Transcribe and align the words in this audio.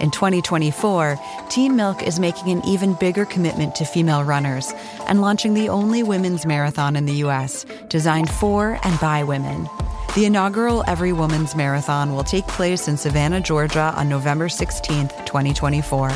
In 0.00 0.10
2024, 0.10 1.18
Team 1.48 1.76
Milk 1.76 2.02
is 2.02 2.20
making 2.20 2.50
an 2.50 2.64
even 2.64 2.94
bigger 2.94 3.24
commitment 3.24 3.74
to 3.76 3.84
female 3.84 4.22
runners 4.22 4.72
and 5.08 5.20
launching 5.20 5.54
the 5.54 5.68
only 5.68 6.02
women's 6.02 6.46
marathon 6.46 6.96
in 6.96 7.06
the 7.06 7.14
U.S. 7.24 7.64
designed 7.88 8.30
for 8.30 8.78
and 8.84 9.00
by 9.00 9.24
women. 9.24 9.68
The 10.14 10.24
inaugural 10.24 10.84
Every 10.86 11.12
Woman's 11.12 11.54
Marathon 11.54 12.14
will 12.14 12.24
take 12.24 12.46
place 12.46 12.88
in 12.88 12.96
Savannah, 12.96 13.40
Georgia 13.40 13.92
on 13.94 14.08
November 14.08 14.48
16th, 14.48 15.26
2024. 15.26 16.10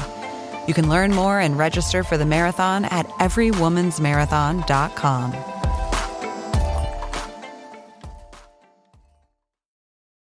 You 0.66 0.74
can 0.74 0.88
learn 0.88 1.12
more 1.12 1.38
and 1.40 1.58
register 1.58 2.02
for 2.02 2.16
the 2.16 2.26
marathon 2.26 2.86
at 2.86 3.06
everywomansmarathon.com. 3.20 5.32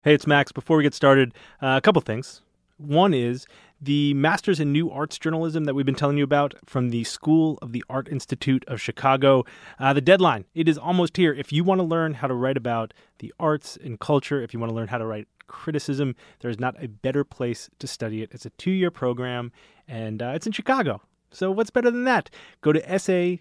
Hey, 0.03 0.13
it's 0.13 0.27
Max. 0.27 0.51
Before 0.51 0.77
we 0.77 0.83
get 0.83 0.93
started, 0.93 1.33
uh, 1.61 1.77
a 1.77 1.81
couple 1.81 2.01
things. 2.01 2.41
One 2.77 3.13
is 3.13 3.45
the 3.79 4.13
Masters 4.15 4.59
in 4.59 4.73
New 4.73 4.91
Arts 4.91 5.17
Journalism 5.17 5.63
that 5.63 5.73
we've 5.73 5.85
been 5.85 5.95
telling 5.95 6.17
you 6.17 6.25
about 6.25 6.55
from 6.65 6.89
the 6.89 7.05
School 7.05 7.57
of 7.61 7.71
the 7.71 7.85
Art 7.89 8.09
Institute 8.09 8.65
of 8.67 8.81
Chicago. 8.81 9.45
Uh, 9.79 9.93
the 9.93 10.01
deadline, 10.01 10.43
it 10.53 10.67
is 10.67 10.77
almost 10.77 11.15
here. 11.15 11.33
If 11.33 11.53
you 11.53 11.63
want 11.63 11.79
to 11.79 11.85
learn 11.85 12.15
how 12.15 12.27
to 12.27 12.33
write 12.33 12.57
about 12.57 12.93
the 13.19 13.33
arts 13.39 13.77
and 13.81 13.97
culture, 13.97 14.41
if 14.41 14.53
you 14.53 14.59
want 14.59 14.71
to 14.71 14.75
learn 14.75 14.89
how 14.89 14.97
to 14.97 15.05
write 15.05 15.29
criticism, 15.47 16.17
there's 16.41 16.59
not 16.59 16.75
a 16.83 16.89
better 16.89 17.23
place 17.23 17.69
to 17.79 17.87
study 17.87 18.21
it. 18.21 18.31
It's 18.33 18.45
a 18.45 18.49
two 18.51 18.71
year 18.71 18.91
program 18.91 19.53
and 19.87 20.21
uh, 20.21 20.33
it's 20.35 20.45
in 20.45 20.51
Chicago. 20.51 21.01
So 21.31 21.51
what's 21.51 21.69
better 21.69 21.91
than 21.91 22.03
that? 22.03 22.29
Go 22.59 22.73
to 22.73 22.81
saic.edu 22.81 23.39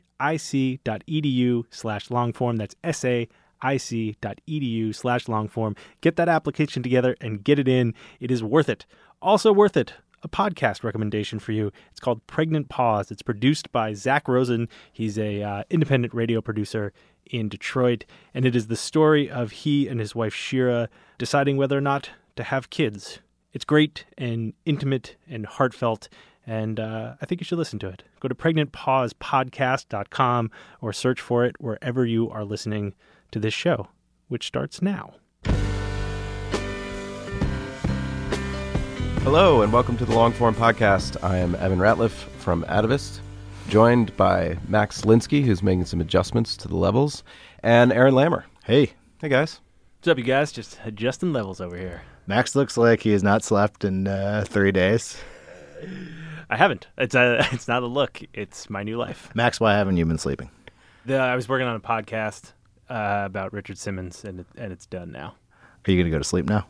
slash 1.70 2.08
longform. 2.08 2.58
That's 2.58 2.76
saic.edu 2.84 3.26
slash 4.94 5.24
longform. 5.24 5.76
Get 6.00 6.14
that 6.16 6.28
application 6.28 6.84
together 6.84 7.16
and 7.20 7.42
get 7.42 7.58
it 7.58 7.66
in. 7.66 7.94
It 8.20 8.30
is 8.30 8.44
worth 8.44 8.68
it. 8.68 8.86
Also 9.24 9.52
worth 9.54 9.76
it. 9.78 9.94
A 10.22 10.28
podcast 10.28 10.84
recommendation 10.84 11.38
for 11.38 11.52
you. 11.52 11.72
It's 11.90 12.00
called 12.00 12.26
Pregnant 12.26 12.68
Pause. 12.68 13.10
It's 13.10 13.22
produced 13.22 13.72
by 13.72 13.94
Zach 13.94 14.28
Rosen. 14.28 14.68
He's 14.92 15.18
a 15.18 15.42
uh, 15.42 15.62
independent 15.70 16.12
radio 16.12 16.42
producer 16.42 16.92
in 17.24 17.48
Detroit, 17.48 18.04
and 18.34 18.44
it 18.44 18.54
is 18.54 18.66
the 18.66 18.76
story 18.76 19.30
of 19.30 19.52
he 19.52 19.88
and 19.88 19.98
his 19.98 20.14
wife 20.14 20.34
Shira 20.34 20.90
deciding 21.16 21.56
whether 21.56 21.78
or 21.78 21.80
not 21.80 22.10
to 22.36 22.42
have 22.42 22.68
kids. 22.68 23.20
It's 23.54 23.64
great 23.64 24.04
and 24.18 24.52
intimate 24.66 25.16
and 25.26 25.46
heartfelt, 25.46 26.10
and 26.46 26.78
uh, 26.78 27.14
I 27.22 27.24
think 27.24 27.40
you 27.40 27.46
should 27.46 27.56
listen 27.56 27.78
to 27.78 27.88
it. 27.88 28.02
Go 28.20 28.28
to 28.28 28.34
pregnantpausepodcast.com 28.34 30.50
or 30.82 30.92
search 30.92 31.22
for 31.22 31.46
it 31.46 31.56
wherever 31.58 32.04
you 32.04 32.28
are 32.28 32.44
listening 32.44 32.92
to 33.30 33.38
this 33.38 33.54
show, 33.54 33.88
which 34.28 34.46
starts 34.46 34.82
now. 34.82 35.14
Hello, 39.24 39.62
and 39.62 39.72
welcome 39.72 39.96
to 39.96 40.04
the 40.04 40.12
Longform 40.12 40.54
Podcast. 40.54 41.22
I 41.24 41.38
am 41.38 41.54
Evan 41.56 41.78
Ratliff 41.78 42.10
from 42.38 42.62
Atavist, 42.64 43.20
joined 43.68 44.14
by 44.16 44.58
Max 44.68 45.02
Linsky, 45.02 45.42
who's 45.44 45.62
making 45.62 45.86
some 45.86 46.00
adjustments 46.00 46.56
to 46.58 46.68
the 46.68 46.76
levels, 46.76 47.22
and 47.62 47.92
Aaron 47.92 48.14
Lammer. 48.14 48.44
Hey, 48.64 48.92
Hey, 49.20 49.28
guys. 49.30 49.60
What's 49.98 50.08
up, 50.08 50.18
you 50.18 50.24
guys? 50.24 50.52
Just 50.52 50.78
adjusting 50.84 51.32
levels 51.32 51.60
over 51.62 51.76
here. 51.76 52.02
Max 52.26 52.54
looks 52.54 52.76
like 52.76 53.00
he 53.00 53.10
has 53.12 53.22
not 53.22 53.42
slept 53.42 53.84
in 53.84 54.06
uh, 54.06 54.44
three 54.46 54.70
days. 54.72 55.16
I 56.50 56.56
haven't. 56.56 56.86
It's 56.98 57.14
a. 57.14 57.46
It's 57.52 57.66
not 57.68 57.82
a 57.82 57.86
look. 57.86 58.20
It's 58.34 58.68
my 58.68 58.82
new 58.82 58.98
life. 58.98 59.30
Max, 59.34 59.58
why 59.58 59.72
haven't 59.74 59.96
you 59.96 60.04
been 60.04 60.18
sleeping? 60.18 60.50
The, 61.06 61.16
I 61.16 61.34
was 61.34 61.48
working 61.48 61.66
on 61.66 61.76
a 61.76 61.80
podcast 61.80 62.52
uh, 62.90 63.22
about 63.24 63.54
Richard 63.54 63.78
Simmons, 63.78 64.24
and 64.24 64.40
it, 64.40 64.46
and 64.56 64.70
it's 64.72 64.84
done 64.84 65.10
now. 65.10 65.34
Are 65.86 65.90
you 65.90 65.96
going 65.96 66.04
to 66.04 66.10
go 66.10 66.18
to 66.18 66.24
sleep 66.24 66.44
now? 66.46 66.66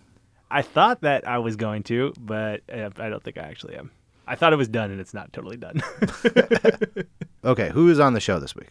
I 0.55 0.63
thought 0.63 1.01
that 1.01 1.27
I 1.27 1.39
was 1.39 1.57
going 1.57 1.83
to, 1.85 2.15
but 2.19 2.63
uh, 2.73 2.91
I 2.99 3.09
don't 3.09 3.23
think 3.23 3.39
I 3.39 3.43
actually 3.43 3.75
am. 3.75 3.91
I 4.27 4.37
thought 4.37 4.53
it 4.53 4.57
was 4.57 4.69
done, 4.69 4.91
and 4.93 5.01
it's 5.01 5.13
not 5.13 5.33
totally 5.33 5.57
done. 5.57 5.83
Okay, 7.45 7.69
who 7.69 7.91
is 7.91 8.01
on 8.01 8.15
the 8.15 8.21
show 8.21 8.41
this 8.41 8.57
week? 8.57 8.71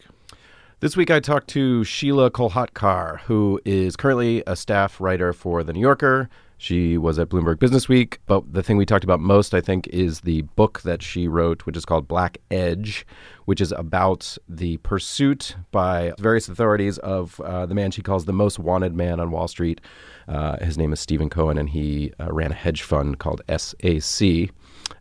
This 0.80 0.96
week 0.96 1.08
I 1.08 1.20
talked 1.20 1.46
to 1.50 1.82
Sheelah 1.82 2.30
Kolhatkar, 2.30 3.20
who 3.20 3.60
is 3.64 3.94
currently 3.94 4.42
a 4.48 4.56
staff 4.56 5.00
writer 5.00 5.32
for 5.32 5.62
The 5.62 5.72
New 5.72 5.80
Yorker. 5.80 6.28
She 6.64 6.96
was 6.96 7.18
at 7.18 7.28
Bloomberg 7.28 7.58
Business 7.58 7.90
Week, 7.90 8.20
but 8.24 8.54
the 8.54 8.62
thing 8.62 8.78
we 8.78 8.86
talked 8.86 9.04
about 9.04 9.20
most, 9.20 9.52
I 9.52 9.60
think, 9.60 9.86
is 9.88 10.22
the 10.22 10.40
book 10.56 10.80
that 10.80 11.02
she 11.02 11.28
wrote, 11.28 11.66
which 11.66 11.76
is 11.76 11.84
called 11.84 12.08
Black 12.08 12.38
Edge, 12.50 13.06
which 13.44 13.60
is 13.60 13.70
about 13.72 14.38
the 14.48 14.78
pursuit 14.78 15.56
by 15.72 16.14
various 16.18 16.48
authorities 16.48 16.96
of 16.96 17.38
uh, 17.40 17.66
the 17.66 17.74
man 17.74 17.90
she 17.90 18.00
calls 18.00 18.24
the 18.24 18.32
most 18.32 18.58
wanted 18.58 18.94
man 18.94 19.20
on 19.20 19.30
Wall 19.30 19.46
Street. 19.46 19.82
Uh, 20.26 20.56
his 20.64 20.78
name 20.78 20.90
is 20.90 21.00
Steven 21.00 21.28
Cohen, 21.28 21.58
and 21.58 21.68
he 21.68 22.14
uh, 22.18 22.32
ran 22.32 22.50
a 22.50 22.54
hedge 22.54 22.80
fund 22.80 23.18
called 23.18 23.42
SAC. 23.54 24.48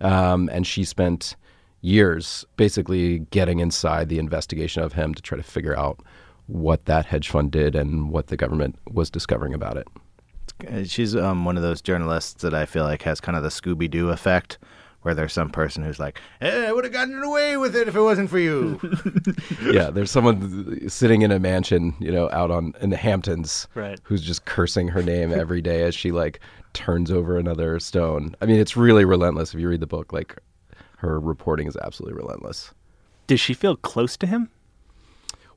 Um, 0.01 0.49
and 0.51 0.67
she 0.67 0.83
spent 0.83 1.37
years 1.79 2.43
basically 2.57 3.19
getting 3.31 3.59
inside 3.59 4.09
the 4.09 4.19
investigation 4.19 4.83
of 4.83 4.91
him 4.91 5.13
to 5.13 5.21
try 5.21 5.37
to 5.37 5.43
figure 5.43 5.79
out 5.79 6.01
what 6.47 6.87
that 6.87 7.05
hedge 7.05 7.29
fund 7.29 7.51
did 7.53 7.73
and 7.73 8.09
what 8.09 8.27
the 8.27 8.35
government 8.35 8.77
was 8.91 9.09
discovering 9.09 9.53
about 9.53 9.77
it. 9.77 9.87
She's 10.85 11.15
um, 11.15 11.45
one 11.45 11.57
of 11.57 11.63
those 11.63 11.81
journalists 11.81 12.41
that 12.41 12.53
I 12.53 12.65
feel 12.65 12.83
like 12.83 13.01
has 13.03 13.19
kind 13.19 13.35
of 13.35 13.43
the 13.43 13.49
Scooby 13.49 13.89
Doo 13.89 14.09
effect, 14.09 14.57
where 15.01 15.13
there's 15.13 15.33
some 15.33 15.49
person 15.49 15.83
who's 15.83 15.99
like, 15.99 16.21
hey, 16.39 16.67
I 16.67 16.71
would 16.71 16.85
have 16.85 16.93
gotten 16.93 17.21
away 17.21 17.57
with 17.57 17.75
it 17.75 17.87
if 17.89 17.95
it 17.95 18.01
wasn't 18.01 18.29
for 18.29 18.39
you. 18.39 18.79
yeah, 19.63 19.89
there's 19.89 20.11
someone 20.11 20.87
sitting 20.89 21.21
in 21.21 21.31
a 21.31 21.39
mansion, 21.39 21.93
you 21.99 22.11
know, 22.11 22.29
out 22.31 22.49
on 22.51 22.73
in 22.79 22.89
the 22.91 22.97
Hamptons, 22.97 23.67
Right. 23.75 23.99
who's 24.03 24.21
just 24.21 24.45
cursing 24.45 24.87
her 24.87 25.03
name 25.03 25.33
every 25.33 25.61
day 25.61 25.83
as 25.83 25.93
she 25.95 26.11
like 26.11 26.39
turns 26.73 27.11
over 27.11 27.37
another 27.37 27.79
stone. 27.81 28.33
I 28.41 28.45
mean, 28.45 28.59
it's 28.59 28.77
really 28.77 29.03
relentless 29.03 29.53
if 29.53 29.59
you 29.59 29.67
read 29.67 29.81
the 29.81 29.87
book. 29.87 30.13
Like, 30.13 30.37
her 30.97 31.19
reporting 31.19 31.67
is 31.67 31.75
absolutely 31.83 32.17
relentless. 32.17 32.71
Does 33.27 33.41
she 33.41 33.53
feel 33.53 33.75
close 33.75 34.15
to 34.17 34.27
him? 34.27 34.49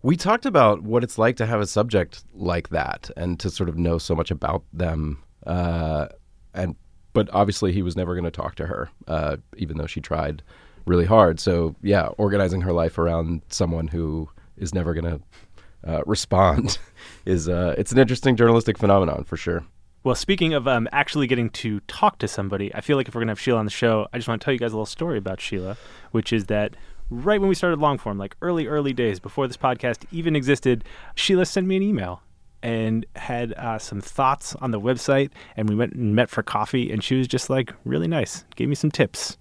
We 0.06 0.16
talked 0.16 0.46
about 0.46 0.84
what 0.84 1.02
it's 1.02 1.18
like 1.18 1.34
to 1.38 1.46
have 1.46 1.60
a 1.60 1.66
subject 1.66 2.22
like 2.32 2.68
that 2.68 3.10
and 3.16 3.40
to 3.40 3.50
sort 3.50 3.68
of 3.68 3.76
know 3.76 3.98
so 3.98 4.14
much 4.14 4.30
about 4.30 4.62
them. 4.72 5.20
Uh, 5.44 6.06
and 6.54 6.76
but 7.12 7.28
obviously, 7.32 7.72
he 7.72 7.82
was 7.82 7.96
never 7.96 8.14
going 8.14 8.22
to 8.22 8.30
talk 8.30 8.54
to 8.54 8.66
her, 8.66 8.88
uh, 9.08 9.38
even 9.56 9.78
though 9.78 9.88
she 9.88 10.00
tried 10.00 10.44
really 10.84 11.06
hard. 11.06 11.40
So 11.40 11.74
yeah, 11.82 12.06
organizing 12.18 12.60
her 12.60 12.72
life 12.72 12.98
around 12.98 13.42
someone 13.48 13.88
who 13.88 14.28
is 14.56 14.72
never 14.72 14.94
going 14.94 15.18
to 15.18 15.92
uh, 15.92 16.02
respond 16.06 16.78
is 17.24 17.48
uh, 17.48 17.74
it's 17.76 17.90
an 17.90 17.98
interesting 17.98 18.36
journalistic 18.36 18.78
phenomenon 18.78 19.24
for 19.24 19.36
sure. 19.36 19.64
Well, 20.04 20.14
speaking 20.14 20.54
of 20.54 20.68
um, 20.68 20.88
actually 20.92 21.26
getting 21.26 21.50
to 21.50 21.80
talk 21.88 22.18
to 22.18 22.28
somebody, 22.28 22.72
I 22.72 22.80
feel 22.80 22.97
like 22.97 23.09
if 23.09 23.16
we're 23.16 23.22
going 23.22 23.26
to 23.26 23.32
have 23.32 23.41
Sheelah 23.41 23.59
on 23.59 23.64
the 23.64 23.72
show, 23.72 24.06
I 24.12 24.18
just 24.18 24.28
want 24.28 24.41
to 24.41 24.44
tell 24.44 24.54
you 24.54 24.60
guys 24.60 24.70
a 24.70 24.76
little 24.76 24.86
story 24.86 25.18
about 25.18 25.41
Sheelah, 25.41 25.76
which 26.12 26.32
is 26.32 26.44
that 26.44 26.76
right 27.10 27.41
when 27.41 27.48
we 27.48 27.54
started 27.54 27.78
Longform, 27.78 28.18
like 28.18 28.36
early, 28.42 28.66
early 28.66 28.92
days 28.92 29.20
before 29.20 29.47
this 29.47 29.56
podcast 29.56 30.04
even 30.10 30.36
existed, 30.36 30.84
Sheelah 31.16 31.47
sent 31.47 31.66
me 31.66 31.76
an 31.76 31.82
email 31.82 32.22
and 32.62 33.06
had 33.16 33.53
uh, 33.54 33.78
some 33.78 34.00
thoughts 34.00 34.54
on 34.56 34.70
the 34.70 34.80
website. 34.80 35.30
And 35.56 35.68
we 35.68 35.74
went 35.74 35.92
and 35.92 36.14
met 36.14 36.30
for 36.30 36.42
coffee, 36.42 36.91
and 36.91 37.03
she 37.03 37.16
was 37.16 37.28
just 37.28 37.48
like 37.50 37.72
really 37.84 38.08
nice, 38.08 38.44
gave 38.56 38.68
me 38.68 38.74
some 38.74 38.91
tips. 38.91 39.36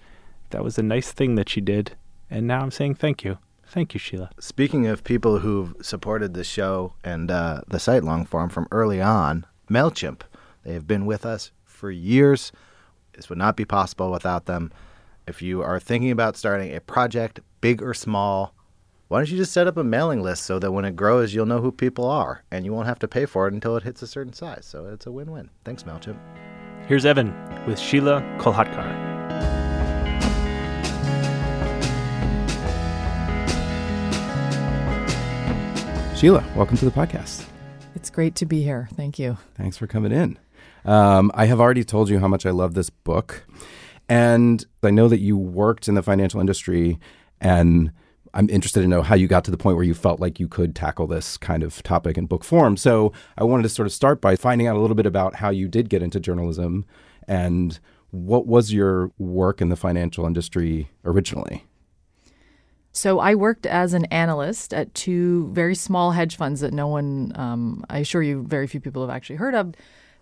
That 0.51 0.63
was 0.63 0.77
a 0.77 0.83
nice 0.83 1.11
thing 1.11 1.35
that 1.35 1.49
she 1.49 1.61
did. 1.61 1.95
And 2.29 2.47
now 2.47 2.61
I'm 2.61 2.71
saying 2.71 2.95
thank 2.95 3.23
you. 3.23 3.37
Thank 3.67 3.93
you, 3.93 3.99
Sheelah. 3.99 4.29
Speaking 4.39 4.85
of 4.87 5.03
people 5.03 5.39
who've 5.39 5.75
supported 5.81 6.33
the 6.33 6.43
show 6.43 6.93
and 7.03 7.31
uh, 7.31 7.61
the 7.67 7.79
site 7.79 8.03
Longform 8.03 8.51
from 8.51 8.67
early 8.71 9.01
on, 9.01 9.45
MailChimp. 9.69 10.21
They 10.63 10.73
have 10.73 10.87
been 10.87 11.05
with 11.05 11.25
us 11.25 11.51
for 11.65 11.91
years. 11.91 12.51
This 13.13 13.29
would 13.29 13.37
not 13.37 13.55
be 13.55 13.65
possible 13.65 14.11
without 14.11 14.45
them. 14.45 14.71
If 15.27 15.41
you 15.41 15.63
are 15.63 15.79
thinking 15.79 16.11
about 16.11 16.37
starting 16.37 16.75
a 16.75 16.79
project, 16.79 17.39
big 17.59 17.81
or 17.81 17.95
small, 17.95 18.53
why 19.07 19.17
don't 19.17 19.31
you 19.31 19.37
just 19.37 19.53
set 19.53 19.65
up 19.65 19.75
a 19.75 19.83
mailing 19.83 20.21
list 20.21 20.43
so 20.43 20.59
that 20.59 20.71
when 20.71 20.85
it 20.85 20.95
grows, 20.95 21.33
you'll 21.33 21.47
know 21.47 21.61
who 21.61 21.71
people 21.71 22.05
are 22.07 22.43
and 22.51 22.63
you 22.63 22.71
won't 22.71 22.85
have 22.85 22.99
to 22.99 23.07
pay 23.07 23.25
for 23.25 23.47
it 23.47 23.53
until 23.55 23.75
it 23.75 23.81
hits 23.81 24.03
a 24.03 24.07
certain 24.07 24.33
size. 24.33 24.67
So 24.67 24.85
it's 24.85 25.07
a 25.07 25.11
win 25.11 25.31
win. 25.31 25.49
Thanks, 25.63 25.81
MailChimp. 25.81 26.19
Here's 26.85 27.07
Evan 27.07 27.29
with 27.65 27.79
Sheelah 27.79 28.39
Kolhatkar. 28.39 28.85
Sheelah, 36.13 36.55
welcome 36.55 36.77
to 36.77 36.85
the 36.85 36.91
podcast. 36.91 37.47
It's 37.95 38.11
great 38.11 38.35
to 38.35 38.45
be 38.45 38.61
here. 38.61 38.89
Thank 38.95 39.17
you. 39.17 39.39
Thanks 39.55 39.75
for 39.75 39.87
coming 39.87 40.11
in. 40.11 40.37
Um, 40.85 41.31
I 41.33 41.47
have 41.47 41.59
already 41.59 41.83
told 41.83 42.09
you 42.11 42.19
how 42.19 42.27
much 42.27 42.45
I 42.45 42.51
love 42.51 42.75
this 42.75 42.91
book. 42.91 43.47
And 44.07 44.65
I 44.83 44.91
know 44.91 45.07
that 45.07 45.19
you 45.19 45.37
worked 45.37 45.87
in 45.87 45.95
the 45.95 46.03
financial 46.03 46.39
industry, 46.39 46.99
and 47.41 47.91
I'm 48.33 48.49
interested 48.49 48.81
to 48.81 48.87
know 48.87 49.01
how 49.01 49.15
you 49.15 49.27
got 49.27 49.45
to 49.45 49.51
the 49.51 49.57
point 49.57 49.77
where 49.77 49.85
you 49.85 49.93
felt 49.93 50.19
like 50.19 50.39
you 50.39 50.47
could 50.47 50.75
tackle 50.75 51.07
this 51.07 51.37
kind 51.37 51.63
of 51.63 51.81
topic 51.83 52.17
in 52.17 52.25
book 52.25 52.43
form. 52.43 52.77
So 52.77 53.13
I 53.37 53.43
wanted 53.45 53.63
to 53.63 53.69
sort 53.69 53.87
of 53.87 53.93
start 53.93 54.21
by 54.21 54.35
finding 54.35 54.67
out 54.67 54.75
a 54.75 54.79
little 54.79 54.95
bit 54.95 55.05
about 55.05 55.35
how 55.35 55.49
you 55.49 55.67
did 55.67 55.89
get 55.89 56.03
into 56.03 56.19
journalism 56.19 56.85
and 57.27 57.79
what 58.11 58.45
was 58.45 58.71
your 58.71 59.11
work 59.17 59.61
in 59.61 59.69
the 59.69 59.75
financial 59.75 60.25
industry 60.25 60.89
originally? 61.03 61.65
So 62.91 63.19
I 63.19 63.35
worked 63.35 63.65
as 63.65 63.93
an 63.93 64.05
analyst 64.05 64.73
at 64.73 64.93
two 64.93 65.49
very 65.51 65.75
small 65.75 66.11
hedge 66.11 66.37
funds 66.37 66.61
that 66.61 66.73
no 66.73 66.87
one, 66.87 67.33
um, 67.35 67.85
I 67.89 67.99
assure 67.99 68.23
you, 68.23 68.43
very 68.47 68.67
few 68.67 68.79
people 68.79 69.05
have 69.05 69.13
actually 69.13 69.35
heard 69.35 69.53
of. 69.53 69.75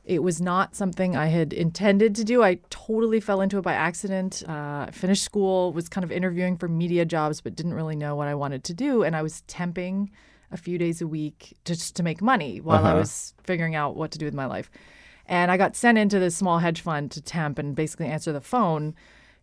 It 0.05 0.21
was 0.21 0.41
not 0.41 0.75
something 0.75 1.15
I 1.15 1.27
had 1.27 1.53
intended 1.53 2.13
to 2.15 2.25
do. 2.25 2.43
I 2.43 2.55
totally 2.69 3.21
fell 3.21 3.39
into 3.39 3.57
it 3.57 3.61
by 3.61 3.73
accident. 3.73 4.43
Uh, 4.47 4.87
finished 4.91 5.23
school, 5.23 5.71
was 5.71 5.87
kind 5.87 6.03
of 6.03 6.11
interviewing 6.11 6.57
for 6.57 6.67
media 6.67 7.05
jobs, 7.05 7.39
but 7.39 7.55
didn't 7.55 7.73
really 7.73 7.95
know 7.95 8.15
what 8.15 8.27
I 8.27 8.35
wanted 8.35 8.65
to 8.65 8.73
do. 8.73 9.03
And 9.03 9.15
I 9.15 9.21
was 9.21 9.43
temping 9.47 10.09
a 10.51 10.57
few 10.57 10.77
days 10.77 11.01
a 11.01 11.07
week 11.07 11.57
just 11.63 11.95
to 11.95 12.03
make 12.03 12.21
money 12.21 12.59
while 12.59 12.85
I 12.85 12.93
was 12.93 13.33
figuring 13.43 13.75
out 13.75 13.95
what 13.95 14.11
to 14.11 14.19
do 14.19 14.25
with 14.25 14.33
my 14.33 14.45
life. 14.45 14.69
And 15.25 15.49
I 15.49 15.57
got 15.57 15.75
sent 15.75 15.97
into 15.97 16.19
this 16.19 16.35
small 16.35 16.59
hedge 16.59 16.81
fund 16.81 17.09
to 17.11 17.21
temp 17.21 17.57
and 17.57 17.75
basically 17.75 18.07
answer 18.07 18.33
the 18.33 18.41
phone. 18.41 18.93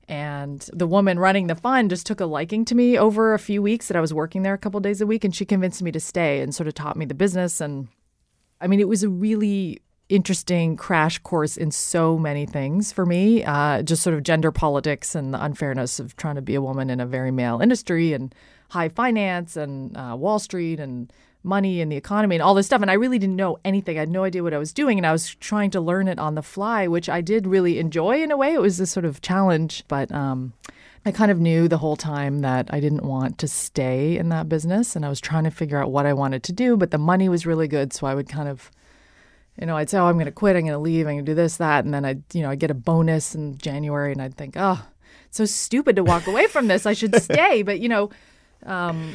And 0.08 0.68
the 0.72 0.86
woman 0.86 1.18
running 1.18 1.46
the 1.46 1.54
fund 1.54 1.88
just 1.90 2.06
took 2.06 2.20
a 2.20 2.26
liking 2.26 2.64
to 2.66 2.74
me 2.74 2.98
over 2.98 3.32
a 3.32 3.38
few 3.38 3.62
weeks 3.62 3.88
that 3.88 3.96
I 3.96 4.00
was 4.00 4.12
working 4.12 4.42
there 4.42 4.54
a 4.54 4.58
couple 4.58 4.80
days 4.80 5.00
a 5.00 5.06
week. 5.06 5.24
And 5.24 5.34
she 5.34 5.44
convinced 5.44 5.82
me 5.82 5.90
to 5.92 6.00
stay 6.00 6.40
and 6.40 6.54
sort 6.54 6.68
of 6.68 6.74
taught 6.74 6.96
me 6.96 7.06
the 7.06 7.14
business. 7.14 7.60
And 7.60 7.88
I 8.60 8.66
mean, 8.66 8.80
it 8.80 8.88
was 8.88 9.02
a 9.02 9.08
really 9.08 9.80
interesting 10.10 10.76
crash 10.76 11.18
course 11.18 11.56
in 11.56 11.70
so 11.70 12.18
many 12.18 12.44
things 12.44 12.92
for 12.92 13.06
me. 13.06 13.44
Uh, 13.44 13.82
just 13.82 14.02
sort 14.02 14.14
of 14.14 14.22
gender 14.22 14.50
politics 14.50 15.14
and 15.14 15.32
the 15.32 15.42
unfairness 15.42 16.00
of 16.00 16.16
trying 16.16 16.34
to 16.34 16.42
be 16.42 16.54
a 16.54 16.60
woman 16.60 16.90
in 16.90 17.00
a 17.00 17.06
very 17.06 17.30
male 17.30 17.60
industry 17.60 18.12
and 18.12 18.34
high 18.70 18.88
finance 18.88 19.56
and 19.56 19.96
uh, 19.96 20.14
Wall 20.18 20.38
Street 20.38 20.80
and 20.80 21.12
money 21.42 21.80
and 21.80 21.90
the 21.90 21.96
economy 21.96 22.36
and 22.36 22.42
all 22.42 22.54
this 22.54 22.66
stuff. 22.66 22.82
And 22.82 22.90
I 22.90 22.94
really 22.94 23.18
didn't 23.18 23.36
know 23.36 23.58
anything. 23.64 23.96
I 23.96 24.00
had 24.00 24.08
no 24.08 24.24
idea 24.24 24.42
what 24.42 24.52
I 24.52 24.58
was 24.58 24.72
doing. 24.72 24.98
And 24.98 25.06
I 25.06 25.12
was 25.12 25.34
trying 25.36 25.70
to 25.70 25.80
learn 25.80 26.08
it 26.08 26.18
on 26.18 26.34
the 26.34 26.42
fly, 26.42 26.86
which 26.86 27.08
I 27.08 27.20
did 27.20 27.46
really 27.46 27.78
enjoy 27.78 28.22
in 28.22 28.30
a 28.30 28.36
way. 28.36 28.52
It 28.52 28.60
was 28.60 28.78
a 28.80 28.86
sort 28.86 29.06
of 29.06 29.22
challenge, 29.22 29.84
but 29.88 30.12
um, 30.12 30.52
I 31.06 31.12
kind 31.12 31.30
of 31.30 31.40
knew 31.40 31.66
the 31.66 31.78
whole 31.78 31.96
time 31.96 32.40
that 32.40 32.68
I 32.72 32.80
didn't 32.80 33.04
want 33.04 33.38
to 33.38 33.48
stay 33.48 34.18
in 34.18 34.28
that 34.28 34.48
business. 34.48 34.94
And 34.94 35.06
I 35.06 35.08
was 35.08 35.20
trying 35.20 35.44
to 35.44 35.50
figure 35.50 35.78
out 35.78 35.92
what 35.92 36.04
I 36.04 36.12
wanted 36.12 36.42
to 36.44 36.52
do, 36.52 36.76
but 36.76 36.90
the 36.90 36.98
money 36.98 37.28
was 37.28 37.46
really 37.46 37.68
good. 37.68 37.92
So 37.92 38.06
I 38.06 38.14
would 38.14 38.28
kind 38.28 38.48
of 38.48 38.70
you 39.58 39.66
know, 39.66 39.76
I'd 39.76 39.90
say, 39.90 39.98
oh, 39.98 40.06
I'm 40.06 40.14
going 40.14 40.26
to 40.26 40.32
quit. 40.32 40.56
I'm 40.56 40.62
going 40.62 40.72
to 40.72 40.78
leave. 40.78 41.06
I'm 41.06 41.14
going 41.14 41.24
to 41.24 41.30
do 41.30 41.34
this, 41.34 41.58
that. 41.58 41.84
And 41.84 41.92
then 41.92 42.04
I'd, 42.04 42.22
you 42.32 42.42
know, 42.42 42.50
I'd 42.50 42.60
get 42.60 42.70
a 42.70 42.74
bonus 42.74 43.34
in 43.34 43.58
January 43.58 44.12
and 44.12 44.22
I'd 44.22 44.36
think, 44.36 44.54
oh, 44.56 44.86
it's 45.26 45.36
so 45.36 45.44
stupid 45.44 45.96
to 45.96 46.04
walk 46.04 46.26
away 46.26 46.46
from 46.46 46.66
this. 46.66 46.86
I 46.86 46.92
should 46.92 47.14
stay. 47.22 47.62
But, 47.62 47.80
you 47.80 47.88
know, 47.88 48.10
um, 48.64 49.14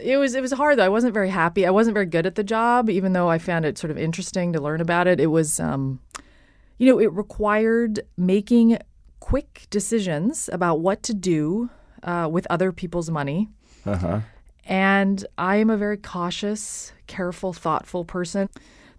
it 0.00 0.16
was 0.16 0.34
it 0.34 0.40
was 0.40 0.52
hard 0.52 0.78
though. 0.78 0.84
I 0.84 0.88
wasn't 0.88 1.14
very 1.14 1.30
happy. 1.30 1.66
I 1.66 1.70
wasn't 1.70 1.94
very 1.94 2.06
good 2.06 2.26
at 2.26 2.34
the 2.34 2.44
job, 2.44 2.90
even 2.90 3.12
though 3.12 3.28
I 3.28 3.38
found 3.38 3.64
it 3.64 3.78
sort 3.78 3.90
of 3.90 3.98
interesting 3.98 4.52
to 4.52 4.60
learn 4.60 4.80
about 4.80 5.06
it. 5.06 5.20
It 5.20 5.28
was, 5.28 5.60
um, 5.60 6.00
you 6.78 6.86
know, 6.86 6.98
it 6.98 7.12
required 7.12 8.00
making 8.16 8.78
quick 9.20 9.66
decisions 9.70 10.50
about 10.52 10.80
what 10.80 11.02
to 11.04 11.14
do 11.14 11.70
uh, 12.02 12.28
with 12.30 12.46
other 12.50 12.72
people's 12.72 13.10
money. 13.10 13.48
Uh-huh. 13.86 14.20
And 14.66 15.26
I 15.36 15.56
am 15.56 15.70
a 15.70 15.76
very 15.76 15.96
cautious, 15.96 16.92
careful, 17.06 17.52
thoughtful 17.52 18.04
person. 18.04 18.48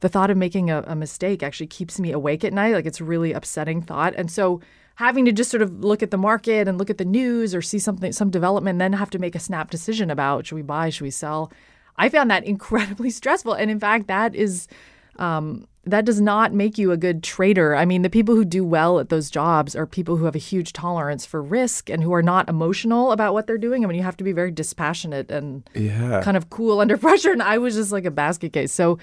The 0.05 0.09
thought 0.09 0.29
of 0.29 0.37
making 0.37 0.69
a, 0.69 0.83
a 0.85 0.95
mistake 0.95 1.41
actually 1.41 1.65
keeps 1.65 1.99
me 1.99 2.11
awake 2.11 2.43
at 2.43 2.53
night. 2.53 2.73
Like 2.75 2.85
it's 2.85 3.01
a 3.01 3.03
really 3.03 3.33
upsetting 3.33 3.81
thought. 3.81 4.13
And 4.15 4.29
so 4.29 4.61
having 4.97 5.25
to 5.25 5.31
just 5.31 5.49
sort 5.49 5.63
of 5.63 5.83
look 5.83 6.03
at 6.03 6.11
the 6.11 6.17
market 6.17 6.67
and 6.67 6.77
look 6.77 6.91
at 6.91 6.99
the 6.99 7.05
news 7.05 7.55
or 7.55 7.63
see 7.63 7.79
something, 7.79 8.11
some 8.11 8.29
development, 8.29 8.77
then 8.77 8.93
have 8.93 9.09
to 9.09 9.17
make 9.17 9.33
a 9.33 9.39
snap 9.39 9.71
decision 9.71 10.11
about 10.11 10.45
should 10.45 10.53
we 10.57 10.61
buy, 10.61 10.91
should 10.91 11.05
we 11.05 11.09
sell. 11.09 11.51
I 11.97 12.09
found 12.09 12.29
that 12.29 12.43
incredibly 12.53 13.09
stressful. 13.09 13.53
And 13.53 13.71
in 13.71 13.79
fact, 13.79 14.05
that 14.05 14.35
is, 14.35 14.67
um, 15.15 15.67
that 15.85 16.05
does 16.05 16.21
not 16.21 16.53
make 16.53 16.77
you 16.77 16.91
a 16.91 16.97
good 16.97 17.23
trader. 17.23 17.75
I 17.75 17.85
mean, 17.85 18.03
the 18.03 18.09
people 18.11 18.35
who 18.35 18.45
do 18.45 18.63
well 18.63 18.99
at 18.99 19.09
those 19.09 19.31
jobs 19.31 19.75
are 19.75 19.87
people 19.87 20.17
who 20.17 20.25
have 20.25 20.35
a 20.35 20.39
huge 20.53 20.71
tolerance 20.71 21.25
for 21.25 21.41
risk 21.41 21.89
and 21.89 22.03
who 22.03 22.13
are 22.13 22.21
not 22.21 22.47
emotional 22.47 23.11
about 23.11 23.33
what 23.33 23.47
they're 23.47 23.57
doing. 23.57 23.83
I 23.83 23.87
mean, 23.87 23.97
you 23.97 24.03
have 24.03 24.17
to 24.17 24.23
be 24.23 24.33
very 24.33 24.51
dispassionate 24.51 25.31
and 25.31 25.67
Yeah. 25.73 26.21
kind 26.23 26.37
of 26.37 26.51
cool 26.51 26.79
under 26.83 26.95
pressure. 26.95 27.31
And 27.31 27.41
I 27.41 27.57
was 27.57 27.73
just 27.73 27.91
like 27.91 28.05
a 28.05 28.11
basket 28.11 28.53
case. 28.53 28.71
So, 28.71 28.99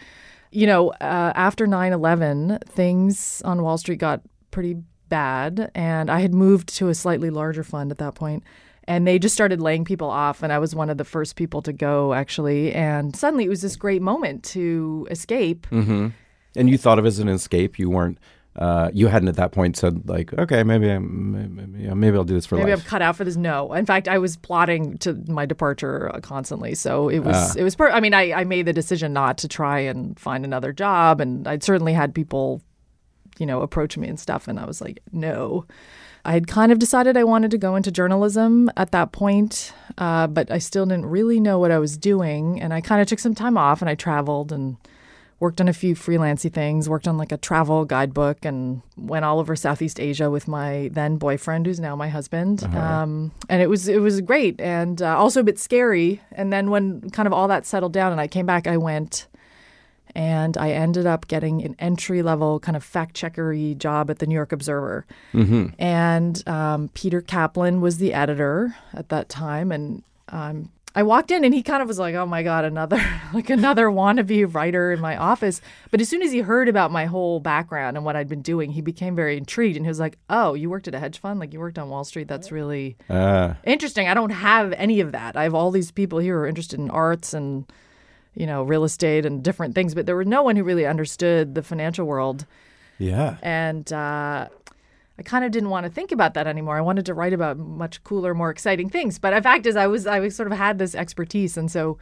you 0.53 0.67
know, 0.67 0.91
uh, 0.91 1.33
after 1.35 1.67
9 1.67 1.93
11, 1.93 2.59
things 2.67 3.43
on 3.45 3.63
Wall 3.63 3.79
Street 3.79 3.99
got 3.99 4.21
pretty 4.51 4.77
bad. 5.09 5.71
And 5.75 6.11
I 6.11 6.21
had 6.21 6.33
moved 6.33 6.75
to 6.77 6.89
a 6.89 6.95
slightly 6.95 7.31
larger 7.31 7.65
fund 7.65 7.91
at 7.91 7.99
that 7.99 8.15
point, 8.15 8.45
And 8.85 9.07
they 9.07 9.19
just 9.19 9.35
started 9.35 9.61
laying 9.61 9.85
people 9.85 10.11
off. 10.11 10.43
And 10.43 10.53
I 10.53 10.59
was 10.59 10.75
one 10.75 10.91
of 10.91 10.99
the 10.99 11.05
first 11.05 11.37
people 11.37 11.63
to 11.63 11.73
go, 11.73 12.15
actually. 12.15 12.73
And 12.73 13.15
suddenly 13.15 13.45
it 13.45 13.49
was 13.49 13.63
this 13.63 13.77
great 13.77 14.03
moment 14.03 14.43
to 14.45 15.07
escape. 15.11 15.67
Mm-hmm. 15.71 16.09
And 16.57 16.71
you 16.71 16.79
thought 16.79 16.99
of 16.99 17.05
it 17.05 17.09
as 17.09 17.19
an 17.19 17.29
escape. 17.29 17.79
You 17.79 17.91
weren't. 17.91 18.19
Uh, 18.55 18.91
you 18.93 19.07
hadn't 19.07 19.29
at 19.29 19.37
that 19.37 19.51
point 19.51 19.79
said 19.79 20.07
like, 20.07 20.33
okay, 20.35 20.63
maybe 20.63 20.91
I'm, 20.91 21.55
maybe, 21.55 21.85
yeah, 21.85 21.95
maybe 21.95 22.19
I'll 22.19 22.25
do 22.25 22.35
this 22.35 22.45
for 22.45 22.57
Maybe 22.57 22.71
life. 22.71 22.81
I'm 22.81 22.85
cut 22.85 23.01
out 23.01 23.17
for 23.17 23.25
this. 23.25 23.37
No, 23.37 23.73
in 23.73 23.87
fact, 23.87 24.09
I 24.09 24.19
was 24.19 24.37
plotting 24.37 24.99
to 24.99 25.15
my 25.27 25.47
departure 25.47 26.15
uh, 26.15 26.21
constantly. 26.21 26.75
So 26.75 27.09
it 27.09 27.21
was, 27.21 27.57
it 27.57 27.63
was. 27.63 27.75
Per- 27.75 27.91
I 27.91 28.01
mean, 28.01 28.13
I, 28.13 28.33
I 28.33 28.45
made 28.45 28.67
the 28.67 28.75
decision 28.75 29.15
not 29.15 29.39
to 29.39 29.49
try 29.49 29.79
and 29.79 30.19
find 30.21 30.45
another 30.45 30.73
job, 30.73 31.21
and 31.21 31.49
I'd 31.49 31.63
certainly 31.63 31.95
had 31.95 32.15
people, 32.15 32.61
you 33.39 33.47
know, 33.47 33.63
approach 33.63 33.97
me 33.97 34.07
and 34.07 34.21
stuff, 34.21 34.49
and 34.49 34.61
I 34.61 34.67
was 34.67 34.83
like, 34.83 35.01
no. 35.13 35.65
I 36.25 36.35
had 36.35 36.47
kind 36.47 36.71
of 36.71 36.79
decided 36.79 37.17
I 37.17 37.25
wanted 37.25 37.51
to 37.53 37.59
go 37.59 37.75
into 37.75 37.91
journalism 37.91 38.71
at 38.77 38.93
that 38.93 39.13
point, 39.13 39.73
uh, 39.99 40.27
but 40.27 40.51
I 40.51 40.59
still 40.59 40.85
didn't 40.87 41.07
really 41.07 41.41
know 41.41 41.59
what 41.59 41.73
I 41.73 41.79
was 41.79 41.97
doing, 41.97 42.61
and 42.61 42.75
I 42.75 42.81
kind 42.83 43.01
of 43.01 43.09
took 43.09 43.19
some 43.19 43.35
time 43.35 43.57
off, 43.57 43.81
and 43.81 43.89
I 43.89 43.95
traveled 43.95 44.53
and 44.53 44.77
worked 45.43 45.61
on 45.61 45.67
a 45.67 45.73
few 45.73 45.97
freelancy 45.97 46.51
things, 46.51 46.89
worked 46.89 47.09
on 47.09 47.19
like 47.19 47.33
a 47.33 47.37
travel 47.37 47.85
guidebook, 47.85 48.45
and 48.45 48.81
went 48.97 49.25
all 49.25 49.41
over 49.41 49.57
Southeast 49.57 49.99
Asia 49.99 50.31
with 50.31 50.47
my 50.47 50.89
then 50.93 51.17
boyfriend, 51.17 51.67
who's 51.67 51.81
now 51.81 51.97
my 51.97 52.09
husband. 52.09 52.63
Um, 52.77 53.33
and 53.49 53.61
it 53.61 53.69
was 53.69 53.89
it 53.89 54.01
was 54.01 54.21
great 54.21 54.61
and 54.61 55.03
uh, 55.03 55.19
also 55.19 55.41
a 55.41 55.43
bit 55.43 55.59
scary. 55.59 56.21
And 56.31 56.53
then 56.53 56.71
when 56.71 57.11
kind 57.11 57.27
of 57.27 57.33
all 57.33 57.49
that 57.49 57.67
settled 57.67 57.93
down 57.93 58.13
and 58.13 58.21
I 58.21 58.29
came 58.29 58.47
back, 58.47 58.69
I 58.69 58.77
went 58.77 59.27
and 60.15 60.57
I 60.57 60.71
ended 60.71 61.07
up 61.07 61.27
getting 61.27 61.65
an 61.65 61.75
entry 61.81 62.23
level 62.23 62.61
kind 62.61 62.77
of 62.77 62.85
fact 62.85 63.17
checkery 63.17 63.75
job 63.75 64.11
at 64.11 64.21
the 64.21 64.27
New 64.27 64.37
York 64.37 64.53
Observer. 64.53 65.07
And 65.79 66.49
um, 66.49 66.89
Peter 66.95 67.21
Kaplan 67.21 67.81
was 67.81 67.99
the 67.99 68.15
editor 68.15 68.77
at 68.95 69.09
that 69.09 69.29
time, 69.29 69.73
and 69.73 70.05
um, 70.29 70.71
I 70.95 71.03
walked 71.03 71.31
in 71.31 71.43
and 71.45 71.55
he 71.55 71.63
kind 71.63 71.81
of 71.83 71.89
was 71.89 71.99
like, 71.99 72.15
"Oh 72.15 72.27
my 72.27 72.43
god, 72.43 72.65
another 72.65 73.03
like 73.33 73.49
another 73.51 73.87
wannabe 73.87 74.53
writer 74.55 74.93
in 74.93 75.01
my 75.01 75.17
office." 75.17 75.61
But 75.91 76.01
as 76.01 76.09
soon 76.09 76.23
as 76.23 76.33
he 76.33 76.41
heard 76.41 76.69
about 76.69 76.91
my 76.91 77.07
whole 77.07 77.41
background 77.41 77.97
and 77.97 78.05
what 78.05 78.15
I'd 78.17 78.29
been 78.29 78.43
doing, 78.43 78.73
he 78.73 78.81
became 78.83 79.17
very 79.17 79.37
intrigued 79.39 79.77
and 79.77 79.87
he 79.87 79.89
was 79.89 80.01
like, 80.01 80.19
"Oh, 80.29 80.55
you 80.55 80.69
worked 80.69 80.89
at 80.89 80.95
a 80.95 80.99
hedge 80.99 81.19
fund? 81.19 81.41
Like 81.41 81.53
you 81.53 81.61
worked 81.61 81.79
on 81.79 81.89
Wall 81.89 82.05
Street? 82.05 82.29
That's 82.29 82.53
really 82.53 82.97
Uh, 83.09 83.55
interesting. 83.65 84.07
I 84.09 84.15
don't 84.15 84.31
have 84.31 84.73
any 84.75 85.01
of 85.01 85.13
that. 85.13 85.37
I 85.37 85.45
have 85.45 85.55
all 85.55 85.71
these 85.71 85.91
people 85.91 86.19
here 86.19 86.37
who 86.37 86.43
are 86.45 86.47
interested 86.47 86.79
in 86.79 86.91
arts 86.91 87.33
and 87.33 87.65
you 88.35 88.47
know 88.47 88.63
real 88.63 88.85
estate 88.85 89.25
and 89.25 89.43
different 89.43 89.75
things, 89.75 89.95
but 89.95 90.05
there 90.07 90.17
was 90.17 90.27
no 90.27 90.43
one 90.43 90.57
who 90.57 90.65
really 90.65 90.87
understood 90.87 91.55
the 91.55 91.63
financial 91.63 92.07
world." 92.07 92.45
yeah. 92.99 93.37
and 93.43 93.93
uh, 93.93 94.49
I 95.19 95.23
kind 95.23 95.45
of 95.45 95.51
didn't 95.51 95.69
want 95.71 95.85
to 95.85 95.91
think 95.91 96.11
about 96.11 96.35
that 96.35 96.47
anymore. 96.47 96.77
I 96.77 96.81
wanted 96.81 97.07
to 97.07 97.15
write 97.15 97.33
about 97.33 97.59
much 97.59 98.03
cooler, 98.03 98.35
more 98.35 98.51
exciting 98.51 98.89
things. 98.89 99.19
But 99.19 99.35
the 99.35 99.43
fact 99.43 99.67
is, 99.67 99.77
I 99.77 99.87
was 99.87 100.07
I 100.07 100.21
was 100.21 100.35
sort 100.35 100.51
of 100.51 100.57
had 100.57 100.79
this 100.79 100.95
expertise, 100.95 101.57
and 101.57 101.71
so 101.71 101.99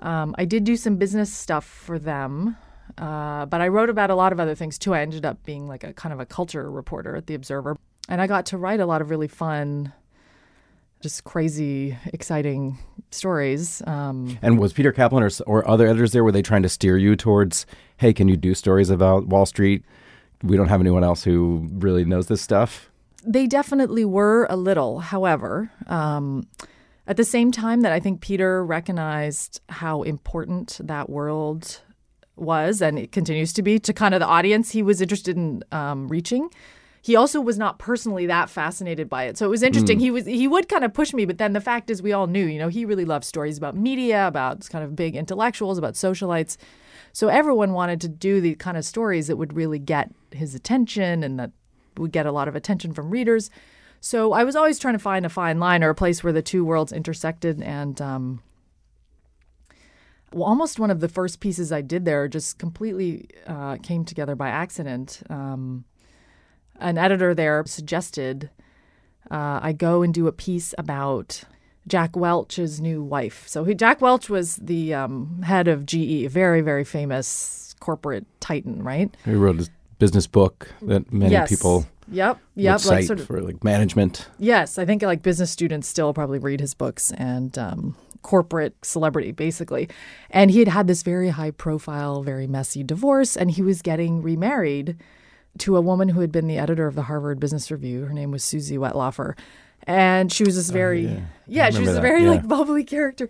um, 0.00 0.34
I 0.38 0.44
did 0.44 0.64
do 0.64 0.76
some 0.76 0.96
business 0.96 1.32
stuff 1.32 1.64
for 1.64 1.98
them. 1.98 2.56
Uh, 2.96 3.46
but 3.46 3.60
I 3.60 3.68
wrote 3.68 3.90
about 3.90 4.10
a 4.10 4.14
lot 4.14 4.32
of 4.32 4.40
other 4.40 4.54
things 4.54 4.78
too. 4.78 4.94
I 4.94 5.00
ended 5.00 5.26
up 5.26 5.42
being 5.44 5.66
like 5.66 5.84
a 5.84 5.92
kind 5.92 6.12
of 6.12 6.20
a 6.20 6.26
culture 6.26 6.70
reporter 6.70 7.16
at 7.16 7.26
the 7.26 7.34
Observer, 7.34 7.76
and 8.08 8.20
I 8.20 8.26
got 8.26 8.46
to 8.46 8.58
write 8.58 8.80
a 8.80 8.86
lot 8.86 9.02
of 9.02 9.10
really 9.10 9.28
fun, 9.28 9.92
just 11.00 11.24
crazy, 11.24 11.98
exciting 12.12 12.78
stories. 13.10 13.82
Um, 13.86 14.38
And 14.40 14.58
was 14.58 14.72
Peter 14.72 14.92
Kaplan 14.92 15.24
or, 15.24 15.30
or 15.46 15.68
other 15.68 15.88
editors 15.88 16.12
there? 16.12 16.22
Were 16.22 16.32
they 16.32 16.42
trying 16.42 16.62
to 16.62 16.68
steer 16.68 16.96
you 16.96 17.16
towards, 17.16 17.66
hey, 17.96 18.12
can 18.12 18.28
you 18.28 18.36
do 18.36 18.54
stories 18.54 18.88
about 18.88 19.26
Wall 19.26 19.46
Street? 19.46 19.84
We 20.46 20.56
don't 20.56 20.68
have 20.68 20.80
anyone 20.80 21.04
else 21.04 21.24
who 21.24 21.68
really 21.72 22.04
knows 22.04 22.26
this 22.26 22.40
stuff. 22.40 22.90
They 23.24 23.46
definitely 23.46 24.04
were 24.04 24.46
a 24.48 24.56
little. 24.56 25.00
However, 25.00 25.70
um, 25.88 26.46
at 27.06 27.16
the 27.16 27.24
same 27.24 27.52
time 27.52 27.82
that 27.82 27.92
I 27.92 28.00
think 28.00 28.20
Peter 28.20 28.64
recognized 28.64 29.60
how 29.68 30.02
important 30.02 30.78
that 30.82 31.08
world 31.08 31.80
was 32.36 32.82
and 32.82 32.98
it 32.98 33.12
continues 33.12 33.52
to 33.54 33.62
be 33.62 33.78
to 33.78 33.92
kind 33.92 34.14
of 34.14 34.20
the 34.20 34.26
audience 34.26 34.70
he 34.70 34.82
was 34.82 35.00
interested 35.00 35.36
in 35.36 35.62
um, 35.72 36.08
reaching. 36.08 36.50
He 37.00 37.14
also 37.14 37.40
was 37.40 37.56
not 37.56 37.78
personally 37.78 38.26
that 38.26 38.50
fascinated 38.50 39.08
by 39.08 39.24
it, 39.24 39.38
so 39.38 39.46
it 39.46 39.48
was 39.48 39.62
interesting. 39.62 40.00
He 40.00 40.10
was 40.10 40.26
he 40.26 40.48
would 40.48 40.68
kind 40.68 40.82
of 40.82 40.92
push 40.92 41.12
me, 41.12 41.24
but 41.24 41.38
then 41.38 41.52
the 41.52 41.60
fact 41.60 41.88
is, 41.88 42.02
we 42.02 42.12
all 42.12 42.26
knew, 42.26 42.44
you 42.44 42.58
know, 42.58 42.66
he 42.66 42.84
really 42.84 43.04
loved 43.04 43.24
stories 43.24 43.56
about 43.56 43.76
media, 43.76 44.26
about 44.26 44.68
kind 44.70 44.84
of 44.84 44.96
big 44.96 45.14
intellectuals, 45.14 45.78
about 45.78 45.94
socialites. 45.94 46.56
So 47.16 47.28
everyone 47.28 47.72
wanted 47.72 48.02
to 48.02 48.08
do 48.08 48.42
the 48.42 48.56
kind 48.56 48.76
of 48.76 48.84
stories 48.84 49.28
that 49.28 49.38
would 49.38 49.56
really 49.56 49.78
get 49.78 50.12
his 50.32 50.54
attention 50.54 51.24
and 51.24 51.40
that 51.40 51.50
would 51.96 52.12
get 52.12 52.26
a 52.26 52.30
lot 52.30 52.46
of 52.46 52.54
attention 52.54 52.92
from 52.92 53.08
readers. 53.08 53.48
So 54.02 54.34
I 54.34 54.44
was 54.44 54.54
always 54.54 54.78
trying 54.78 54.96
to 54.96 54.98
find 54.98 55.24
a 55.24 55.30
fine 55.30 55.58
line 55.58 55.82
or 55.82 55.88
a 55.88 55.94
place 55.94 56.22
where 56.22 56.34
the 56.34 56.42
two 56.42 56.62
worlds 56.62 56.92
intersected. 56.92 57.62
And 57.62 58.02
um, 58.02 58.42
well, 60.34 60.46
almost 60.46 60.78
one 60.78 60.90
of 60.90 61.00
the 61.00 61.08
first 61.08 61.40
pieces 61.40 61.72
I 61.72 61.80
did 61.80 62.04
there 62.04 62.28
just 62.28 62.58
completely 62.58 63.30
uh, 63.46 63.76
came 63.76 64.04
together 64.04 64.36
by 64.36 64.50
accident. 64.50 65.22
Um, 65.30 65.86
an 66.80 66.98
editor 66.98 67.34
there 67.34 67.64
suggested 67.64 68.50
uh, 69.30 69.60
I 69.62 69.72
go 69.72 70.02
and 70.02 70.12
do 70.12 70.26
a 70.26 70.32
piece 70.32 70.74
about 70.76 71.44
Jack 71.86 72.16
Welch's 72.16 72.80
new 72.80 73.02
wife. 73.02 73.46
So 73.46 73.64
he, 73.64 73.74
Jack 73.74 74.00
Welch 74.00 74.28
was 74.28 74.56
the 74.56 74.94
um, 74.94 75.42
head 75.42 75.68
of 75.68 75.86
GE, 75.86 76.24
a 76.24 76.26
very, 76.28 76.60
very 76.60 76.84
famous 76.84 77.74
corporate 77.80 78.26
titan, 78.40 78.82
right? 78.82 79.14
He 79.24 79.34
wrote 79.34 79.60
a 79.60 79.68
business 79.98 80.26
book 80.26 80.72
that 80.82 81.12
many 81.12 81.32
yes. 81.32 81.48
people 81.48 81.86
Yep. 82.10 82.38
Yep. 82.54 82.80
cite 82.80 82.90
Like 82.90 83.04
sort 83.06 83.20
of 83.20 83.26
for 83.26 83.40
like 83.40 83.64
management. 83.64 84.28
Yes, 84.38 84.78
I 84.78 84.84
think 84.84 85.02
like 85.02 85.22
business 85.22 85.50
students 85.50 85.88
still 85.88 86.14
probably 86.14 86.38
read 86.38 86.60
his 86.60 86.74
books 86.74 87.12
and 87.12 87.56
um, 87.58 87.96
corporate 88.22 88.74
celebrity, 88.84 89.32
basically. 89.32 89.88
And 90.30 90.50
he 90.50 90.60
had 90.60 90.68
had 90.68 90.86
this 90.86 91.02
very 91.02 91.30
high 91.30 91.50
profile, 91.50 92.22
very 92.22 92.46
messy 92.46 92.82
divorce, 92.82 93.36
and 93.36 93.50
he 93.50 93.62
was 93.62 93.82
getting 93.82 94.22
remarried 94.22 94.96
to 95.58 95.76
a 95.76 95.80
woman 95.80 96.10
who 96.10 96.20
had 96.20 96.30
been 96.30 96.46
the 96.46 96.58
editor 96.58 96.86
of 96.86 96.94
the 96.94 97.02
Harvard 97.02 97.40
Business 97.40 97.70
Review. 97.70 98.04
Her 98.04 98.12
name 98.12 98.30
was 98.30 98.44
Suzy 98.44 98.76
Wetlaufer. 98.76 99.36
And 99.86 100.32
she 100.32 100.44
was 100.44 100.56
this 100.56 100.70
very, 100.70 101.06
yeah. 101.06 101.20
yeah, 101.46 101.70
she 101.70 101.78
was 101.80 101.88
remember 101.88 102.06
a 102.06 102.10
very 102.10 102.24
yeah. 102.24 102.30
like 102.30 102.48
bubbly 102.48 102.84
character. 102.84 103.28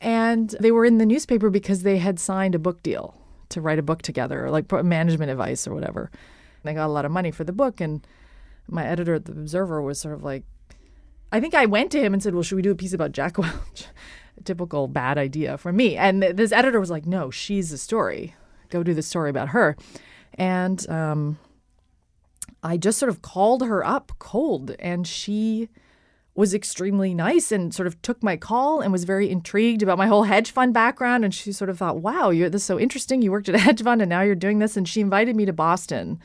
And 0.00 0.50
they 0.60 0.70
were 0.70 0.84
in 0.84 0.98
the 0.98 1.06
newspaper 1.06 1.50
because 1.50 1.82
they 1.82 1.98
had 1.98 2.20
signed 2.20 2.54
a 2.54 2.58
book 2.58 2.82
deal 2.82 3.14
to 3.48 3.60
write 3.60 3.78
a 3.78 3.82
book 3.82 4.02
together, 4.02 4.44
or 4.44 4.50
like 4.50 4.70
management 4.84 5.30
advice 5.30 5.66
or 5.66 5.74
whatever. 5.74 6.10
They 6.62 6.74
got 6.74 6.86
a 6.86 6.92
lot 6.92 7.04
of 7.04 7.12
money 7.12 7.30
for 7.30 7.44
the 7.44 7.52
book, 7.52 7.80
and 7.80 8.06
my 8.68 8.84
editor 8.84 9.14
at 9.14 9.24
the 9.24 9.32
Observer 9.32 9.80
was 9.80 10.00
sort 10.00 10.14
of 10.14 10.24
like, 10.24 10.44
I 11.32 11.40
think 11.40 11.54
I 11.54 11.66
went 11.66 11.90
to 11.92 12.00
him 12.00 12.12
and 12.12 12.22
said, 12.22 12.34
"Well, 12.34 12.42
should 12.42 12.56
we 12.56 12.62
do 12.62 12.70
a 12.70 12.76
piece 12.76 12.92
about 12.92 13.12
Jack 13.12 13.38
Welch?" 13.38 13.86
typical 14.44 14.86
bad 14.86 15.16
idea 15.16 15.56
for 15.56 15.72
me. 15.72 15.96
And 15.96 16.22
th- 16.22 16.36
this 16.36 16.52
editor 16.52 16.80
was 16.80 16.90
like, 16.90 17.06
"No, 17.06 17.30
she's 17.30 17.70
the 17.70 17.78
story. 17.78 18.34
Go 18.68 18.82
do 18.82 18.94
the 18.94 19.02
story 19.02 19.30
about 19.30 19.48
her." 19.48 19.76
And 20.34 20.88
um, 20.90 21.38
I 22.62 22.76
just 22.76 22.98
sort 22.98 23.10
of 23.10 23.22
called 23.22 23.62
her 23.62 23.84
up 23.84 24.12
cold, 24.18 24.74
and 24.78 25.06
she 25.06 25.68
was 26.36 26.52
extremely 26.52 27.14
nice 27.14 27.50
and 27.50 27.74
sort 27.74 27.86
of 27.86 28.00
took 28.02 28.22
my 28.22 28.36
call 28.36 28.80
and 28.80 28.92
was 28.92 29.04
very 29.04 29.30
intrigued 29.30 29.82
about 29.82 29.96
my 29.96 30.06
whole 30.06 30.24
hedge 30.24 30.50
fund 30.50 30.74
background. 30.74 31.24
And 31.24 31.34
she 31.34 31.50
sort 31.50 31.70
of 31.70 31.78
thought, 31.78 31.98
wow, 31.98 32.28
you're 32.30 32.50
this 32.50 32.62
is 32.62 32.66
so 32.66 32.78
interesting. 32.78 33.22
You 33.22 33.32
worked 33.32 33.48
at 33.48 33.54
a 33.54 33.58
hedge 33.58 33.82
fund 33.82 34.02
and 34.02 34.10
now 34.10 34.20
you're 34.20 34.34
doing 34.34 34.58
this. 34.58 34.76
And 34.76 34.86
she 34.86 35.00
invited 35.00 35.34
me 35.34 35.46
to 35.46 35.52
Boston 35.52 36.20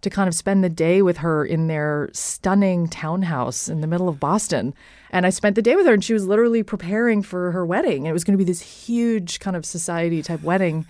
to 0.00 0.10
kind 0.10 0.28
of 0.28 0.34
spend 0.34 0.62
the 0.62 0.68
day 0.68 1.02
with 1.02 1.18
her 1.18 1.44
in 1.44 1.66
their 1.66 2.08
stunning 2.12 2.88
townhouse 2.88 3.68
in 3.68 3.80
the 3.80 3.88
middle 3.88 4.08
of 4.08 4.20
Boston. 4.20 4.74
And 5.10 5.26
I 5.26 5.30
spent 5.30 5.56
the 5.56 5.62
day 5.62 5.74
with 5.74 5.86
her 5.86 5.94
and 5.94 6.04
she 6.04 6.12
was 6.12 6.26
literally 6.26 6.62
preparing 6.62 7.22
for 7.22 7.50
her 7.50 7.66
wedding. 7.66 8.06
It 8.06 8.12
was 8.12 8.24
going 8.24 8.38
to 8.38 8.44
be 8.44 8.48
this 8.48 8.60
huge 8.60 9.40
kind 9.40 9.56
of 9.56 9.66
society 9.66 10.22
type 10.22 10.42
wedding 10.42 10.86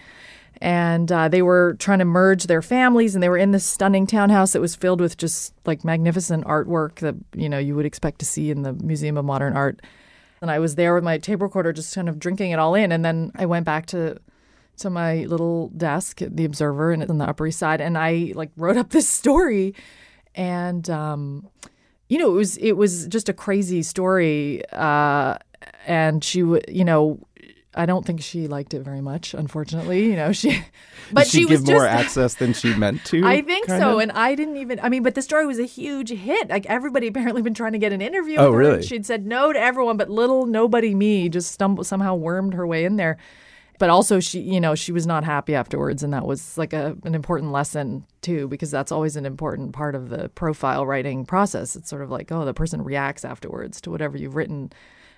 and 0.61 1.11
uh, 1.13 1.29
they 1.29 1.43
were 1.43 1.77
trying 1.79 2.01
to 2.01 2.05
merge 2.05 2.45
their 2.45 2.63
families 2.63 3.15
and 3.15 3.23
they 3.23 3.29
were 3.29 3.39
in 3.39 3.53
this 3.53 3.65
stunning 3.65 4.07
townhouse 4.07 4.53
that 4.53 4.61
was 4.61 4.75
filled 4.75 5.01
with 5.01 5.17
just 5.17 5.55
like 5.65 5.85
magnificent 5.85 6.45
artwork 6.45 6.97
that 6.97 7.15
you 7.35 7.49
know 7.49 7.59
you 7.59 7.77
would 7.77 7.87
expect 7.87 8.19
to 8.19 8.27
see 8.27 8.51
in 8.51 8.63
the 8.63 8.73
museum 8.73 9.17
of 9.17 9.25
modern 9.25 9.57
art. 9.57 9.81
And 10.41 10.51
i 10.51 10.59
was 10.59 10.77
there 10.77 10.95
with 10.95 11.05
my 11.05 11.19
tape 11.19 11.41
recorder 11.43 11.73
just 11.73 11.95
kind 11.95 12.09
of 12.09 12.19
drinking 12.19 12.51
it 12.53 12.59
all 12.59 12.75
in 12.75 12.93
and 12.93 13.05
then 13.05 13.33
i 13.35 13.47
went 13.47 13.67
back 13.67 13.87
to 13.87 14.19
to 14.79 14.91
my 14.91 15.25
little 15.25 15.69
desk 15.71 16.23
at 16.23 16.37
the 16.37 16.45
observer 16.45 16.93
and 16.93 17.03
on 17.09 17.19
the 17.19 17.29
upper 17.29 17.47
east 17.47 17.59
side 17.59 17.81
and 17.81 17.99
i 17.99 18.33
like 18.35 18.51
wrote 18.57 18.77
up 18.77 18.91
this 18.91 19.09
story. 19.09 19.75
And 20.35 20.89
um 20.91 21.49
you 22.09 22.19
know 22.19 22.31
it 22.31 22.35
was 22.37 22.57
it 22.59 22.73
was 22.73 23.07
just 23.09 23.29
a 23.29 23.33
crazy 23.33 23.83
story 23.83 24.63
uh 24.73 25.37
and 25.87 26.23
she 26.23 26.41
you 26.41 26.85
know 26.85 27.19
I 27.75 27.85
don't 27.87 28.05
think 28.05 28.23
she 28.23 28.49
liked 28.49 28.73
it 28.73 28.81
very 28.81 29.03
much, 29.03 29.35
unfortunately. 29.35 30.07
You 30.07 30.17
know, 30.17 30.33
she, 30.33 30.65
but 31.13 31.25
Did 31.25 31.31
she, 31.31 31.39
she, 31.39 31.45
was 31.45 31.61
give 31.61 31.69
just, 31.69 31.73
more 31.73 31.87
access 31.87 32.35
than 32.35 32.55
she 32.55 32.75
meant 32.75 33.05
to. 33.07 33.25
I 33.25 33.43
think 33.43 33.67
so, 33.67 33.95
of? 33.95 33.99
and 34.01 34.13
I 34.13 34.35
didn't 34.35 34.57
even. 34.57 34.81
I 34.81 34.89
mean, 34.89 35.03
but 35.03 35.15
the 35.15 35.23
story 35.23 35.47
was 35.47 35.59
a 35.59 35.65
huge 35.65 36.11
hit. 36.11 36.49
Like 36.49 36.67
everybody 36.67 37.07
apparently 37.07 37.43
been 37.43 37.55
trying 37.55 37.73
to 37.73 37.79
get 37.79 37.93
an 37.93 38.01
interview. 38.01 38.37
Oh, 38.39 38.47
with 38.47 38.53
her, 38.53 38.59
really? 38.59 38.83
She'd 38.83 39.05
said 39.05 39.27
no 39.27 39.53
to 39.53 39.61
everyone, 39.61 39.97
but 39.97 40.09
little 40.09 40.47
nobody 40.47 40.95
me 40.95 41.29
just 41.29 41.53
stumbled 41.53 41.87
somehow 41.87 42.15
wormed 42.15 42.55
her 42.55 42.67
way 42.67 42.85
in 42.85 42.97
there. 42.97 43.19
But 43.79 43.91
also, 43.91 44.19
she, 44.19 44.41
you 44.41 44.61
know, 44.61 44.75
she 44.75 44.91
was 44.91 45.07
not 45.07 45.23
happy 45.23 45.55
afterwards, 45.55 46.03
and 46.03 46.13
that 46.13 46.27
was 46.27 46.59
like 46.59 46.73
a 46.73 46.97
an 47.05 47.15
important 47.15 47.53
lesson 47.53 48.05
too, 48.23 48.49
because 48.49 48.71
that's 48.71 48.91
always 48.91 49.15
an 49.15 49.27
important 49.27 49.73
part 49.73 49.95
of 49.95 50.09
the 50.09 50.31
profile 50.31 50.85
writing 50.87 51.25
process. 51.27 51.77
It's 51.77 51.89
sort 51.89 52.03
of 52.03 52.11
like, 52.11 52.33
oh, 52.33 52.45
the 52.45 52.55
person 52.55 52.83
reacts 52.83 53.25
afterwards 53.25 53.81
to 53.83 53.91
whatever 53.91 54.17
you've 54.17 54.37
written. 54.37 54.73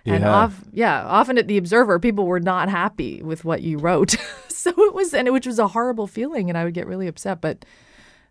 And 0.06 0.24
Yeah. 0.24 0.30
off, 0.34 0.64
yeah, 0.72 1.04
often 1.04 1.36
at 1.38 1.46
the 1.46 1.58
Observer, 1.58 1.98
people 1.98 2.26
were 2.26 2.40
not 2.40 2.68
happy 2.68 3.22
with 3.22 3.44
what 3.44 3.62
you 3.62 3.78
wrote. 3.78 4.16
so 4.48 4.70
it 4.70 4.94
was, 4.94 5.12
and 5.12 5.28
it, 5.28 5.32
which 5.32 5.46
was 5.46 5.58
a 5.58 5.68
horrible 5.68 6.06
feeling, 6.06 6.48
and 6.48 6.56
I 6.56 6.64
would 6.64 6.74
get 6.74 6.86
really 6.86 7.06
upset. 7.06 7.40
But, 7.40 7.64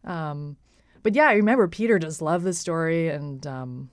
um, 0.04 0.58
but 1.04 1.14
yeah, 1.16 1.28
I 1.28 1.34
remember 1.34 1.68
Peter 1.68 2.00
just 2.00 2.22
loved 2.22 2.44
the 2.44 2.54
story, 2.54 3.10
and 3.10 3.46
um, 3.46 3.90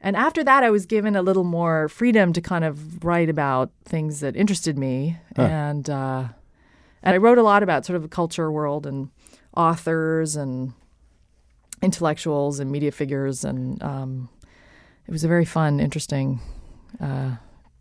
and 0.00 0.16
after 0.16 0.42
that, 0.44 0.64
I 0.64 0.70
was 0.70 0.86
given 0.86 1.14
a 1.16 1.22
little 1.22 1.44
more 1.44 1.88
freedom 1.88 2.32
to 2.32 2.40
kind 2.40 2.64
of 2.64 3.04
write 3.04 3.28
about 3.28 3.70
things 3.84 4.20
that 4.20 4.36
interested 4.36 4.78
me, 4.78 5.18
and 5.36 5.90
uh, 5.90 6.24
and 7.02 7.14
I 7.14 7.18
wrote 7.18 7.38
a 7.38 7.42
lot 7.42 7.62
about 7.62 7.84
sort 7.84 7.96
of 7.96 8.02
the 8.02 8.08
culture 8.08 8.50
world 8.50 8.86
and 8.86 9.10
authors 9.56 10.36
and 10.36 10.72
intellectuals 11.82 12.60
and 12.60 12.70
media 12.70 12.92
figures, 12.92 13.44
and 13.44 13.82
um, 13.82 14.28
it 15.06 15.10
was 15.10 15.24
a 15.24 15.28
very 15.28 15.44
fun, 15.44 15.80
interesting 15.80 16.40
uh, 17.00 17.36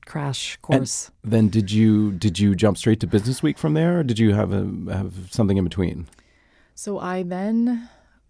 crash 0.06 0.58
course. 0.58 1.12
Then 1.24 1.50
did 1.50 1.72
you 1.72 2.12
did 2.12 2.40
you 2.40 2.56
jump 2.56 2.78
straight 2.78 3.00
to 3.02 3.08
Business 3.08 3.42
Week 3.42 3.58
from 3.58 3.74
there, 3.74 4.00
or 4.00 4.04
did 4.04 4.20
you 4.20 4.34
have 4.34 4.52
a 4.52 4.70
have 4.92 5.14
something 5.32 5.58
in 5.58 5.64
between? 5.64 6.08
So 6.76 7.00
I 7.00 7.24
then 7.24 7.90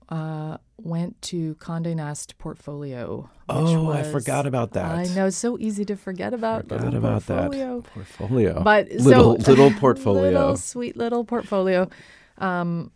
uh, 0.09 0.57
went 0.77 1.21
to 1.23 1.55
Condé 1.55 1.95
Nast 1.95 2.37
Portfolio. 2.37 3.29
which 3.47 3.57
Oh, 3.57 3.91
I 3.91 4.03
forgot 4.03 4.45
about 4.45 4.73
that. 4.73 4.91
I 4.91 5.05
know 5.15 5.27
it's 5.27 5.37
so 5.37 5.57
easy 5.57 5.85
to 5.85 5.95
forget 5.95 6.33
about. 6.33 6.67
Forgot 6.67 6.93
about 6.93 7.25
portfolio. 7.25 7.81
that 7.81 7.93
portfolio. 7.93 8.63
But 8.63 8.89
little 8.91 9.39
so, 9.39 9.51
little 9.51 9.71
portfolio. 9.79 10.31
little 10.31 10.57
sweet 10.57 10.97
little 10.97 11.23
portfolio. 11.23 11.89
Um, 12.37 12.91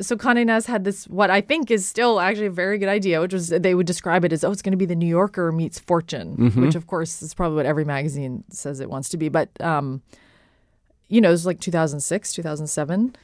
so 0.00 0.16
Condé 0.16 0.44
Nast 0.44 0.66
had 0.66 0.84
this 0.84 1.06
what 1.08 1.30
I 1.30 1.40
think 1.40 1.70
is 1.70 1.86
still 1.86 2.18
actually 2.20 2.46
a 2.46 2.50
very 2.50 2.78
good 2.78 2.88
idea, 2.88 3.20
which 3.20 3.32
was 3.32 3.48
they 3.48 3.74
would 3.74 3.86
describe 3.86 4.24
it 4.24 4.32
as 4.32 4.42
oh 4.44 4.50
it's 4.50 4.62
going 4.62 4.72
to 4.72 4.76
be 4.76 4.86
the 4.86 4.96
New 4.96 5.06
Yorker 5.08 5.52
meets 5.52 5.78
Fortune, 5.78 6.36
Mm-hmm. 6.36 6.62
which 6.62 6.74
of 6.74 6.86
course 6.86 7.22
is 7.22 7.34
probably 7.34 7.56
what 7.56 7.66
every 7.66 7.84
magazine 7.84 8.44
says 8.50 8.80
it 8.80 8.90
wants 8.90 9.08
to 9.10 9.16
be. 9.16 9.28
But 9.28 9.48
um, 9.60 10.02
you 11.08 11.20
know, 11.20 11.28
it 11.28 11.32
was 11.32 11.46
like 11.46 11.60
2006, 11.60 12.32
2007. 12.34 13.14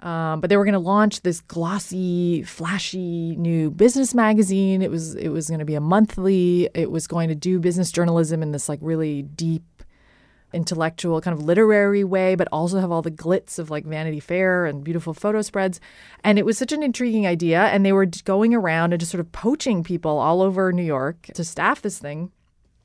Um, 0.00 0.40
but 0.40 0.50
they 0.50 0.56
were 0.56 0.64
going 0.64 0.72
to 0.72 0.80
launch 0.80 1.22
this 1.22 1.40
glossy, 1.40 2.42
flashy 2.42 3.36
new 3.36 3.70
business 3.70 4.14
magazine. 4.14 4.82
It 4.82 4.90
was 4.90 5.14
it 5.14 5.28
was 5.28 5.46
going 5.48 5.60
to 5.60 5.64
be 5.64 5.76
a 5.76 5.80
monthly. 5.80 6.68
It 6.74 6.90
was 6.90 7.06
going 7.06 7.28
to 7.28 7.36
do 7.36 7.60
business 7.60 7.92
journalism 7.92 8.42
in 8.42 8.50
this 8.50 8.68
like 8.68 8.80
really 8.82 9.22
deep, 9.22 9.62
intellectual, 10.52 11.20
kind 11.20 11.36
of 11.36 11.44
literary 11.44 12.04
way, 12.04 12.34
but 12.34 12.48
also 12.52 12.80
have 12.80 12.90
all 12.90 13.02
the 13.02 13.10
glitz 13.10 13.58
of 13.58 13.70
like 13.70 13.84
Vanity 13.84 14.20
Fair 14.20 14.66
and 14.66 14.84
beautiful 14.84 15.14
photo 15.14 15.42
spreads. 15.42 15.80
And 16.22 16.38
it 16.38 16.44
was 16.44 16.58
such 16.58 16.72
an 16.72 16.82
intriguing 16.82 17.26
idea. 17.26 17.62
And 17.64 17.84
they 17.84 17.92
were 17.92 18.06
going 18.24 18.54
around 18.54 18.92
and 18.92 19.00
just 19.00 19.12
sort 19.12 19.20
of 19.20 19.32
poaching 19.32 19.82
people 19.82 20.18
all 20.18 20.42
over 20.42 20.72
New 20.72 20.82
York 20.82 21.28
to 21.34 21.44
staff 21.44 21.82
this 21.82 21.98
thing 21.98 22.32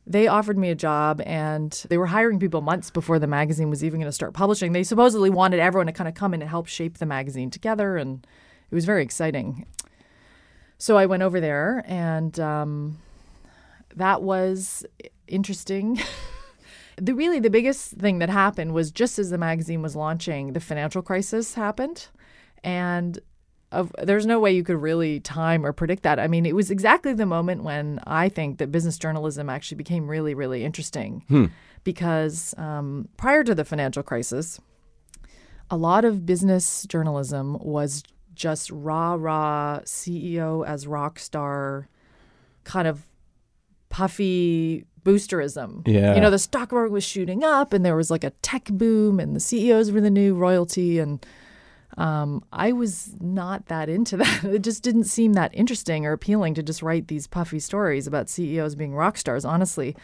they 0.09 0.27
offered 0.27 0.57
me 0.57 0.69
a 0.69 0.75
job 0.75 1.21
and 1.25 1.85
they 1.89 1.97
were 1.97 2.05
hiring 2.05 2.39
people 2.39 2.61
months 2.61 2.89
before 2.89 3.19
the 3.19 3.27
magazine 3.27 3.69
was 3.69 3.83
even 3.83 3.99
going 3.99 4.07
to 4.07 4.13
start 4.13 4.33
publishing. 4.33 4.71
They 4.71 4.83
supposedly 4.83 5.29
wanted 5.29 5.59
everyone 5.59 5.87
to 5.87 5.93
kind 5.93 6.07
of 6.07 6.15
come 6.15 6.33
in 6.33 6.41
and 6.41 6.49
help 6.49 6.67
shape 6.67 6.97
the 6.97 7.05
magazine 7.05 7.49
together, 7.49 7.97
and 7.97 8.25
it 8.71 8.75
was 8.75 8.85
very 8.85 9.03
exciting. 9.03 9.65
So 10.77 10.97
I 10.97 11.05
went 11.05 11.23
over 11.23 11.41
there, 11.41 11.83
and 11.85 12.39
um, 12.39 12.99
that 13.95 14.21
was 14.21 14.85
interesting. 15.27 15.99
the 16.97 17.13
really 17.13 17.39
the 17.39 17.49
biggest 17.49 17.91
thing 17.93 18.19
that 18.19 18.29
happened 18.29 18.73
was 18.73 18.91
just 18.91 19.19
as 19.19 19.29
the 19.29 19.37
magazine 19.37 19.81
was 19.81 19.95
launching, 19.95 20.53
the 20.53 20.59
financial 20.59 21.01
crisis 21.01 21.53
happened, 21.53 22.07
and 22.63 23.19
of, 23.71 23.93
there's 24.01 24.25
no 24.25 24.39
way 24.39 24.51
you 24.51 24.63
could 24.63 24.77
really 24.77 25.19
time 25.19 25.65
or 25.65 25.73
predict 25.73 26.03
that. 26.03 26.19
I 26.19 26.27
mean, 26.27 26.45
it 26.45 26.55
was 26.55 26.71
exactly 26.71 27.13
the 27.13 27.25
moment 27.25 27.63
when 27.63 27.99
I 28.07 28.29
think 28.29 28.57
that 28.59 28.71
business 28.71 28.97
journalism 28.97 29.49
actually 29.49 29.77
became 29.77 30.07
really, 30.07 30.33
really 30.33 30.63
interesting. 30.63 31.23
Because 31.83 32.55
um, 32.57 33.09
prior 33.17 33.43
to 33.43 33.53
the 33.53 33.65
financial 33.65 34.03
crisis, 34.03 34.59
a 35.69 35.77
lot 35.77 36.05
of 36.05 36.25
business 36.25 36.85
journalism 36.87 37.57
was 37.59 38.03
just 38.35 38.69
rah 38.71 39.15
rah 39.19 39.79
CEO 39.83 40.65
as 40.65 40.87
rock 40.87 41.19
star, 41.19 41.89
kind 42.63 42.87
of 42.87 43.07
puffy 43.89 44.85
boosterism. 45.07 45.87
Yeah. 45.87 46.15
You 46.15 46.21
know, 46.21 46.29
the 46.29 46.37
stock 46.39 46.71
market 46.73 46.91
was 46.91 47.05
shooting 47.05 47.43
up 47.43 47.71
and 47.71 47.85
there 47.85 47.95
was 47.95 48.11
like 48.11 48.25
a 48.25 48.31
tech 48.41 48.65
boom 48.65 49.19
and 49.19 49.35
the 49.35 49.39
CEOs 49.39 49.91
were 49.91 50.01
the 50.01 50.09
new 50.09 50.35
royalty. 50.35 50.99
And 50.99 51.25
um, 51.97 52.43
I 52.51 52.73
was 52.73 53.15
not 53.21 53.67
that 53.67 53.87
into 53.87 54.17
that. 54.21 54.43
It 54.43 54.63
just 54.63 54.83
didn't 54.83 55.05
seem 55.05 55.33
that 55.33 55.55
interesting 55.55 56.05
or 56.05 56.11
appealing 56.11 56.55
to 56.55 56.63
just 56.63 56.83
write 56.83 57.07
these 57.07 57.25
puffy 57.25 57.59
stories 57.59 58.05
about 58.05 58.29
CEOs 58.29 58.75
being 58.75 58.93
rock 58.93 59.17
stars, 59.17 59.45
honestly. 59.45 59.95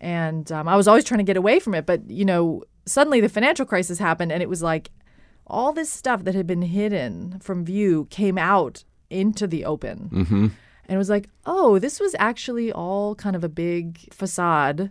And 0.00 0.50
um, 0.50 0.66
I 0.66 0.76
was 0.76 0.88
always 0.88 1.04
trying 1.04 1.18
to 1.18 1.24
get 1.24 1.36
away 1.36 1.60
from 1.60 1.74
it. 1.74 1.84
But, 1.84 2.08
you 2.10 2.24
know, 2.24 2.64
suddenly 2.86 3.20
the 3.20 3.28
financial 3.28 3.66
crisis 3.66 3.98
happened 3.98 4.32
and 4.32 4.42
it 4.42 4.48
was 4.48 4.62
like 4.62 4.90
all 5.46 5.72
this 5.72 5.90
stuff 5.90 6.24
that 6.24 6.34
had 6.34 6.46
been 6.46 6.62
hidden 6.62 7.38
from 7.40 7.64
view 7.64 8.06
came 8.08 8.38
out 8.38 8.84
into 9.10 9.46
the 9.46 9.66
open. 9.66 10.08
Mm-hmm. 10.12 10.46
And 10.90 10.96
it 10.96 10.98
was 10.98 11.08
like, 11.08 11.28
oh, 11.46 11.78
this 11.78 12.00
was 12.00 12.16
actually 12.18 12.72
all 12.72 13.14
kind 13.14 13.36
of 13.36 13.44
a 13.44 13.48
big 13.48 14.12
facade. 14.12 14.90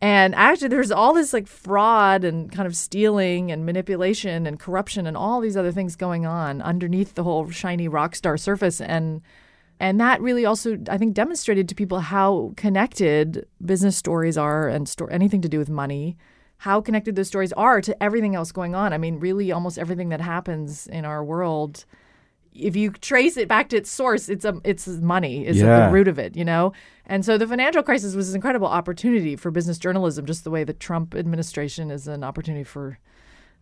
And 0.00 0.36
actually, 0.36 0.68
there's 0.68 0.92
all 0.92 1.14
this 1.14 1.32
like 1.32 1.48
fraud 1.48 2.22
and 2.22 2.50
kind 2.52 2.68
of 2.68 2.76
stealing 2.76 3.50
and 3.50 3.66
manipulation 3.66 4.46
and 4.46 4.60
corruption 4.60 5.04
and 5.04 5.16
all 5.16 5.40
these 5.40 5.56
other 5.56 5.72
things 5.72 5.96
going 5.96 6.24
on 6.26 6.62
underneath 6.62 7.14
the 7.14 7.24
whole 7.24 7.50
shiny 7.50 7.88
rock 7.88 8.14
star 8.14 8.36
surface. 8.36 8.80
And 8.80 9.20
and 9.80 9.98
that 10.00 10.20
really 10.20 10.46
also, 10.46 10.78
I 10.88 10.96
think, 10.96 11.12
demonstrated 11.12 11.68
to 11.68 11.74
people 11.74 11.98
how 11.98 12.52
connected 12.56 13.44
business 13.66 13.96
stories 13.96 14.38
are 14.38 14.68
and 14.68 14.88
sto- 14.88 15.06
anything 15.06 15.40
to 15.42 15.48
do 15.48 15.58
with 15.58 15.68
money, 15.68 16.16
how 16.58 16.80
connected 16.80 17.16
those 17.16 17.26
stories 17.26 17.52
are 17.54 17.80
to 17.80 18.00
everything 18.00 18.36
else 18.36 18.52
going 18.52 18.76
on. 18.76 18.92
I 18.92 18.98
mean, 18.98 19.18
really, 19.18 19.50
almost 19.50 19.76
everything 19.76 20.10
that 20.10 20.20
happens 20.20 20.86
in 20.86 21.04
our 21.04 21.24
world 21.24 21.84
if 22.54 22.76
you 22.76 22.90
trace 22.90 23.36
it 23.36 23.48
back 23.48 23.68
to 23.70 23.76
its 23.76 23.90
source, 23.90 24.28
it's 24.28 24.44
a 24.44 24.60
it's 24.64 24.86
money 24.86 25.46
is 25.46 25.62
at 25.62 25.86
the 25.86 25.92
root 25.92 26.08
of 26.08 26.18
it, 26.18 26.36
you 26.36 26.44
know. 26.44 26.72
And 27.06 27.24
so 27.24 27.36
the 27.38 27.46
financial 27.46 27.82
crisis 27.82 28.14
was 28.14 28.30
an 28.30 28.36
incredible 28.36 28.66
opportunity 28.68 29.36
for 29.36 29.50
business 29.50 29.78
journalism, 29.78 30.24
just 30.26 30.44
the 30.44 30.50
way 30.50 30.62
the 30.64 30.72
Trump 30.72 31.14
administration 31.14 31.90
is 31.90 32.06
an 32.08 32.22
opportunity 32.24 32.64
for 32.64 32.98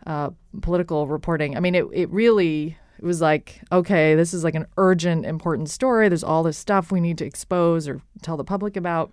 uh, 0.07 0.31
political 0.63 1.07
reporting. 1.07 1.57
I 1.57 1.61
mean, 1.61 1.75
it 1.75 1.87
it 1.93 2.11
really 2.11 2.77
it 2.99 3.05
was 3.05 3.21
like 3.21 3.61
okay, 3.73 4.15
this 4.15 4.35
is 4.35 4.45
like 4.45 4.55
an 4.55 4.67
urgent, 4.77 5.25
important 5.27 5.69
story. 5.71 6.09
There's 6.09 6.25
all 6.25 6.43
this 6.43 6.59
stuff 6.59 6.91
we 6.93 7.01
need 7.01 7.19
to 7.19 7.25
expose 7.25 7.89
or 7.89 8.01
tell 8.23 8.37
the 8.37 8.45
public 8.45 8.77
about. 8.77 9.13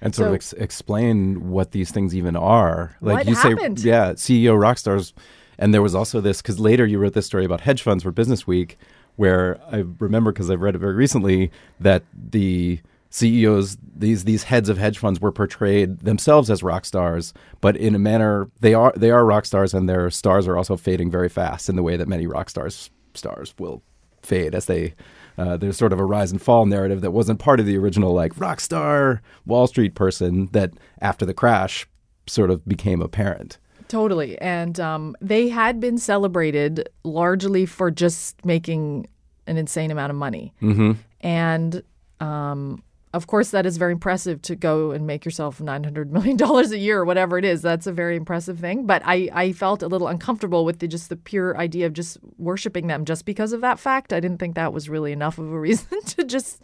and 0.00 0.14
sort 0.14 0.26
So- 0.26 0.28
of 0.30 0.34
ex- 0.34 0.52
explain 0.54 1.50
what 1.50 1.72
these 1.72 1.90
things 1.90 2.14
even 2.14 2.34
are. 2.36 2.96
Like 3.02 3.26
you 3.26 3.34
happened? 3.34 3.80
say, 3.80 3.88
yeah, 3.88 4.12
CEO 4.12 4.58
rock 4.58 4.78
stars, 4.78 5.12
and 5.60 5.74
there 5.74 5.82
was 5.82 5.94
also 5.94 6.20
this 6.20 6.42
because 6.42 6.58
later 6.58 6.86
you 6.86 6.98
wrote 6.98 7.12
this 7.12 7.26
story 7.26 7.44
about 7.44 7.60
hedge 7.60 7.82
funds 7.82 8.02
for 8.02 8.10
Business 8.10 8.46
Week, 8.46 8.78
where 9.16 9.60
I 9.70 9.84
remember 9.98 10.32
because 10.32 10.50
I've 10.50 10.62
read 10.62 10.74
it 10.74 10.78
very 10.78 10.94
recently 10.94 11.52
that 11.78 12.02
the 12.14 12.80
CEOs, 13.10 13.76
these 13.94 14.24
these 14.24 14.44
heads 14.44 14.68
of 14.70 14.78
hedge 14.78 14.98
funds, 14.98 15.20
were 15.20 15.30
portrayed 15.30 16.00
themselves 16.00 16.50
as 16.50 16.62
rock 16.62 16.86
stars, 16.86 17.34
but 17.60 17.76
in 17.76 17.94
a 17.94 17.98
manner 17.98 18.50
they 18.60 18.72
are 18.72 18.92
they 18.96 19.10
are 19.10 19.24
rock 19.24 19.44
stars, 19.44 19.74
and 19.74 19.88
their 19.88 20.10
stars 20.10 20.48
are 20.48 20.56
also 20.56 20.76
fading 20.76 21.10
very 21.10 21.28
fast 21.28 21.68
in 21.68 21.76
the 21.76 21.82
way 21.82 21.96
that 21.96 22.08
many 22.08 22.26
rock 22.26 22.48
stars 22.48 22.90
stars 23.12 23.54
will 23.58 23.82
fade 24.22 24.54
as 24.54 24.64
they 24.66 24.94
uh, 25.36 25.56
there's 25.56 25.76
sort 25.76 25.92
of 25.92 25.98
a 26.00 26.04
rise 26.04 26.30
and 26.32 26.40
fall 26.40 26.66
narrative 26.66 27.00
that 27.00 27.10
wasn't 27.12 27.38
part 27.38 27.60
of 27.60 27.66
the 27.66 27.76
original 27.76 28.12
like 28.14 28.38
rock 28.40 28.60
star 28.60 29.20
Wall 29.44 29.66
Street 29.66 29.94
person 29.94 30.48
that 30.52 30.72
after 31.00 31.26
the 31.26 31.34
crash 31.34 31.86
sort 32.26 32.50
of 32.50 32.66
became 32.66 33.02
apparent. 33.02 33.58
Totally. 33.90 34.40
And 34.40 34.78
um, 34.78 35.16
they 35.20 35.48
had 35.48 35.80
been 35.80 35.98
celebrated 35.98 36.88
largely 37.02 37.66
for 37.66 37.90
just 37.90 38.44
making 38.44 39.08
an 39.48 39.56
insane 39.56 39.90
amount 39.90 40.10
of 40.10 40.16
money. 40.16 40.54
Mm-hmm. 40.62 40.92
And 41.22 41.82
um, 42.20 42.84
of 43.12 43.26
course, 43.26 43.50
that 43.50 43.66
is 43.66 43.78
very 43.78 43.90
impressive 43.90 44.42
to 44.42 44.54
go 44.54 44.92
and 44.92 45.08
make 45.08 45.24
yourself 45.24 45.58
$900 45.58 46.10
million 46.10 46.40
a 46.72 46.76
year 46.76 47.00
or 47.00 47.04
whatever 47.04 47.36
it 47.36 47.44
is. 47.44 47.62
That's 47.62 47.88
a 47.88 47.92
very 47.92 48.14
impressive 48.14 48.60
thing. 48.60 48.86
But 48.86 49.02
I, 49.04 49.28
I 49.32 49.50
felt 49.50 49.82
a 49.82 49.88
little 49.88 50.06
uncomfortable 50.06 50.64
with 50.64 50.78
the, 50.78 50.86
just 50.86 51.08
the 51.08 51.16
pure 51.16 51.56
idea 51.56 51.86
of 51.86 51.92
just 51.92 52.18
worshiping 52.38 52.86
them 52.86 53.04
just 53.04 53.24
because 53.24 53.52
of 53.52 53.60
that 53.62 53.80
fact. 53.80 54.12
I 54.12 54.20
didn't 54.20 54.38
think 54.38 54.54
that 54.54 54.72
was 54.72 54.88
really 54.88 55.10
enough 55.10 55.36
of 55.38 55.50
a 55.50 55.58
reason 55.58 56.00
to 56.00 56.22
just 56.22 56.62